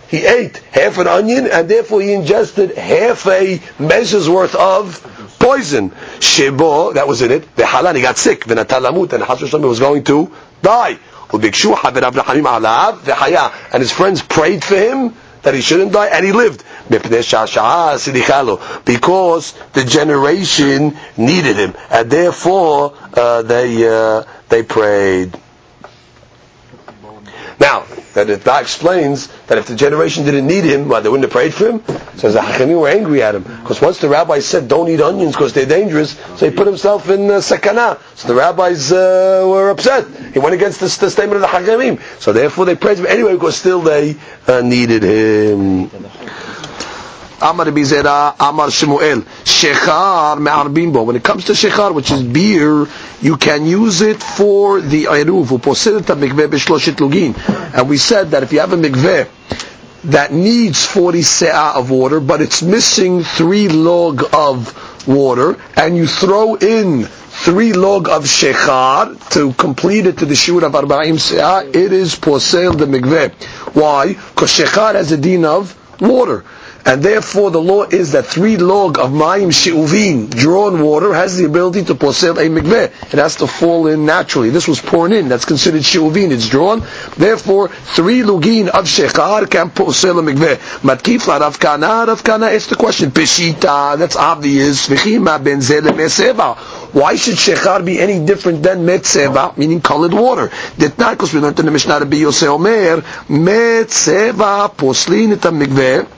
He 0.10 0.26
ate 0.26 0.58
half 0.72 0.98
an 1.00 1.08
onion 1.08 1.48
and 1.48 1.70
therefore 1.70 2.02
he 2.02 2.14
ingested 2.14 2.78
half 2.78 3.28
a 3.28 3.62
measure's 3.78 4.30
worth 4.30 4.56
of 4.56 5.02
poison. 5.40 5.92
Shebo, 6.20 6.96
that 6.96 7.08
was 7.08 7.22
in 7.22 7.32
it. 7.32 7.56
The 7.56 7.64
halan, 7.64 7.96
he 7.96 8.02
got 8.02 8.18
sick. 8.18 8.44
V'natalamut, 8.46 9.14
and 9.14 9.24
Hashem 9.24 9.62
was 9.62 9.80
going 9.80 10.04
to 10.06 10.34
die. 10.62 10.98
And 11.32 11.44
his 13.82 13.92
friends 13.92 14.22
prayed 14.22 14.64
for 14.64 14.76
him 14.76 15.14
that 15.44 15.54
he 15.54 15.62
shouldn't 15.62 15.94
die, 15.94 16.08
and 16.08 16.26
he 16.26 16.32
lived. 16.32 16.64
Because 16.90 17.12
the 19.74 19.84
generation 19.86 20.98
needed 21.18 21.58
him, 21.58 21.76
and 21.90 22.10
therefore 22.10 22.94
uh, 23.14 23.42
they 23.42 23.86
uh, 23.88 24.24
they 24.50 24.64
prayed. 24.64 25.38
Now, 27.60 27.86
that 28.13 28.30
it 28.30 28.46
explains 28.48 29.28
that 29.48 29.58
if 29.58 29.67
the 29.67 29.76
generation 29.76 30.26
didn't 30.26 30.48
need 30.48 30.63
him, 30.63 30.90
well, 30.90 31.02
they 31.02 31.10
wouldn't 31.10 31.23
have 31.25 31.32
prayed 31.32 31.54
for 31.54 31.67
him. 31.67 31.84
So 32.17 32.32
the 32.32 32.40
Hachamim 32.40 32.79
were 32.79 32.88
angry 32.88 33.23
at 33.23 33.36
him 33.36 33.44
because 33.44 33.82
once 33.82 34.00
the 34.00 34.10
rabbi 34.10 34.40
said, 34.40 34.67
"Don't 34.67 34.90
eat 34.90 35.02
onions 35.02 35.34
because 35.34 35.54
they're 35.54 35.65
dangerous," 35.65 36.17
so 36.36 36.50
he 36.50 36.56
put 36.56 36.67
himself 36.67 37.10
in 37.10 37.29
uh, 37.29 37.36
sakana. 37.36 38.00
So 38.15 38.27
the 38.27 38.36
rabbis 38.36 38.92
uh, 38.92 39.44
were 39.48 39.69
upset. 39.69 40.08
He 40.34 40.40
went 40.40 40.56
against 40.56 40.79
the, 40.79 40.86
the 40.86 41.10
statement 41.10 41.36
of 41.36 41.42
the 41.42 41.48
Hachamim. 41.48 42.02
So 42.19 42.34
therefore, 42.34 42.65
they 42.65 42.75
prayed 42.75 42.98
for 42.98 43.04
him 43.04 43.12
anyway 43.12 43.34
because 43.34 43.56
still 43.56 43.82
they 43.82 44.15
uh, 44.48 44.62
needed 44.62 45.04
him. 45.04 45.90
Amar 47.42 47.67
Bizera, 47.67 48.35
Amar 48.40 48.67
Shechar. 48.69 50.38
When 51.06 51.15
it 51.15 51.23
comes 51.23 51.46
to 51.46 51.52
shechar, 51.54 51.94
which 51.94 52.10
is 52.12 52.23
beer, 52.23 52.88
you 53.21 53.38
can 53.38 53.65
use 53.65 54.02
it 54.02 54.21
for 54.23 54.81
the 54.81 55.06
eruv. 55.06 55.52
And 57.73 57.90
we 57.90 57.98
said 57.98 58.31
that 58.31 58.44
if 58.44 58.54
you 58.54 58.60
have 58.60 58.73
a 58.73 58.77
mikveh 58.77 59.27
that 60.06 60.31
needs 60.33 60.85
40 60.85 61.21
se'ah 61.21 61.75
of 61.75 61.90
water, 61.92 62.19
but 62.19 62.42
it's 62.42 62.62
missing 62.63 63.23
three 63.23 63.67
log 63.67 64.23
of 64.33 65.08
water, 65.08 65.58
and 65.75 65.96
you 65.96 66.08
throw 66.08 66.56
in 66.56 67.04
three 67.06 67.73
log 67.73 68.10
of 68.10 68.23
shechar 68.23 69.29
to 69.31 69.54
complete 69.54 70.08
it 70.08 70.17
to 70.19 70.25
the 70.25 70.33
shiur 70.33 70.63
of 70.63 70.71
arba'im 70.73 71.19
se'ah, 71.19 71.67
it 71.67 71.94
is 71.94 72.15
posel 72.15 72.75
the 72.77 72.85
mikveh. 72.85 73.31
Why? 73.75 74.13
Because 74.13 74.50
shechar 74.52 74.96
has 74.96 75.12
a 75.12 75.17
din 75.17 75.46
of 75.46 75.75
water. 76.02 76.44
And 76.88 77.04
therefore 77.04 77.52
the 77.52 77.62
law 77.62 77.83
is 77.83 78.13
that 78.13 78.27
three 78.27 78.56
log 78.56 78.98
of 78.98 79.12
mayim 79.12 79.54
she'uvin, 79.54 80.29
drawn 80.29 80.81
water, 80.81 81.13
has 81.13 81.35
the 81.35 81.44
ability 81.44 81.83
to 81.83 81.96
posel 81.96 82.38
a 82.38 82.48
mikveh. 82.48 83.13
It 83.13 83.19
has 83.19 83.35
to 83.38 83.48
fall 83.48 83.88
in 83.88 84.06
naturally. 84.06 84.52
This 84.52 84.69
was 84.69 84.79
poured 84.79 85.12
in. 85.12 85.27
That's 85.27 85.44
considered 85.44 85.83
she'uvin. 85.83 86.31
It's 86.31 86.48
drawn. 86.48 86.88
Therefore, 87.17 87.67
three 87.67 88.21
lugin 88.21 88.69
of 88.69 88.85
shechar 88.85 89.52
can 89.52 89.69
posel 89.71 90.19
a 90.19 90.21
mikveh. 90.21 90.56
Matkif 90.79 91.27
la 91.27 91.40
Rav 91.40 91.60
Kana. 91.60 92.06
Rav 92.08 92.23
Kana 92.23 92.48
the 92.58 92.77
question, 92.77 93.12
Peshita, 93.12 93.98
that's 93.98 94.15
obvious. 94.15 94.88
Ben. 94.88 94.98
Why 96.94 97.15
should 97.17 97.35
shechar 97.35 97.85
be 97.85 98.00
any 98.00 98.25
different 98.25 98.63
than 98.63 98.85
metzeva, 98.85 99.58
meaning 99.58 99.81
colored 99.81 100.13
water? 100.13 100.50
Did 100.77 100.98
not, 100.98 101.17
because 101.17 101.33
we 101.33 101.42
learned 101.42 101.60
in 101.60 101.65
the 101.65 101.71
Mishnah 101.71 102.00
Rabbi 102.00 102.15
Yosef 102.15 102.48
Omer, 102.48 103.02
metzeva 103.27 104.73
poslin 104.73 105.33
et 105.33 105.42
mikveh. 105.42 106.17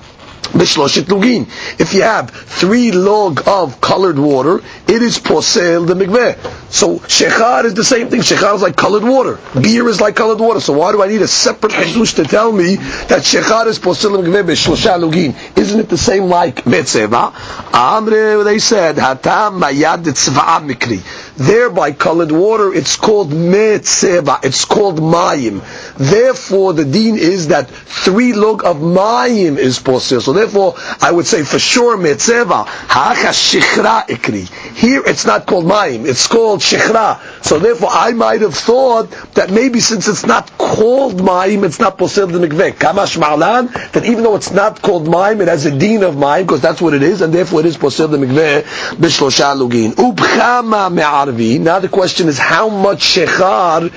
If 0.52 1.94
you 1.94 2.02
have 2.02 2.32
three 2.32 2.92
log 2.92 3.48
of 3.48 3.80
colored 3.80 4.18
water, 4.18 4.62
it 4.88 5.02
is 5.02 5.20
posel 5.20 5.86
the 5.86 5.94
mikveh. 5.94 6.72
So 6.72 7.00
shechar 7.00 7.66
is 7.66 7.76
the 7.76 7.84
same 7.84 8.10
thing. 8.10 8.22
Shechar 8.22 8.56
is 8.56 8.62
like 8.62 8.76
colored 8.76 9.04
water. 9.04 9.40
Beer 9.60 9.88
is 9.88 10.02
like 10.02 10.16
colored 10.16 10.40
water. 10.40 10.60
So 10.60 10.74
why 10.74 10.92
do 10.92 11.04
I 11.04 11.08
need 11.08 11.22
a 11.22 11.28
separate 11.28 11.74
hadush 11.74 12.16
to 12.16 12.24
tell 12.24 12.52
me 12.52 12.76
that 12.76 13.24
shechar 13.24 13.68
is 13.68 13.80
posel 13.80 14.22
the 14.22 14.30
mikveh 14.30 15.00
lugin? 15.00 15.58
Isn't 15.58 15.80
it 15.80 15.90
the 15.90 15.98
same 15.98 16.24
like 16.24 16.64
metzeva? 16.66 17.32
Amre, 17.72 18.44
they 18.44 18.60
said, 18.60 18.96
hatam 18.96 19.62
mayad 19.62 20.04
mikri 20.04 21.29
thereby 21.40 21.94
colored 21.94 22.32
water, 22.32 22.74
it's 22.74 22.96
called 22.98 23.32
metzeva, 23.32 24.44
it's 24.44 24.66
called 24.66 25.00
mayim. 25.00 25.64
Therefore, 25.96 26.74
the 26.74 26.86
deen 26.86 27.18
is 27.18 27.48
that 27.48 27.70
three 27.70 28.34
log 28.34 28.64
of 28.64 28.78
mayim 28.78 29.58
is 29.58 29.80
possible. 29.80 30.22
So 30.22 30.34
therefore, 30.34 30.76
I 31.02 31.12
would 31.12 31.26
say 31.26 31.44
for 31.44 31.58
sure 31.58 31.98
metzeva, 31.98 32.66
hacha 32.68 33.30
shichra 33.30 34.08
ikri. 34.08 34.50
Here, 34.76 35.04
it's 35.06 35.26
not 35.26 35.46
called 35.46 35.66
mayim, 35.66 36.08
it's 36.08 36.28
called 36.28 36.62
shichra. 36.62 37.20
So 37.44 37.60
therefore, 37.60 37.90
I 37.92 38.12
might 38.12 38.42
have 38.42 38.56
thought 38.56 39.12
that 39.36 39.52
maybe 39.52 39.80
since 39.80 40.08
it's 40.08 40.26
not 40.26 40.58
called 40.58 41.18
mayim, 41.18 41.64
it's 41.64 41.80
not 41.80 41.98
posir 41.98 42.32
the 42.32 42.40
mikveh. 42.46 42.74
Kamash 42.74 43.18
ma'lan, 43.18 43.92
that 43.92 44.06
even 44.06 44.24
though 44.24 44.36
it's 44.36 44.52
not 44.52 44.82
called 44.82 45.08
mayim, 45.08 45.42
it 45.42 45.48
has 45.48 45.66
a 45.66 45.78
deen 45.78 46.04
of 46.04 46.16
mayim, 46.16 46.44
because 46.44 46.62
that's 46.62 46.82
what 46.82 46.94
it 46.94 47.04
is, 47.04 47.22
and 47.22 47.34
therefore 47.34 47.62
it 47.62 47.66
is 47.66 47.78
posir 47.78 48.10
the 48.10 48.18
mikveh, 48.18 48.64
bishlosha 48.96 49.56
lugin. 49.56 49.94
Ubchama 49.94 50.92
me'ar 50.92 51.20
now 51.30 51.80
the 51.80 51.90
question 51.90 52.28
is, 52.28 52.38
how 52.38 52.70
much 52.70 53.16
shechar 53.16 53.92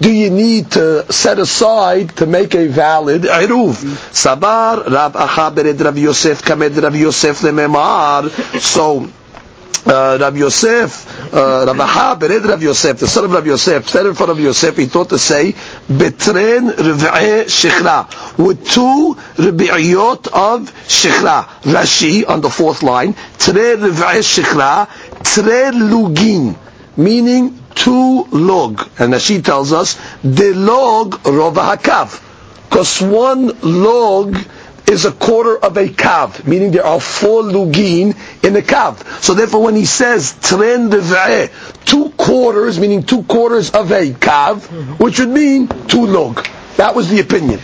do 0.00 0.12
you 0.12 0.30
need 0.30 0.70
to 0.72 1.10
set 1.12 1.38
aside 1.38 2.16
to 2.16 2.26
make 2.26 2.54
a 2.54 2.66
valid 2.66 3.22
eruv? 3.22 3.74
Sabar 4.12 4.84
Rav 4.90 5.98
Yosef 5.98 6.42
kamed 6.42 6.76
Rav 6.82 6.94
Yosef 6.96 7.40
lememar. 7.40 8.30
So. 8.60 9.08
Uh, 9.86 10.16
Rav 10.20 10.36
Yosef, 10.36 11.34
uh, 11.34 11.64
Rav 11.66 11.78
Aha, 11.80 12.16
Bered 12.18 12.60
Yosef, 12.62 12.98
the 12.98 13.06
son 13.06 13.24
of 13.26 13.32
Rav 13.32 13.46
Yosef, 13.46 13.88
said 13.88 14.06
in 14.06 14.14
front 14.14 14.32
of 14.32 14.40
Yosef, 14.40 14.76
he 14.76 14.86
thought 14.86 15.10
to 15.10 15.18
say, 15.18 15.52
Betren 15.88 16.70
Riv'e 16.70 17.44
Shechra, 17.44 18.38
with 18.38 18.66
two 18.66 19.14
Ribi'iyot 19.36 20.28
of 20.28 20.72
Shechra. 20.88 21.44
Rashi, 21.64 22.26
on 22.26 22.40
the 22.40 22.48
fourth 22.48 22.82
line, 22.82 23.14
Tre 23.38 23.76
Riv'e 23.76 24.22
Shechra, 24.22 24.88
Tre 25.22 25.70
Lugin 25.72 26.56
meaning 26.96 27.58
two 27.74 28.24
log. 28.30 28.88
And 28.98 29.14
as 29.14 29.22
she 29.24 29.42
tells 29.42 29.72
us, 29.72 29.98
the 30.22 30.54
log 30.54 31.14
rova 31.22 31.76
hakav. 31.76 32.20
Because 32.68 33.00
one 33.00 33.48
log 33.62 34.36
is 34.86 35.04
a 35.04 35.12
quarter 35.12 35.56
of 35.56 35.76
a 35.76 35.88
kav, 35.88 36.46
meaning 36.46 36.70
there 36.72 36.84
are 36.86 37.00
four 37.00 37.42
lugin 37.42 38.16
in 38.44 38.56
a 38.56 38.60
kav. 38.60 39.22
So 39.22 39.34
therefore 39.34 39.62
when 39.62 39.74
he 39.76 39.84
says 39.84 40.32
tren 40.34 40.90
two 41.84 42.10
quarters, 42.10 42.78
meaning 42.78 43.02
two 43.02 43.22
quarters 43.22 43.70
of 43.70 43.90
a 43.92 44.10
kav, 44.12 44.98
which 44.98 45.18
would 45.18 45.28
mean 45.30 45.68
two 45.88 46.06
log. 46.06 46.46
That 46.76 46.94
was 46.94 47.08
the 47.08 47.20
opinion. 47.20 47.60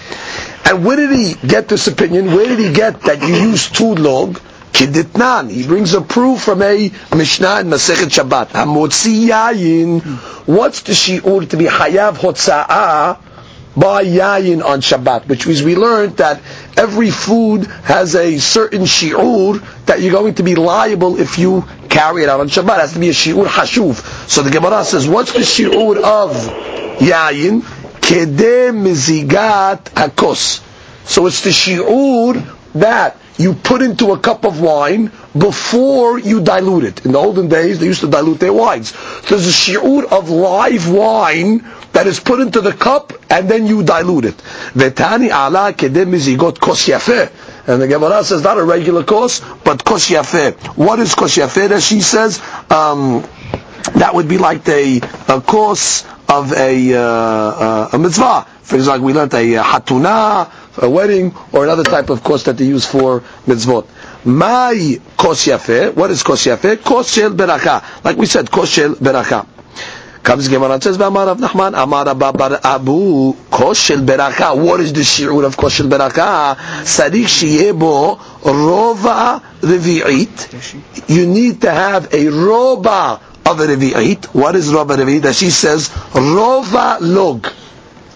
And 0.65 0.85
where 0.85 0.97
did 0.97 1.11
he 1.11 1.35
get 1.47 1.69
this 1.69 1.89
opinion? 1.89 2.27
Where 2.27 2.47
did 2.47 2.59
he 2.59 2.73
get 2.73 3.03
that 3.03 3.21
you 3.27 3.35
use 3.35 3.71
two 3.71 3.95
log? 3.95 4.41
Kiditnan. 4.73 5.51
He 5.51 5.67
brings 5.67 5.95
a 5.95 6.01
proof 6.01 6.43
from 6.43 6.63
a 6.63 6.91
Mishnah 7.15 7.61
in 7.61 7.67
Masechet 7.69 8.09
Shabbat. 8.09 8.49
Hamotzi 8.49 9.29
yayin. 9.29 10.01
What's 10.47 10.83
the 10.83 10.93
shi'ur 10.93 11.49
to 11.51 11.57
be 11.57 11.65
hayav 11.65 12.15
hotza'ah 12.17 13.19
by 13.77 14.05
yayin 14.05 14.65
on 14.65 14.81
Shabbat? 14.81 15.27
Which 15.27 15.47
means 15.47 15.63
we 15.63 15.75
learned 15.77 16.19
that 16.19 16.41
every 16.77 17.11
food 17.11 17.67
has 17.85 18.15
a 18.15 18.39
certain 18.39 18.83
shi'ur 18.83 19.61
that 19.87 20.01
you're 20.01 20.13
going 20.13 20.35
to 20.35 20.43
be 20.43 20.55
liable 20.55 21.21
if 21.21 21.39
you 21.39 21.65
carry 21.89 22.23
it 22.23 22.29
out 22.29 22.41
on 22.41 22.49
Shabbat. 22.49 22.77
It 22.77 22.81
has 22.81 22.93
to 22.95 22.99
be 22.99 23.09
a 23.09 23.13
shi'ur 23.13 23.47
hashuv. 23.47 24.29
So 24.29 24.43
the 24.43 24.51
Gemara 24.51 24.85
says, 24.85 25.09
what's 25.09 25.33
the 25.33 25.41
shi'ur 25.41 26.03
of 26.03 26.33
yayin? 26.99 27.63
Kede 28.01 28.73
mizigat 28.73 29.85
hakos. 29.91 30.63
So 31.05 31.27
it's 31.27 31.43
the 31.43 31.51
shi'ur 31.51 32.57
that 32.75 33.17
you 33.37 33.55
put 33.55 33.83
into 33.83 34.13
a 34.13 34.19
cup 34.19 34.45
of 34.45 34.61
wine 34.61 35.11
before 35.37 36.19
you 36.19 36.43
dilute 36.43 36.85
it. 36.85 37.07
In 37.07 37.13
the 37.13 37.19
olden 37.19 37.49
days, 37.49 37.81
they 37.81 37.87
used 37.87 38.03
to 38.03 38.09
dilute 38.11 38.39
their 38.39 38.53
wines. 38.53 38.93
There's 39.23 39.47
a 39.47 39.51
shi'ur 39.51 40.05
of 40.13 40.29
live 40.29 40.91
wine 40.91 41.67
that 41.93 42.07
is 42.07 42.21
put 42.21 42.41
into 42.41 42.61
the 42.61 42.73
cup 42.73 43.13
and 43.31 43.49
then 43.49 43.67
you 43.67 43.83
dilute 43.83 44.25
it. 44.25 44.37
Vetani 44.75 45.27
ala 45.27 45.73
kedem 45.73 46.11
mizigot 46.11 46.59
kos 46.61 46.89
And 47.67 47.83
the 47.83 47.89
Gemara 47.89 48.25
says 48.25 48.43
not 48.43 48.59
a 48.59 48.65
regular 48.65 49.05
kos, 49.05 49.41
but 49.65 49.85
kos 49.85 50.11
What 50.77 50.99
is 51.01 51.15
kos 51.15 51.35
That 51.37 51.83
she 51.83 52.01
says, 52.01 52.41
um, 52.71 53.23
that 53.95 54.15
would 54.15 54.29
be 54.29 54.39
like 54.39 54.65
the 54.65 55.01
a 55.29 55.41
course 55.41 56.05
of 56.29 56.53
a, 56.53 56.95
uh, 56.95 57.01
uh, 57.01 57.89
a 57.93 57.99
mitzvah. 57.99 58.47
For 58.63 58.77
example, 58.77 59.07
we 59.07 59.13
learned 59.13 59.35
a 59.35 59.55
hatuna, 59.57 60.51
a 60.79 60.89
wedding, 60.89 61.35
or 61.53 61.65
another 61.65 61.83
type 61.83 62.09
of 62.11 62.23
course 62.23 62.45
that 62.45 62.57
they 62.57 62.67
use 62.67 62.87
for 62.87 63.21
mitzvot. 63.47 63.87
My 64.25 65.01
kos 65.17 65.47
yafeh, 65.47 65.95
what 65.95 66.11
is 66.11 66.23
kos 66.23 66.45
yafeh? 66.45 66.83
Kos 66.85 67.17
beracha. 67.17 68.05
Like 68.05 68.17
we 68.17 68.27
said, 68.27 68.51
kos 68.51 68.69
shel 68.71 68.95
beracha. 68.95 69.47
Comes 70.23 70.49
Gemara 70.49 70.73
and 70.75 70.83
says, 70.83 70.99
"V'amar 70.99 71.27
Rav 71.27 71.39
Nachman, 71.39 71.73
Amar 71.83 72.15
Bar 72.15 72.61
Abu, 72.63 73.33
kos 73.51 73.79
shel 73.79 74.01
beracha." 74.01 74.55
What 74.57 74.81
is 74.81 74.93
the 74.93 75.01
shiur 75.01 75.45
of 75.45 75.57
kos 75.57 75.73
shel 75.73 75.87
beracha? 75.87 76.57
Sadik 76.85 77.27
shiyebo 77.27 78.19
rova 78.43 79.41
revi'it. 79.63 81.09
You 81.09 81.27
need 81.27 81.63
to 81.63 81.71
have 81.71 82.13
a 82.13 82.27
roba 82.29 83.21
of 83.47 83.59
revi'it. 83.59 84.27
What 84.27 84.57
is 84.57 84.73
roba 84.73 84.97
revi'it? 84.97 85.23
That 85.23 85.37
she 85.37 85.51
says, 85.51 85.89
rova 85.89 86.99
log 87.01 87.49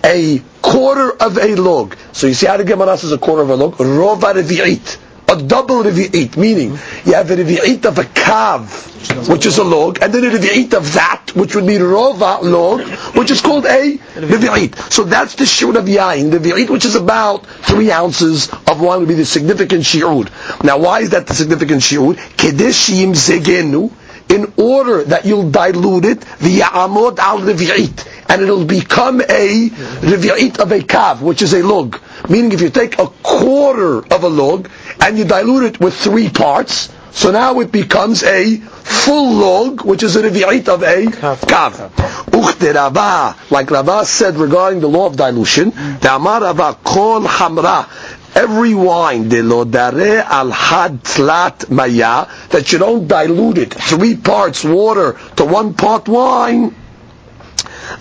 a 0.05 0.43
quarter 0.61 1.11
of 1.11 1.39
a 1.39 1.55
log. 1.57 1.97
So 2.13 2.27
you 2.27 2.35
see 2.35 2.47
how 2.47 2.59
the 2.59 2.65
Gemara 2.65 2.99
says 2.99 3.13
a 3.13 3.19
quarter 3.19 3.43
of 3.43 3.51
a 3.51 3.57
log? 3.57 3.77
Rova 3.77 4.35
revi'it. 4.35 4.99
A 5.27 5.37
double 5.41 5.83
revi'it, 5.83 6.37
meaning 6.37 6.79
you 7.05 7.15
have 7.15 7.31
a 7.31 7.37
revi'it 7.37 7.87
of 7.87 7.99
a 7.99 8.05
kav, 8.05 9.29
which 9.29 9.47
is 9.47 9.59
a 9.59 9.65
log, 9.65 9.99
and 10.03 10.13
then 10.13 10.25
a 10.25 10.29
revi'it 10.29 10.75
of 10.75 10.93
that, 10.95 11.35
which 11.35 11.55
would 11.55 11.67
be 11.67 11.75
rova 11.79 12.43
log, 12.43 12.83
which 13.17 13.31
is 13.31 13.41
called 13.41 13.65
a 13.65 13.99
revi'it. 14.15 14.93
So 14.93 15.05
that's 15.05 15.35
the 15.37 15.45
shiur 15.45 15.77
of 15.77 15.87
yain, 15.87 16.31
the 16.31 16.39
revi'it, 16.39 16.69
which 16.69 16.85
is 16.85 16.95
about 16.95 17.47
three 17.47 17.91
ounces 17.91 18.51
of 18.53 18.81
wine 18.81 19.01
would 19.01 19.09
be 19.09 19.15
the 19.15 19.25
significant 19.25 19.85
shiur. 19.85 20.29
Now 20.63 20.79
why 20.79 21.01
is 21.01 21.11
that 21.11 21.27
the 21.27 21.35
significant 21.35 21.81
shiur? 21.81 22.15
Kedeshim 22.37 23.15
zegenu, 23.15 23.91
in 24.29 24.53
order 24.57 25.05
that 25.05 25.25
you'll 25.27 25.51
dilute 25.51 26.05
it, 26.05 26.21
v'ya'amod 26.21 27.19
al 27.19 27.41
revi'it 27.41 28.09
and 28.29 28.43
it'll 28.43 28.65
become 28.65 29.21
a 29.21 29.69
revi'it 29.69 30.59
of 30.59 30.73
a 30.73 30.81
kav, 30.81 31.21
which 31.21 31.43
is 31.43 31.55
a 31.55 31.63
log. 31.63 32.01
Meaning 32.29 32.53
if 32.53 32.61
you 32.61 32.71
take 32.71 32.99
a 32.99 33.07
quarter 33.23 33.99
of 34.13 34.25
a 34.25 34.29
log 34.29 34.69
and 35.01 35.19
you 35.19 35.25
dilute 35.25 35.65
it 35.65 35.81
with 35.81 35.95
three 35.95 36.29
parts, 36.31 36.91
so 37.13 37.31
now 37.31 37.61
it 37.61 37.71
becomes 37.71 38.25
a 38.25 38.57
full 38.57 39.35
log, 39.35 39.85
which 39.85 40.03
is 40.03 40.17
a 40.17 40.23
revi'it 40.23 40.69
of 40.69 40.83
a 40.83 41.07
kav. 41.07 41.91
Uchte 42.33 42.75
Rava, 42.75 43.37
like 43.51 43.71
Rava 43.71 44.05
said 44.05 44.37
regarding 44.37 44.81
the 44.81 44.89
law 44.89 45.07
of 45.07 45.17
dilution, 45.17 45.71
the 45.71 46.09
Amar 46.13 46.41
Rava 46.41 46.77
kol 46.83 47.21
hamra, 47.21 47.87
every 48.35 48.75
wine, 48.75 49.29
de 49.29 49.43
lodare 49.43 50.23
al 50.25 50.51
had 50.51 51.03
tlat 51.03 51.71
maya, 51.71 52.27
that 52.51 52.73
you 52.73 52.79
don't 52.79 53.07
dilute 53.09 53.59
it, 53.59 53.75
three 53.75 54.17
parts 54.17 54.65
water 54.65 55.17
to 55.37 55.45
one 55.45 55.75
part 55.75 56.09
wine, 56.09 56.75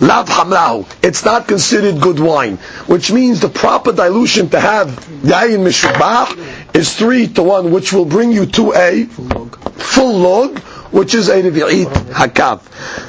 Lav 0.00 0.28
hamrahu. 0.28 0.86
It's 1.02 1.24
not 1.24 1.46
considered 1.46 2.00
good 2.00 2.18
wine, 2.18 2.56
which 2.86 3.12
means 3.12 3.40
the 3.40 3.48
proper 3.48 3.92
dilution 3.92 4.48
to 4.50 4.58
have 4.60 4.88
yayin 5.22 5.60
mishubah 5.60 6.74
is 6.74 6.94
three 6.96 7.28
to 7.28 7.42
one, 7.42 7.70
which 7.70 7.92
will 7.92 8.04
bring 8.06 8.32
you 8.32 8.46
to 8.46 8.72
a 8.74 9.04
full 9.04 10.18
log, 10.18 10.58
which 10.90 11.14
is 11.14 11.28
a 11.28 11.42
hakav. 11.42 12.62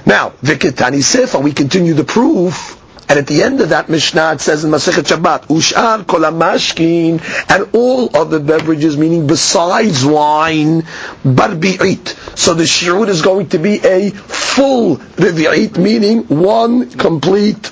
Now, 0.06 0.32
viketani 0.44 1.02
sefa, 1.02 1.42
we 1.42 1.54
continue 1.54 1.94
the 1.94 2.04
proof 2.04 2.82
and 3.08 3.20
at 3.20 3.28
the 3.28 3.44
end 3.44 3.62
of 3.62 3.70
that 3.70 3.88
Mishnah, 3.88 4.34
it 4.34 4.42
says 4.42 4.64
in 4.64 4.72
Masechet 4.72 5.04
Shabbat, 5.04 5.48
Ushar 5.48 6.04
kolamashkin, 6.06 7.22
and 7.50 7.76
all 7.76 8.16
other 8.18 8.40
beverages, 8.40 8.98
meaning 8.98 9.28
besides 9.28 10.04
wine, 10.04 10.82
barbi'it. 11.24 12.38
So 12.38 12.56
the 12.56 12.64
shi'ud 12.64 13.08
is 13.10 13.22
going 13.22 13.50
to 13.50 13.60
be 13.60 13.76
a 13.84 14.10
full 14.10 14.98
revi'it, 14.98 15.78
meaning 15.78 16.24
one 16.24 16.90
complete 16.90 17.72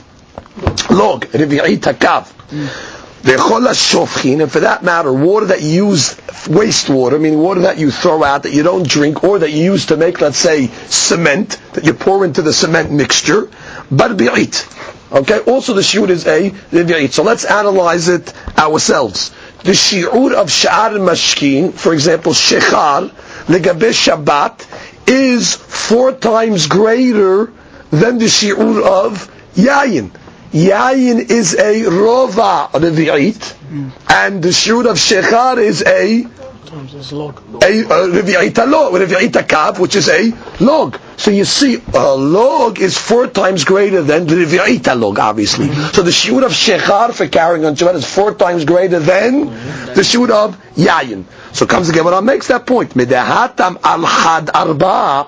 log, 0.91 1.25
revi'it 1.25 1.79
hakav. 1.79 2.29
And 3.25 4.51
for 4.51 4.59
that 4.59 4.83
matter, 4.83 5.13
water 5.13 5.45
that 5.47 5.61
you 5.61 5.87
use, 5.87 6.13
wastewater, 6.45 7.19
meaning 7.19 7.39
water 7.39 7.61
that 7.61 7.77
you 7.77 7.89
throw 7.89 8.21
out, 8.21 8.43
that 8.43 8.51
you 8.51 8.63
don't 8.63 8.85
drink, 8.87 9.23
or 9.23 9.39
that 9.39 9.49
you 9.49 9.63
use 9.63 9.85
to 9.87 9.97
make, 9.97 10.19
let's 10.19 10.37
say, 10.37 10.67
cement, 10.67 11.57
that 11.73 11.85
you 11.85 11.93
pour 11.93 12.25
into 12.25 12.41
the 12.41 12.51
cement 12.51 12.91
mixture, 12.91 13.43
barbi'it. 13.89 14.82
Okay, 15.13 15.39
also 15.41 15.73
the 15.75 15.81
shiur 15.81 16.09
is 16.09 16.25
a 16.25 16.49
revi'it. 16.71 17.11
So 17.11 17.21
let's 17.21 17.45
analyze 17.45 18.07
it 18.07 18.33
ourselves. 18.57 19.29
The 19.63 19.73
shiur 19.73 20.33
of 20.33 20.47
sha'ar 20.47 20.97
mashkin, 20.97 21.71
for 21.73 21.93
example, 21.93 22.33
shechar, 22.33 23.09
legabe 23.45 23.91
Shabbat, 23.93 24.65
is 25.07 25.53
four 25.55 26.13
times 26.13 26.65
greater 26.65 27.53
than 27.91 28.17
the 28.17 28.25
shiur 28.25 28.83
of 28.83 29.29
yayin. 29.55 30.09
Yayin 30.51 31.29
is 31.29 31.53
a 31.53 31.83
rova 31.83 32.71
revi'it, 32.71 33.53
and 34.09 34.41
the 34.41 34.49
shiur 34.49 34.89
of 34.89 34.97
shechar 34.97 35.57
is 35.59 35.83
a. 35.83 36.25
A 36.25 36.52
Uh, 36.71 38.07
revi'ita 38.07 38.69
log, 38.69 38.93
revi'ita 38.93 39.47
kav, 39.47 39.79
which 39.79 39.95
is 39.95 40.09
a 40.09 40.31
log. 40.63 40.99
So 41.17 41.31
you 41.31 41.45
see, 41.45 41.81
a 41.93 42.15
log 42.15 42.79
is 42.79 42.97
four 42.97 43.27
times 43.27 43.63
greater 43.65 44.01
than 44.01 44.27
the 44.27 44.35
revi'ita 44.35 44.99
log, 44.99 45.19
obviously. 45.19 45.67
So 45.67 46.01
the 46.01 46.11
shiur 46.11 46.43
of 46.43 46.51
shechar 46.51 47.13
for 47.13 47.27
carrying 47.27 47.65
on 47.65 47.75
Shabbat 47.75 47.95
is 47.95 48.05
four 48.05 48.33
times 48.33 48.65
greater 48.65 48.99
than 48.99 49.45
the 49.45 50.01
shiur 50.01 50.29
of 50.29 50.57
yayin. 50.75 51.25
So 51.53 51.65
comes 51.65 51.87
the 51.87 51.93
Gemara 51.93 52.21
makes 52.21 52.47
that 52.47 52.65
point. 52.65 52.93
Medahatam 52.93 53.79
al 53.83 54.05
had 54.05 54.49
arba 54.53 55.27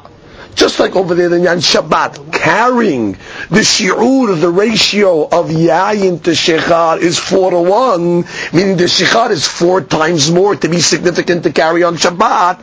just 0.56 0.80
like 0.80 0.96
over 0.96 1.16
there 1.16 1.34
in 1.36 1.44
Yan 1.44 1.58
Shabbat, 1.58 2.25
carrying 2.46 3.14
the 3.50 3.62
shi'ur, 3.66 4.40
the 4.40 4.50
ratio 4.52 5.24
of 5.24 5.48
yayin 5.50 6.22
to 6.22 6.30
shechar 6.32 7.00
is 7.00 7.18
4 7.18 7.50
to 7.52 7.60
1, 7.62 8.26
meaning 8.54 8.78
the 8.78 8.84
shechar 8.84 9.32
is 9.32 9.48
four 9.48 9.82
times 9.82 10.30
more 10.30 10.56
to 10.56 10.70
be 10.70 10.80
significant 10.80 11.42
to 11.44 11.52
carry 11.52 11.82
on 11.82 11.96
Shabbat. 11.98 12.60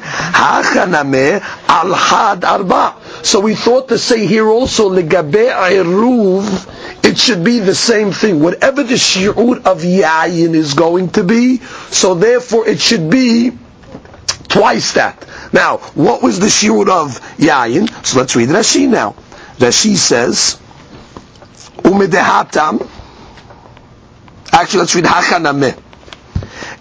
Al 1.68 1.92
had 1.94 2.44
arba. 2.44 2.94
So 3.24 3.40
we 3.40 3.56
thought 3.56 3.88
to 3.88 3.98
say 3.98 4.24
here 4.26 4.48
also, 4.48 4.88
legabe 4.88 5.50
it 7.04 7.18
should 7.18 7.42
be 7.42 7.58
the 7.58 7.74
same 7.74 8.12
thing. 8.12 8.40
Whatever 8.40 8.84
the 8.84 8.94
shi'ur 8.94 9.64
of 9.64 9.82
yayin 9.82 10.54
is 10.54 10.74
going 10.74 11.10
to 11.18 11.24
be, 11.24 11.58
so 11.90 12.14
therefore 12.14 12.68
it 12.68 12.78
should 12.80 13.10
be 13.10 13.50
twice 14.46 14.92
that. 14.92 15.26
Now, 15.52 15.78
what 16.06 16.22
was 16.22 16.38
the 16.38 16.46
shiur 16.46 16.88
of 16.88 17.18
yayin? 17.38 17.90
So 18.06 18.18
let's 18.20 18.36
read 18.36 18.48
Rashi 18.50 18.88
now. 18.88 19.16
Rashi 19.62 19.94
says, 19.96 20.58
umedehatam. 21.84 22.88
Actually, 24.52 24.80
let's 24.80 24.94
read 24.96 25.04
hachaname. 25.04 25.78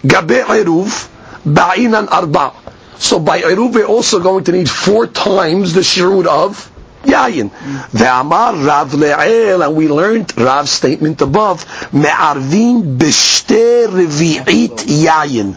Gabe 0.04 0.42
eruv 0.44 1.08
ba'inan 1.44 2.08
arba. 2.10 2.52
So 2.98 3.20
by 3.20 3.40
eruv, 3.42 3.74
we're 3.74 3.86
also 3.86 4.18
going 4.20 4.42
to 4.44 4.52
need 4.52 4.68
four 4.68 5.06
times 5.06 5.74
the 5.74 5.82
shiur 5.82 6.26
of 6.26 6.68
yayin. 7.04 7.50
Ve'amar 7.92 8.66
Rav 8.66 8.90
Le'el, 8.90 9.64
and 9.64 9.76
we 9.76 9.86
learned 9.86 10.36
Rav's 10.36 10.70
statement 10.72 11.20
above, 11.22 11.64
me'arvin 11.92 12.98
b'shte 12.98 13.86
revi'it 13.86 14.78
yayin. 15.04 15.56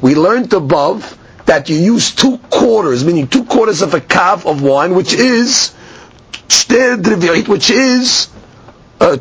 We 0.00 0.14
learned 0.14 0.52
above 0.52 1.18
that 1.46 1.68
you 1.68 1.76
use 1.76 2.14
two 2.14 2.38
quarters, 2.38 3.04
meaning 3.04 3.26
two 3.26 3.44
quarters 3.44 3.82
of 3.82 3.94
a 3.94 4.00
kav 4.00 4.46
of 4.46 4.62
wine, 4.62 4.94
which 4.94 5.12
is 5.12 5.72
which 7.48 7.70
is 7.70 8.28
uh, 9.00 9.16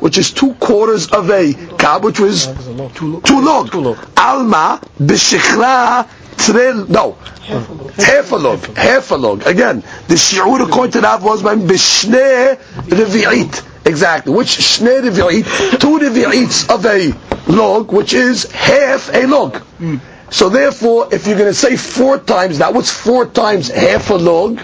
which 0.00 0.18
is 0.18 0.32
two 0.32 0.54
quarters 0.54 1.06
of 1.12 1.30
a 1.30 1.52
kav, 1.52 2.02
which 2.02 2.18
was 2.18 2.46
two 2.46 3.40
log. 3.40 3.74
Alma 4.16 4.80
b'shechla 4.98 6.08
trel, 6.36 6.86
no, 6.86 7.12
half 7.12 8.32
a 8.32 8.36
log, 8.36 8.64
half 8.76 9.10
a 9.12 9.14
log. 9.14 9.46
Again, 9.46 9.82
the 10.08 10.14
shi'ur 10.14 10.66
according 10.66 10.92
to 10.92 11.00
that 11.02 11.22
was 11.22 11.42
by 11.42 11.54
b'shnei 11.54 12.56
revi'it. 12.56 13.86
Exactly. 13.86 14.32
Which 14.32 14.48
shnei 14.48 15.02
revi'it, 15.02 15.80
two 15.80 15.98
revi'its 15.98 16.70
of 16.74 16.86
a 16.86 17.12
log, 17.52 17.92
which 17.92 18.12
is 18.12 18.50
half 18.50 19.12
a 19.14 19.26
log. 19.26 19.62
Mm. 19.78 20.00
So 20.30 20.48
therefore, 20.48 21.14
if 21.14 21.26
you're 21.26 21.36
going 21.36 21.50
to 21.50 21.54
say 21.54 21.76
four 21.76 22.18
times, 22.18 22.58
that 22.58 22.74
was 22.74 22.90
four 22.90 23.26
times 23.26 23.68
half 23.68 24.10
a 24.10 24.14
log, 24.14 24.58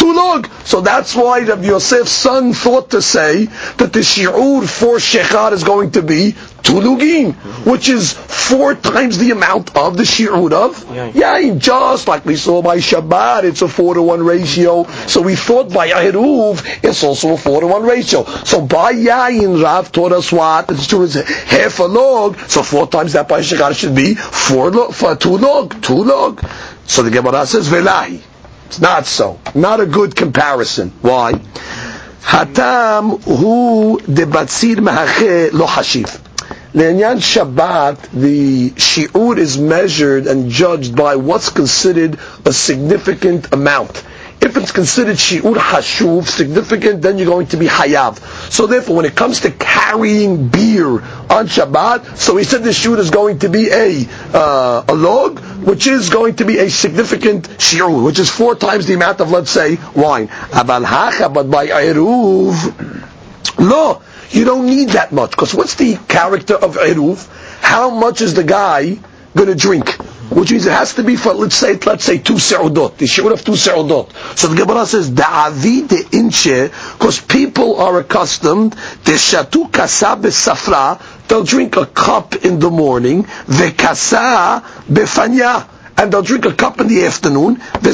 two 0.00 0.14
log. 0.14 0.48
So 0.64 0.80
that's 0.80 1.14
why 1.14 1.40
Rabbi 1.40 1.64
Yosef's 1.64 2.10
son 2.10 2.54
thought 2.54 2.90
to 2.90 3.02
say 3.02 3.44
that 3.44 3.92
the 3.92 4.00
shi'ur 4.00 4.66
for 4.66 4.96
shechar 4.96 5.52
is 5.52 5.62
going 5.62 5.90
to 5.92 6.02
be 6.02 6.32
two 6.62 6.80
lugin, 6.86 7.34
which 7.66 7.88
is 7.90 8.12
four 8.14 8.74
times 8.74 9.18
the 9.18 9.30
amount 9.32 9.76
of 9.76 9.96
the 9.98 10.04
shi'ur 10.04 10.52
of 10.52 10.76
yain. 11.14 11.58
Just 11.58 12.08
like 12.08 12.24
we 12.24 12.36
saw 12.36 12.62
by 12.62 12.78
Shabbat, 12.78 13.44
it's 13.44 13.60
a 13.62 13.68
four 13.68 13.92
to 13.94 14.02
one 14.02 14.22
ratio. 14.24 14.84
So 15.06 15.20
we 15.20 15.36
thought 15.36 15.70
by 15.72 15.88
Eruv, 15.90 16.64
it's 16.82 17.04
also 17.04 17.34
a 17.34 17.36
four 17.36 17.60
to 17.60 17.66
one 17.66 17.82
ratio. 17.82 18.24
So 18.24 18.62
by 18.62 18.92
yain, 18.94 19.62
Rav 19.62 19.92
taught 19.92 20.12
us 20.12 20.32
what? 20.32 20.70
It's 20.70 20.86
true, 20.86 21.04
it's 21.04 21.14
half 21.14 21.78
a 21.78 21.84
log. 21.84 22.38
So 22.48 22.62
four 22.62 22.86
times 22.86 23.12
that 23.12 23.28
by 23.28 23.40
shechar 23.40 23.74
should 23.78 23.94
be 23.94 24.14
four 24.14 24.70
log, 24.70 24.94
for 24.94 25.14
two 25.16 25.36
log, 25.36 25.80
two 25.82 26.02
log. 26.04 26.42
So 26.86 27.02
the 27.02 27.10
Gemara 27.10 27.44
says, 27.46 27.68
velahi. 27.68 28.29
It's 28.70 28.78
not 28.80 29.04
so. 29.04 29.40
Not 29.52 29.80
a 29.80 29.86
good 29.86 30.14
comparison. 30.14 30.92
Why? 31.02 31.32
Hatam 32.22 33.20
hu 33.20 33.98
debatzir 33.98 34.76
mahache 34.76 35.52
lo 35.52 35.66
hashiv. 35.66 36.20
Le'inyan 36.72 37.18
Shabbat, 37.18 38.12
the 38.12 38.70
shi'ur 38.70 39.38
is 39.38 39.58
measured 39.58 40.28
and 40.28 40.52
judged 40.52 40.94
by 40.94 41.16
what's 41.16 41.48
considered 41.50 42.16
a 42.44 42.52
significant 42.52 43.52
amount. 43.52 44.04
If 44.42 44.56
it's 44.56 44.72
considered 44.72 45.16
shi'ur 45.16 45.54
hashuv, 45.54 46.26
significant, 46.26 47.02
then 47.02 47.18
you're 47.18 47.26
going 47.26 47.48
to 47.48 47.58
be 47.58 47.66
hayav. 47.66 48.18
So 48.50 48.66
therefore, 48.66 48.96
when 48.96 49.04
it 49.04 49.14
comes 49.14 49.40
to 49.40 49.50
carrying 49.50 50.48
beer 50.48 50.88
on 50.88 51.46
Shabbat, 51.46 52.16
so 52.16 52.38
he 52.38 52.44
said 52.44 52.64
the 52.64 52.70
shi'ur 52.70 52.98
is 52.98 53.10
going 53.10 53.40
to 53.40 53.50
be 53.50 53.68
a, 53.68 54.06
uh, 54.32 54.84
a 54.88 54.94
log, 54.94 55.40
which 55.62 55.86
is 55.86 56.08
going 56.08 56.36
to 56.36 56.46
be 56.46 56.58
a 56.58 56.70
significant 56.70 57.48
shi'ur, 57.58 58.02
which 58.02 58.18
is 58.18 58.30
four 58.30 58.54
times 58.54 58.86
the 58.86 58.94
amount 58.94 59.20
of, 59.20 59.30
let's 59.30 59.50
say, 59.50 59.76
wine. 59.94 60.28
Abal 60.28 60.86
hacha, 60.86 61.28
but 61.28 61.50
by 61.50 61.66
eruv, 61.66 63.10
no, 63.58 64.00
you 64.30 64.46
don't 64.46 64.64
need 64.64 64.90
that 64.90 65.12
much, 65.12 65.32
because 65.32 65.54
what's 65.54 65.74
the 65.74 65.98
character 66.08 66.54
of 66.54 66.76
eruv? 66.76 67.28
How 67.60 67.90
much 67.90 68.22
is 68.22 68.32
the 68.32 68.44
guy 68.44 68.98
going 69.34 69.48
to 69.48 69.54
drink? 69.54 69.98
Which 70.30 70.52
means 70.52 70.66
it 70.66 70.72
has 70.72 70.94
to 70.94 71.02
be 71.02 71.16
for 71.16 71.34
let's 71.34 71.56
say 71.56 71.74
let's 71.76 72.04
say 72.04 72.18
two 72.18 72.34
seudot. 72.34 72.96
The 72.96 73.06
shiur 73.06 73.32
of 73.32 73.44
two 73.44 73.52
seudot. 73.52 74.12
So 74.38 74.48
the 74.48 74.56
Gemara 74.56 74.86
says 74.86 75.10
da'avi 75.10 75.88
de 75.88 76.16
inche 76.16 76.70
because 76.98 77.20
people 77.20 77.80
are 77.80 77.98
accustomed 77.98 78.72
de 79.04 79.12
shatu 79.12 79.72
kasa 79.72 80.16
besafra. 80.16 81.00
They'll 81.28 81.44
drink 81.44 81.76
a 81.76 81.86
cup 81.86 82.34
in 82.44 82.58
the 82.58 82.70
morning, 82.70 83.24
vekasa 83.24 84.62
befanya 84.88 85.68
and 86.00 86.10
they'll 86.10 86.22
drink 86.22 86.46
a 86.46 86.52
cup 86.54 86.80
in 86.80 86.88
the 86.88 87.04
afternoon, 87.04 87.56
ve 87.80 87.90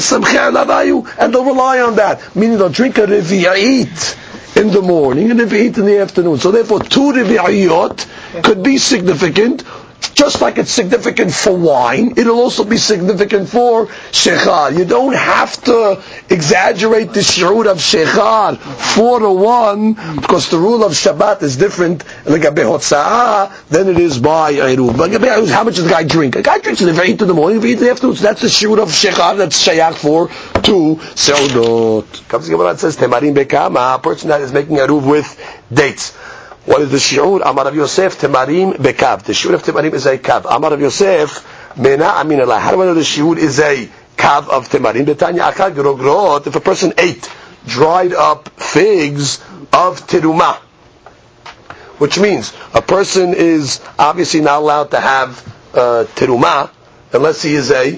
and 1.19 1.33
they'll 1.33 1.43
rely 1.43 1.81
on 1.81 1.95
that. 1.97 2.35
Meaning 2.37 2.57
they'll 2.57 2.69
drink 2.69 2.97
a 2.99 3.05
revi'it 3.05 4.55
in 4.55 4.69
the 4.71 4.81
morning 4.81 5.29
and 5.29 5.41
a 5.41 5.45
revi'it 5.45 5.77
in 5.77 5.85
the 5.85 5.99
afternoon. 5.99 6.37
So 6.39 6.51
therefore, 6.51 6.79
two 6.79 7.11
revi'iyot 7.11 8.43
could 8.43 8.63
be 8.63 8.77
significant, 8.77 9.61
just 10.17 10.41
like 10.41 10.57
it's 10.57 10.71
significant 10.71 11.31
for 11.31 11.55
wine, 11.55 12.13
it'll 12.17 12.39
also 12.39 12.63
be 12.63 12.77
significant 12.77 13.49
for 13.49 13.87
shechar. 14.11 14.77
You 14.77 14.85
don't 14.85 15.13
have 15.13 15.61
to 15.63 16.03
exaggerate 16.29 17.13
the 17.13 17.21
shiur 17.21 17.69
of 17.69 17.77
shechar 17.77 18.57
four 18.57 19.19
to 19.19 19.29
one, 19.29 19.93
because 20.15 20.49
the 20.49 20.57
rule 20.57 20.83
of 20.83 20.93
Shabbat 20.93 21.41
is 21.43 21.57
different 21.57 22.03
like 22.25 22.41
than 22.41 23.87
it 23.87 23.99
is 23.99 24.17
by 24.19 24.53
eruv. 24.53 25.49
How 25.49 25.63
much 25.63 25.75
does 25.75 25.83
the 25.83 25.89
guy 25.89 26.03
drink? 26.03 26.35
A 26.35 26.41
guy 26.41 26.59
drinks 26.59 26.81
in 26.81 26.93
the 26.93 27.01
eight 27.01 27.21
in 27.21 27.27
the 27.27 27.33
morning, 27.33 27.63
in 27.63 27.79
the 27.79 27.91
afternoon. 27.91 28.15
So 28.15 28.23
that's 28.23 28.41
the 28.41 28.47
shiur 28.47 28.79
of 28.81 28.89
shechar. 28.89 29.37
That's 29.37 29.67
shayach 29.67 29.95
for 29.95 30.29
two 30.61 30.95
seudot. 31.15 32.27
Comes 32.27 32.47
the 32.47 32.51
Gemara 32.51 32.77
says 32.77 32.97
temarim 32.97 33.35
bekama. 33.35 33.95
A 33.95 33.99
person 33.99 34.29
that 34.29 34.41
is 34.41 34.51
making 34.51 34.77
eruv 34.77 35.09
with 35.09 35.27
dates. 35.71 36.17
What 36.67 36.81
is 36.81 36.91
the 36.91 36.97
shiur? 36.97 37.41
Amar 37.45 37.63
Rav 37.63 37.75
Yosef, 37.75 38.19
temarim 38.19 38.73
bekav. 38.75 39.23
The 39.23 39.31
shiur 39.31 39.53
of 39.53 39.63
temarim 39.63 39.93
is 39.93 40.05
a 40.05 40.17
kav. 40.17 40.43
Amar 40.53 40.71
Rav 40.71 40.81
Yosef, 40.81 41.77
mena 41.77 42.03
amin. 42.03 42.39
How 42.39 42.71
do 42.71 42.81
I 42.81 42.85
know 42.87 42.93
the 42.93 42.99
shiur 43.01 43.37
is 43.37 43.57
a 43.61 43.87
kav 44.17 44.49
of 44.49 44.67
temarim? 44.67 45.05
Betanya 45.05 45.49
akal 45.49 45.73
grogrot. 45.73 46.45
If 46.45 46.57
a 46.57 46.59
person 46.59 46.91
ate 46.97 47.31
dried 47.65 48.11
up 48.11 48.49
figs 48.49 49.37
of 49.71 50.05
teruma, 50.07 50.57
which 51.99 52.19
means 52.19 52.51
a 52.73 52.81
person 52.81 53.33
is 53.33 53.79
obviously 53.97 54.41
not 54.41 54.59
allowed 54.59 54.91
to 54.91 54.99
have 54.99 55.41
uh, 55.73 56.67
unless 57.13 57.41
he 57.43 57.55
is 57.55 57.71
a 57.71 57.97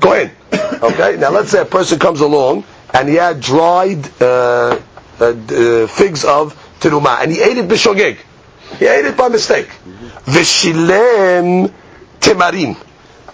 kohen. 0.00 0.32
Okay. 0.82 1.16
Now 1.16 1.30
let's 1.30 1.50
say 1.50 1.60
a 1.60 1.64
person 1.66 1.98
comes 2.00 2.22
along 2.22 2.64
and 2.92 3.08
he 3.08 3.14
had 3.16 3.40
dried 3.40 4.04
uh, 4.20 4.80
uh, 5.20 5.24
uh 5.24 5.86
figs 5.86 6.24
of 6.24 6.56
teruma, 6.80 7.22
and 7.22 7.30
he 7.32 7.40
ate 7.40 7.58
it 7.58 7.68
b'shogeg. 7.68 8.18
He 8.78 8.86
ate 8.86 9.04
it 9.04 9.16
by 9.16 9.28
mistake. 9.28 9.68
V'shilem 10.24 11.72
temarim, 12.20 12.76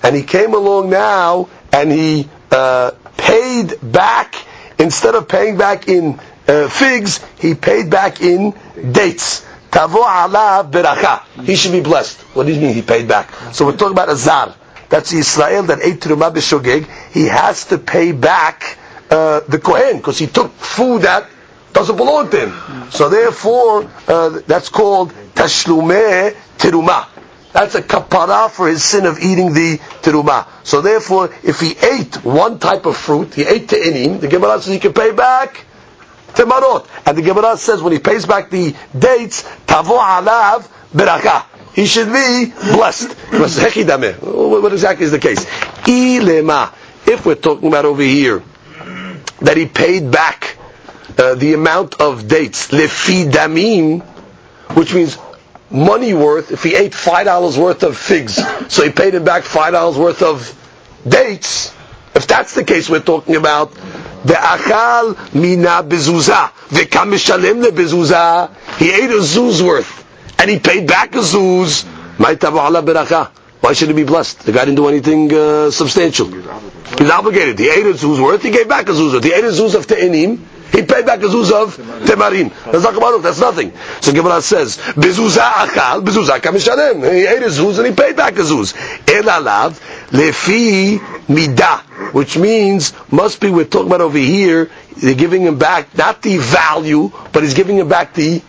and 0.02 0.16
he 0.16 0.22
came 0.22 0.54
along 0.54 0.90
now 0.90 1.48
and 1.72 1.90
he 1.92 2.28
uh, 2.50 2.92
paid 3.16 3.74
back 3.82 4.34
instead 4.78 5.14
of 5.14 5.28
paying 5.28 5.56
back 5.56 5.88
in 5.88 6.18
uh, 6.48 6.68
figs, 6.68 7.20
he 7.38 7.54
paid 7.54 7.90
back 7.90 8.20
in 8.20 8.54
dates. 8.92 9.44
Tavo 9.70 10.04
alav 10.04 10.70
beracha. 10.70 11.22
He 11.44 11.56
should 11.56 11.72
be 11.72 11.80
blessed. 11.80 12.20
What 12.34 12.46
do 12.46 12.52
you 12.52 12.60
mean 12.60 12.74
he 12.74 12.82
paid 12.82 13.08
back? 13.08 13.30
So 13.52 13.66
we're 13.66 13.76
talking 13.76 13.92
about 13.92 14.08
a 14.08 14.16
zar. 14.16 14.54
That's 14.88 15.12
Israel 15.12 15.64
that 15.64 15.80
ate 15.82 16.00
teruma 16.00 16.32
b'shogeg. 16.32 16.86
He 17.12 17.26
has 17.26 17.66
to 17.66 17.78
pay 17.78 18.12
back 18.12 18.78
uh, 19.10 19.40
the 19.40 19.58
kohen 19.58 19.98
because 19.98 20.18
he 20.18 20.26
took 20.26 20.52
food 20.52 21.02
that 21.02 21.28
doesn't 21.76 21.96
belong 21.96 22.30
to 22.30 22.46
him. 22.46 22.90
So 22.90 23.10
therefore, 23.10 23.86
uh, 24.08 24.40
that's 24.46 24.70
called 24.70 25.12
tashlume 25.34 26.34
teruma. 26.56 27.06
That's 27.52 27.74
a 27.74 27.82
kapara 27.82 28.50
for 28.50 28.66
his 28.66 28.82
sin 28.82 29.04
of 29.04 29.18
eating 29.18 29.52
the 29.52 29.76
teruma. 30.00 30.46
So 30.64 30.80
therefore, 30.80 31.34
if 31.44 31.60
he 31.60 31.76
ate 31.76 32.24
one 32.24 32.58
type 32.58 32.86
of 32.86 32.96
fruit, 32.96 33.34
he 33.34 33.42
ate 33.42 33.68
te'inim, 33.68 34.20
the 34.20 34.28
Gemara 34.28 34.62
says 34.62 34.72
he 34.72 34.78
can 34.78 34.94
pay 34.94 35.12
back 35.12 35.66
temarot. 36.28 36.88
And 37.04 37.18
the 37.18 37.22
Gemara 37.22 37.58
says 37.58 37.82
when 37.82 37.92
he 37.92 37.98
pays 37.98 38.24
back 38.24 38.48
the 38.48 38.74
dates, 38.98 39.42
tavo 39.66 39.98
alav 39.98 40.66
beraka. 40.94 41.44
He 41.74 41.84
should 41.84 42.06
be 42.06 42.52
blessed. 42.72 43.12
what 43.32 44.72
exactly 44.72 45.04
is 45.04 45.12
the 45.12 45.18
case? 45.18 45.44
Ilema. 45.84 46.72
If 47.06 47.26
we're 47.26 47.34
talking 47.34 47.68
about 47.68 47.84
over 47.84 48.02
here, 48.02 48.42
that 49.42 49.58
he 49.58 49.66
paid 49.66 50.10
back 50.10 50.55
uh, 51.18 51.34
the 51.34 51.54
amount 51.54 52.00
of 52.00 52.28
dates 52.28 52.68
lefi 52.68 53.30
damim, 53.30 54.02
which 54.76 54.94
means 54.94 55.18
money 55.70 56.14
worth. 56.14 56.50
If 56.52 56.62
he 56.62 56.74
ate 56.74 56.94
five 56.94 57.26
dollars 57.26 57.58
worth 57.58 57.82
of 57.82 57.96
figs, 57.96 58.38
so 58.68 58.82
he 58.84 58.90
paid 58.90 59.14
him 59.14 59.24
back 59.24 59.44
five 59.44 59.72
dollars 59.72 59.96
worth 59.96 60.22
of 60.22 60.52
dates. 61.06 61.74
If 62.14 62.26
that's 62.26 62.54
the 62.54 62.64
case, 62.64 62.88
we're 62.88 63.00
talking 63.00 63.36
about 63.36 63.72
the 64.24 64.34
achal 64.34 65.34
mina 65.34 65.82
bezuza 65.82 66.50
v'kamishalim 66.68 67.62
le 67.62 67.70
bezuza. 67.72 68.54
He 68.78 68.90
ate 68.90 69.10
a 69.10 69.20
zuz 69.20 69.62
worth 69.62 70.04
and 70.38 70.50
he 70.50 70.58
paid 70.58 70.86
back 70.86 71.14
a 71.14 71.18
zuz. 71.18 71.84
Why 73.60 73.72
should 73.72 73.88
he 73.88 73.94
be 73.94 74.04
blessed? 74.04 74.40
The 74.40 74.52
guy 74.52 74.64
didn't 74.64 74.76
do 74.76 74.88
anything 74.88 75.32
uh, 75.34 75.70
substantial. 75.70 76.28
He's 76.28 77.10
obligated. 77.10 77.58
He 77.58 77.68
ate 77.68 77.84
a 77.86 77.92
zuz 77.92 78.22
worth. 78.22 78.42
He 78.42 78.50
gave 78.50 78.68
back 78.68 78.88
a 78.88 78.92
zuz 78.92 79.12
worth. 79.12 79.24
He 79.24 79.32
ate 79.32 79.44
a 79.44 79.48
zuz 79.48 79.74
of 79.74 79.86
te'inim. 79.86 80.38
He 80.72 80.82
paid 80.82 81.06
back 81.06 81.20
a 81.20 81.26
zuz 81.26 81.52
of 81.52 81.76
temarim. 81.76 82.52
That's 82.70 82.84
not 82.84 82.94
Baruch, 83.00 83.22
that's 83.22 83.40
nothing. 83.40 83.72
So 84.00 84.12
Gemara 84.12 84.42
says, 84.42 84.78
Bezuza 84.78 85.50
achal, 85.50 86.04
bezuza 86.04 86.38
kamishalem. 86.38 87.12
He 87.12 87.26
ate 87.26 87.42
a 87.42 87.46
zuz 87.46 87.78
and 87.78 87.86
he 87.86 87.92
paid 87.94 88.16
back 88.16 88.34
a 88.34 88.42
zuz. 88.42 88.74
Elalav, 89.04 89.78
lefi 90.10 90.98
midah. 91.28 91.82
Which 92.12 92.36
means, 92.38 92.92
must 93.10 93.40
be, 93.40 93.50
we're 93.50 93.64
talking 93.64 93.88
about 93.88 94.00
over 94.00 94.18
here, 94.18 94.70
they're 94.96 95.14
giving 95.14 95.42
him 95.42 95.58
back, 95.58 95.96
not 95.96 96.22
the 96.22 96.38
value, 96.38 97.10
but 97.32 97.42
he's 97.42 97.54
giving 97.54 97.76
him 97.76 97.88
back 97.88 98.14
the, 98.14 98.40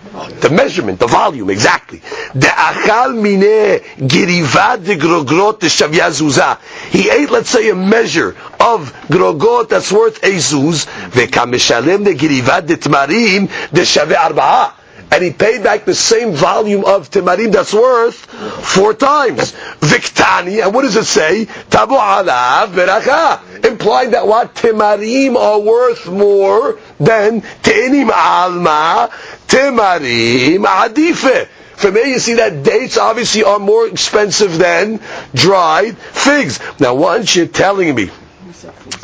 the 0.41 0.49
measurement, 0.49 0.99
the 0.99 1.07
volume, 1.07 1.49
exactly. 1.49 1.99
The 2.33 2.47
achal 2.47 3.15
mine 3.15 4.07
girivad 4.07 4.85
de 4.85 4.95
grogrot 4.95 6.59
He 6.91 7.09
ate, 7.09 7.29
let's 7.29 7.49
say, 7.49 7.69
a 7.69 7.75
measure 7.75 8.29
of 8.59 8.93
grogrot 9.09 9.69
that's 9.69 9.91
worth 9.91 10.23
a 10.23 10.31
zuz, 10.37 10.85
v'kamishalem 11.11 12.05
de 12.05 12.13
girivad 12.13 12.67
de 12.67 12.77
tmarim 12.77 13.47
de 13.71 13.81
shavya 13.81 14.15
arba'ah 14.29 14.71
and 15.11 15.23
he 15.23 15.31
paid 15.31 15.63
back 15.63 15.85
the 15.85 15.95
same 15.95 16.33
volume 16.33 16.83
of 16.85 17.09
timarim 17.09 17.51
that's 17.51 17.73
worth 17.73 18.15
four 18.15 18.93
times. 18.93 19.53
Viktani, 19.79 20.63
and 20.63 20.73
what 20.73 20.81
does 20.83 20.95
it 20.95 21.05
say? 21.05 21.45
Tabu 21.69 21.95
alav 21.95 22.67
beracha. 22.73 23.65
Implying 23.65 24.11
that 24.11 24.27
what? 24.27 24.53
Timarim 24.55 25.35
are 25.35 25.59
worth 25.59 26.07
more 26.07 26.79
than 26.99 27.41
te'inim 27.63 28.09
alma, 28.11 29.09
timarim 29.47 30.65
adife. 30.65 31.47
From 31.77 31.93
here 31.93 32.07
you 32.07 32.19
see 32.19 32.33
that 32.35 32.63
dates 32.63 32.97
obviously 32.97 33.43
are 33.43 33.59
more 33.59 33.87
expensive 33.87 34.57
than 34.57 34.99
dried 35.35 35.95
figs. 35.97 36.59
Now 36.79 36.95
once 36.95 37.35
you're 37.35 37.45
telling 37.45 37.93
me 37.93 38.09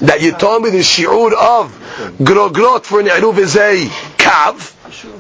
that 0.01 0.21
you 0.21 0.31
told 0.31 0.63
me 0.63 0.71
the 0.71 0.79
shi'ud 0.79 1.33
of 1.33 1.71
grogrot 2.17 2.83
for 2.83 2.99
an 2.99 3.07
is 3.07 3.55
a 3.55 3.85
kav, 4.17 4.72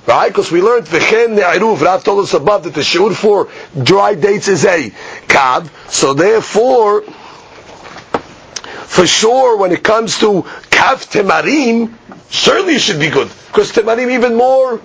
Right? 0.07 0.29
Because 0.29 0.51
we 0.51 0.61
learned 0.61 0.87
v'chen 0.87 1.37
ne'aruv. 1.37 1.81
Rav 1.81 2.03
told 2.03 2.23
us 2.23 2.33
above 2.33 2.63
that 2.63 2.73
the 2.73 2.81
shiur 2.81 3.13
for 3.13 3.49
dry 3.81 4.15
dates 4.15 4.47
is 4.47 4.65
a 4.65 4.89
kav. 5.27 5.69
So 5.89 6.13
therefore, 6.13 7.01
for 7.01 9.07
sure, 9.07 9.57
when 9.57 9.71
it 9.71 9.83
comes 9.83 10.19
to 10.19 10.43
kav 10.69 11.05
temarim, 11.11 11.93
certainly 12.29 12.75
it 12.75 12.81
should 12.81 12.99
be 12.99 13.09
good. 13.09 13.29
Because 13.47 13.71
temarim 13.71 14.11
even 14.11 14.35
more 14.35 14.81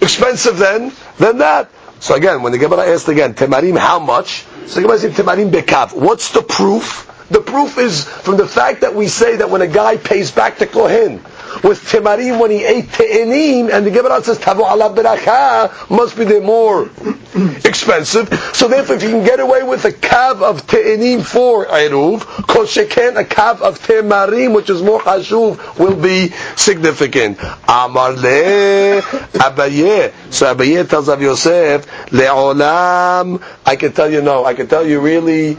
expensive 0.00 0.58
than, 0.58 0.92
than 1.18 1.38
that. 1.38 1.70
So 2.00 2.14
again, 2.14 2.42
when 2.42 2.52
the 2.52 2.58
Gemara 2.58 2.86
asked 2.86 3.08
again, 3.08 3.34
temarim 3.34 3.76
how 3.76 3.98
much? 3.98 4.44
So 4.66 4.76
the 4.76 4.82
Gemara 4.82 4.98
said 4.98 5.12
temarim 5.12 5.50
bekav. 5.50 5.94
What's 5.94 6.32
the 6.32 6.42
proof? 6.42 7.06
The 7.30 7.40
proof 7.40 7.78
is 7.78 8.04
from 8.04 8.38
the 8.38 8.48
fact 8.48 8.80
that 8.80 8.94
we 8.94 9.06
say 9.06 9.36
that 9.36 9.50
when 9.50 9.62
a 9.62 9.68
guy 9.68 9.96
pays 9.96 10.32
back 10.32 10.58
to 10.58 10.66
Kohen, 10.66 11.20
with 11.62 11.80
Timarim 11.82 12.40
when 12.40 12.50
he 12.50 12.64
ate 12.64 12.88
Te'enim, 12.88 13.72
and 13.72 13.86
the 13.86 13.90
Gemara 13.90 14.22
says 14.22 14.38
Tavu 14.38 14.60
ala 14.60 14.94
beracha 14.94 15.90
must 15.90 16.16
be 16.16 16.24
the 16.24 16.40
more 16.40 16.90
expensive. 17.64 18.28
So 18.54 18.68
therefore, 18.68 18.96
if 18.96 19.02
you 19.02 19.10
can 19.10 19.24
get 19.24 19.40
away 19.40 19.62
with 19.62 19.84
a 19.84 19.92
kav 19.92 20.42
of 20.42 20.66
Te'enim 20.66 21.24
for 21.24 21.66
Eruv, 21.66 22.20
kol 22.46 22.64
sheken 22.64 23.18
a 23.18 23.24
kav 23.24 23.60
of 23.60 23.78
Temarim, 23.80 24.54
which 24.54 24.70
is 24.70 24.82
more 24.82 25.00
hashuv, 25.00 25.78
will 25.78 26.00
be 26.00 26.28
significant. 26.56 27.38
Amar 27.68 28.12
le 28.12 29.02
Abaye. 29.02 30.12
So 30.32 30.54
Abaye 30.54 30.88
tells 30.88 31.08
Rav 31.08 31.22
Yosef, 31.22 31.86
le'olam, 32.06 33.42
I 33.64 33.76
can 33.76 33.92
tell 33.92 34.10
you 34.10 34.22
no, 34.22 34.44
I 34.44 34.54
can 34.54 34.66
tell 34.66 34.86
you 34.86 35.00
really, 35.00 35.56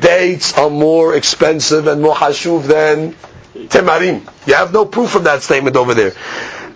dates 0.00 0.56
are 0.56 0.70
more 0.70 1.14
expensive 1.14 1.86
and 1.86 2.02
more 2.02 2.14
hashuv 2.14 2.66
than 2.66 3.14
temarim. 3.54 4.28
You 4.46 4.54
have 4.54 4.72
no 4.72 4.84
proof 4.84 5.14
of 5.14 5.24
that 5.24 5.42
statement 5.42 5.76
over 5.76 5.94
there. 5.94 6.12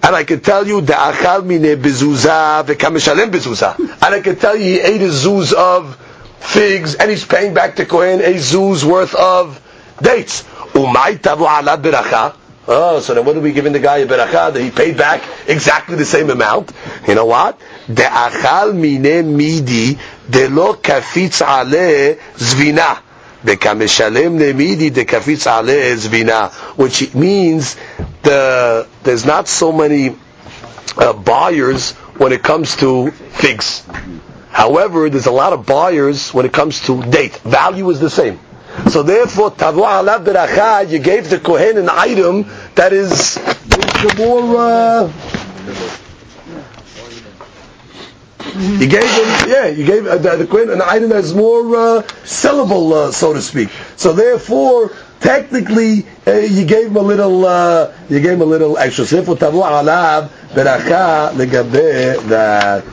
And 0.02 0.14
I 0.14 0.24
can 0.24 0.40
tell 0.40 0.66
you, 0.66 0.82
da'achal 0.82 1.44
mine 1.44 1.80
bezuza 1.82 2.64
v'kameshalem 2.64 3.30
bezuza. 3.30 3.78
And 3.78 4.14
I 4.14 4.20
can 4.20 4.36
tell 4.36 4.56
you, 4.56 4.64
he 4.64 4.80
ate 4.80 5.02
a 5.02 5.08
zuz 5.08 5.52
of 5.52 5.96
figs, 6.38 6.94
and 6.94 7.10
he's 7.10 7.24
paying 7.24 7.54
back 7.54 7.76
to 7.76 7.86
Kohen 7.86 8.20
a 8.20 8.34
zuz 8.34 8.84
worth 8.84 9.14
of 9.14 9.60
dates. 10.00 10.42
Umay 10.74 11.18
tavu 11.18 11.42
ala 11.42 11.78
beracha. 11.78 12.36
Oh, 12.68 12.98
so 13.00 13.14
then 13.14 13.24
what 13.24 13.36
are 13.36 13.40
we 13.40 13.52
giving 13.52 13.72
the 13.72 13.78
guy 13.78 13.98
a 13.98 14.06
beracha 14.06 14.52
that 14.52 14.60
he 14.60 14.70
paid 14.70 14.96
back 14.96 15.22
exactly 15.46 15.96
the 15.96 16.04
same 16.04 16.30
amount? 16.30 16.72
You 17.06 17.14
know 17.14 17.26
what? 17.26 17.58
De'achal 17.88 18.74
mine 18.74 19.36
midi 19.36 19.98
de 20.28 20.48
lo 20.48 20.74
kafitz 20.74 21.42
ale 21.42 22.18
zvina 22.36 23.05
which 26.76 27.14
means 27.14 27.76
the 28.22 28.86
there's 29.02 29.24
not 29.24 29.48
so 29.48 29.72
many 29.72 30.16
uh, 30.98 31.12
buyers 31.12 31.92
when 32.18 32.32
it 32.32 32.42
comes 32.42 32.76
to 32.76 33.10
figs. 33.10 33.84
However, 34.50 35.08
there's 35.10 35.26
a 35.26 35.30
lot 35.32 35.52
of 35.52 35.64
buyers 35.66 36.32
when 36.34 36.44
it 36.46 36.52
comes 36.52 36.80
to 36.86 37.02
date. 37.02 37.36
Value 37.38 37.88
is 37.90 38.00
the 38.00 38.10
same. 38.10 38.40
So 38.90 39.02
therefore, 39.02 39.50
you 39.50 40.98
gave 40.98 41.30
the 41.30 41.38
kohen 41.42 41.78
an 41.78 41.88
item 41.90 42.46
that 42.74 42.92
is, 42.92 43.12
is 43.12 43.34
the 43.36 44.14
more. 44.18 44.56
Uh, 44.56 45.35
you 48.58 48.86
gave 48.88 49.02
him, 49.02 49.48
yeah, 49.48 49.66
you 49.66 49.84
gave 49.84 50.06
uh, 50.06 50.16
the, 50.18 50.36
the 50.44 50.72
an 50.72 50.82
item 50.82 51.10
that 51.10 51.24
is 51.24 51.34
more 51.34 51.60
uh, 51.76 52.02
sellable, 52.24 52.92
uh, 52.92 53.12
so 53.12 53.32
to 53.32 53.42
speak. 53.42 53.68
So 53.96 54.12
therefore, 54.12 54.92
technically, 55.20 56.06
uh, 56.26 56.32
you 56.32 56.64
gave 56.64 56.86
him 56.88 56.96
a 56.96 57.00
little, 57.00 57.44
uh, 57.44 57.92
you 58.08 58.20
gave 58.20 58.32
him 58.34 58.42
a 58.42 58.46
little 58.46 58.78
extra. 58.78 59.04
Therefore, 59.04 59.36
tavu 59.36 60.30
that. 62.28 62.84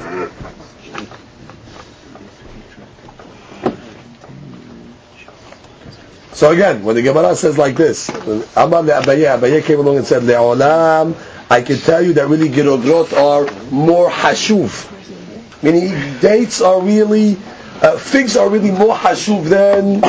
So 6.33 6.49
again, 6.51 6.83
when 6.83 6.95
the 6.95 7.01
Gemara 7.03 7.35
says 7.35 7.57
like 7.57 7.75
this, 7.75 8.09
Amar 8.09 8.81
le'abaye, 8.83 9.37
Abaye 9.39 9.63
came 9.63 9.79
along 9.79 9.97
and 9.97 10.05
said, 10.05 10.23
Le'olam, 10.23 11.15
I 11.49 11.61
can 11.61 11.77
tell 11.77 12.01
you 12.01 12.13
that 12.13 12.27
really 12.27 12.49
grogrot 12.49 13.13
are 13.15 13.45
more 13.71 14.09
hashuv. 14.09 14.89
Meaning 15.63 16.19
dates 16.19 16.61
are 16.61 16.81
really, 16.81 17.37
uh, 17.81 17.97
figs 17.97 18.35
are 18.35 18.49
really 18.49 18.71
more 18.71 18.93
hashuv 18.95 19.45
than 19.45 20.01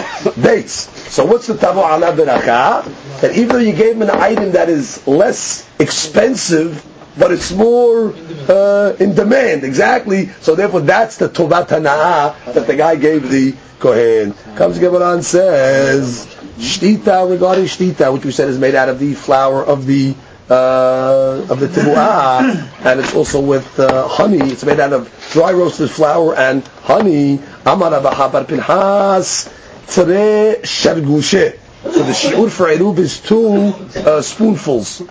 dates. 0.42 0.90
So 1.12 1.24
what's 1.24 1.46
the 1.46 1.56
tabu 1.56 1.78
ala 1.78 2.12
beracha? 2.12 2.84
That 3.20 3.36
even 3.36 3.48
though 3.48 3.58
you 3.58 3.72
gave 3.72 3.94
him 3.96 4.02
an 4.02 4.10
item 4.10 4.52
that 4.52 4.68
is 4.68 5.06
less 5.06 5.68
expensive, 5.78 6.84
but 7.16 7.30
it's 7.30 7.52
more 7.52 8.12
uh, 8.48 8.96
in 8.98 9.14
demand, 9.14 9.62
exactly. 9.62 10.26
So 10.40 10.56
therefore, 10.56 10.80
that's 10.80 11.18
the 11.18 11.28
tovat 11.28 11.68
that 11.68 12.66
the 12.66 12.74
guy 12.76 12.96
gave 12.96 13.30
the 13.30 13.54
kohen. 13.78 14.32
Comes 14.56 14.78
Gemara 14.80 15.14
and 15.14 15.24
says, 15.24 16.26
shtita 16.58 17.30
regarding 17.30 17.66
shtita, 17.66 18.12
which 18.12 18.24
we 18.24 18.32
said 18.32 18.48
is 18.48 18.58
made 18.58 18.74
out 18.74 18.88
of 18.88 18.98
the 18.98 19.14
flour 19.14 19.64
of 19.64 19.86
the 19.86 20.14
uh, 20.50 21.46
of 21.48 21.60
the 21.60 21.68
tibu'ah, 21.68 22.84
and 22.84 23.00
it's 23.00 23.14
also 23.14 23.40
with 23.40 23.78
uh, 23.78 24.06
honey. 24.08 24.38
It's 24.52 24.64
made 24.64 24.80
out 24.80 24.92
of 24.92 25.28
dry 25.32 25.52
roasted 25.52 25.90
flour 25.90 26.34
and 26.36 26.62
honey. 26.82 27.40
Amar 27.64 27.90
Abahabar 27.92 28.46
Pinhas 28.46 29.48
Tzare 29.86 30.60
Shargushe. 30.62 31.58
So 31.82 31.90
the 31.90 32.12
shiur 32.12 32.50
for 32.50 32.66
eruv 32.66 32.98
is 32.98 33.20
two 33.20 33.74
uh, 34.00 34.22
spoonfuls. 34.22 35.02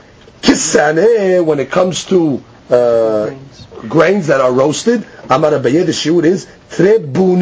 Kisane, 0.41 1.45
when 1.45 1.59
it 1.59 1.71
comes 1.71 2.05
to 2.05 2.43
uh, 2.69 3.31
grains 3.87 4.27
that 4.27 4.41
are 4.41 4.51
roasted, 4.51 5.05
Amar 5.29 5.51
the 5.51 5.69
shiur 5.69 6.25
is 6.25 6.47
Tre 6.69 6.97
Bune 6.99 7.39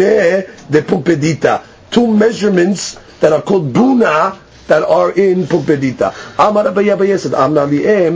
de 0.70 0.82
Pumbedita. 0.82 1.64
Two 1.90 2.08
measurements 2.08 2.98
that 3.22 3.32
are 3.34 3.42
called 3.42 3.72
Buna 3.74 4.38
that 4.68 4.84
are 4.84 5.12
in 5.12 5.44
Pumbedita. 5.44 6.14
Amar 6.38 6.72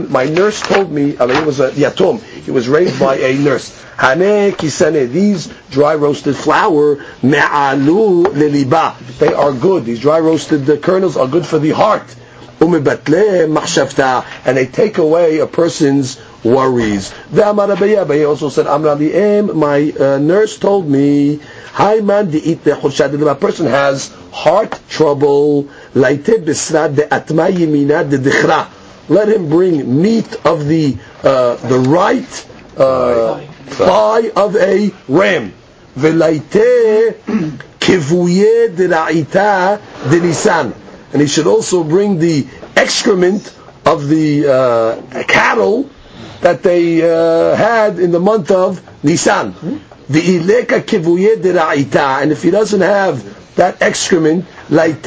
my 0.08 0.24
nurse 0.24 0.60
told 0.60 0.90
me, 0.90 1.12
Abaye 1.12 1.44
was 1.44 1.60
a 1.60 1.70
yatom, 1.70 2.22
he 2.22 2.50
was 2.50 2.68
raised 2.68 2.98
by 3.00 3.16
a 3.16 3.36
nurse. 3.38 3.84
Hane 3.98 4.52
kisane, 4.52 5.10
these 5.10 5.52
dry 5.70 5.94
roasted 5.94 6.36
flour, 6.36 6.96
me'alu 7.22 8.24
leliba. 8.24 8.96
They 9.18 9.32
are 9.32 9.52
good. 9.52 9.84
These 9.84 10.00
dry 10.00 10.20
roasted 10.20 10.68
uh, 10.68 10.76
kernels 10.76 11.16
are 11.16 11.26
good 11.26 11.46
for 11.46 11.58
the 11.58 11.70
heart. 11.70 12.14
And 12.58 12.72
they 14.56 14.66
take 14.66 14.98
away 14.98 15.38
a 15.40 15.46
person's 15.46 16.18
worries. 16.54 17.12
Abaye 17.32 18.26
also 18.28 18.48
said, 18.48 18.66
Amra 18.66 18.96
Li'em, 18.96 19.54
my 19.54 19.92
uh, 19.98 20.18
nurse 20.18 20.58
told 20.58 20.88
me, 20.88 21.40
Hayman 21.74 22.30
di'it 22.30 22.58
le'churshad, 22.64 23.30
a 23.30 23.34
person 23.34 23.66
has 23.66 24.14
heart 24.32 24.78
trouble. 24.88 25.68
Let 25.94 26.26
him 29.28 29.48
bring 29.48 30.02
meat 30.02 30.34
of 30.44 30.66
the 30.66 30.96
uh, 31.22 31.54
the 31.68 31.78
right 31.78 32.46
uh, 32.76 33.40
thigh 33.66 34.30
of 34.34 34.56
a 34.56 34.90
ram. 35.08 35.52
And 41.12 41.22
he 41.22 41.28
should 41.28 41.46
also 41.46 41.84
bring 41.84 42.18
the 42.18 42.46
excrement 42.76 43.54
of 43.86 44.08
the 44.08 44.46
uh, 44.48 45.22
cattle 45.24 45.88
that 46.40 46.62
they 46.62 47.02
uh, 47.02 47.54
had 47.56 47.98
in 47.98 48.12
the 48.12 48.20
month 48.20 48.50
of 48.50 48.80
Nisan. 49.04 49.82
The 50.08 50.20
ra'ita. 50.20 52.22
And 52.22 52.32
if 52.32 52.42
he 52.42 52.50
doesn't 52.50 52.80
have 52.80 53.36
that 53.56 53.82
excrement. 53.82 54.44
Let 54.70 55.04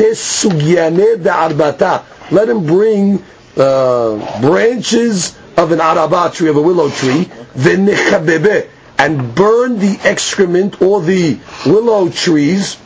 him 2.49 2.65
bring 2.65 3.23
uh, 3.57 4.41
branches 4.41 5.37
of 5.57 5.71
an 5.71 5.81
araba 5.81 6.31
tree, 6.33 6.49
of 6.49 6.57
a 6.57 6.61
willow 6.61 6.89
tree, 6.89 7.29
and 8.97 9.35
burn 9.35 9.79
the 9.79 9.99
excrement 10.03 10.81
or 10.81 11.01
the 11.01 11.39
willow 11.65 12.09
trees 12.09 12.77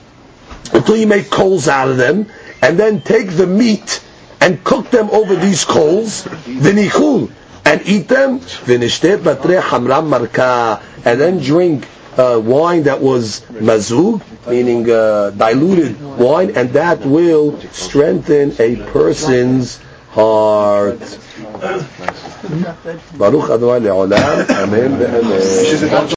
until 0.73 0.95
you 0.97 1.07
make 1.07 1.29
coals 1.29 1.67
out 1.67 1.89
of 1.89 1.97
them, 1.97 2.27
and 2.61 2.79
then 2.79 3.01
take 3.01 3.29
the 3.31 3.47
meat 3.47 4.01
and 4.41 4.63
cook 4.63 4.89
them 4.91 5.09
over 5.11 5.35
these 5.35 5.63
coals, 5.65 6.23
v'nichul, 6.45 7.31
and 7.65 7.81
eat 7.85 8.07
them, 8.07 8.39
v'nishte 8.39 9.17
batre 9.17 9.61
hamram 9.61 10.09
marka, 10.09 10.81
and 11.05 11.19
then 11.19 11.39
drink 11.39 11.87
uh, 12.17 12.41
wine 12.43 12.83
that 12.83 13.01
was 13.01 13.41
mazug, 13.51 14.21
meaning 14.47 14.89
uh, 14.89 15.31
diluted 15.31 16.01
wine, 16.01 16.55
and 16.55 16.69
that 16.71 16.99
will 17.05 17.59
strengthen 17.71 18.53
a 18.59 18.75
person's 18.91 19.79
heart. 20.11 20.99
Baruch 23.17 23.49
amen. 23.49 24.91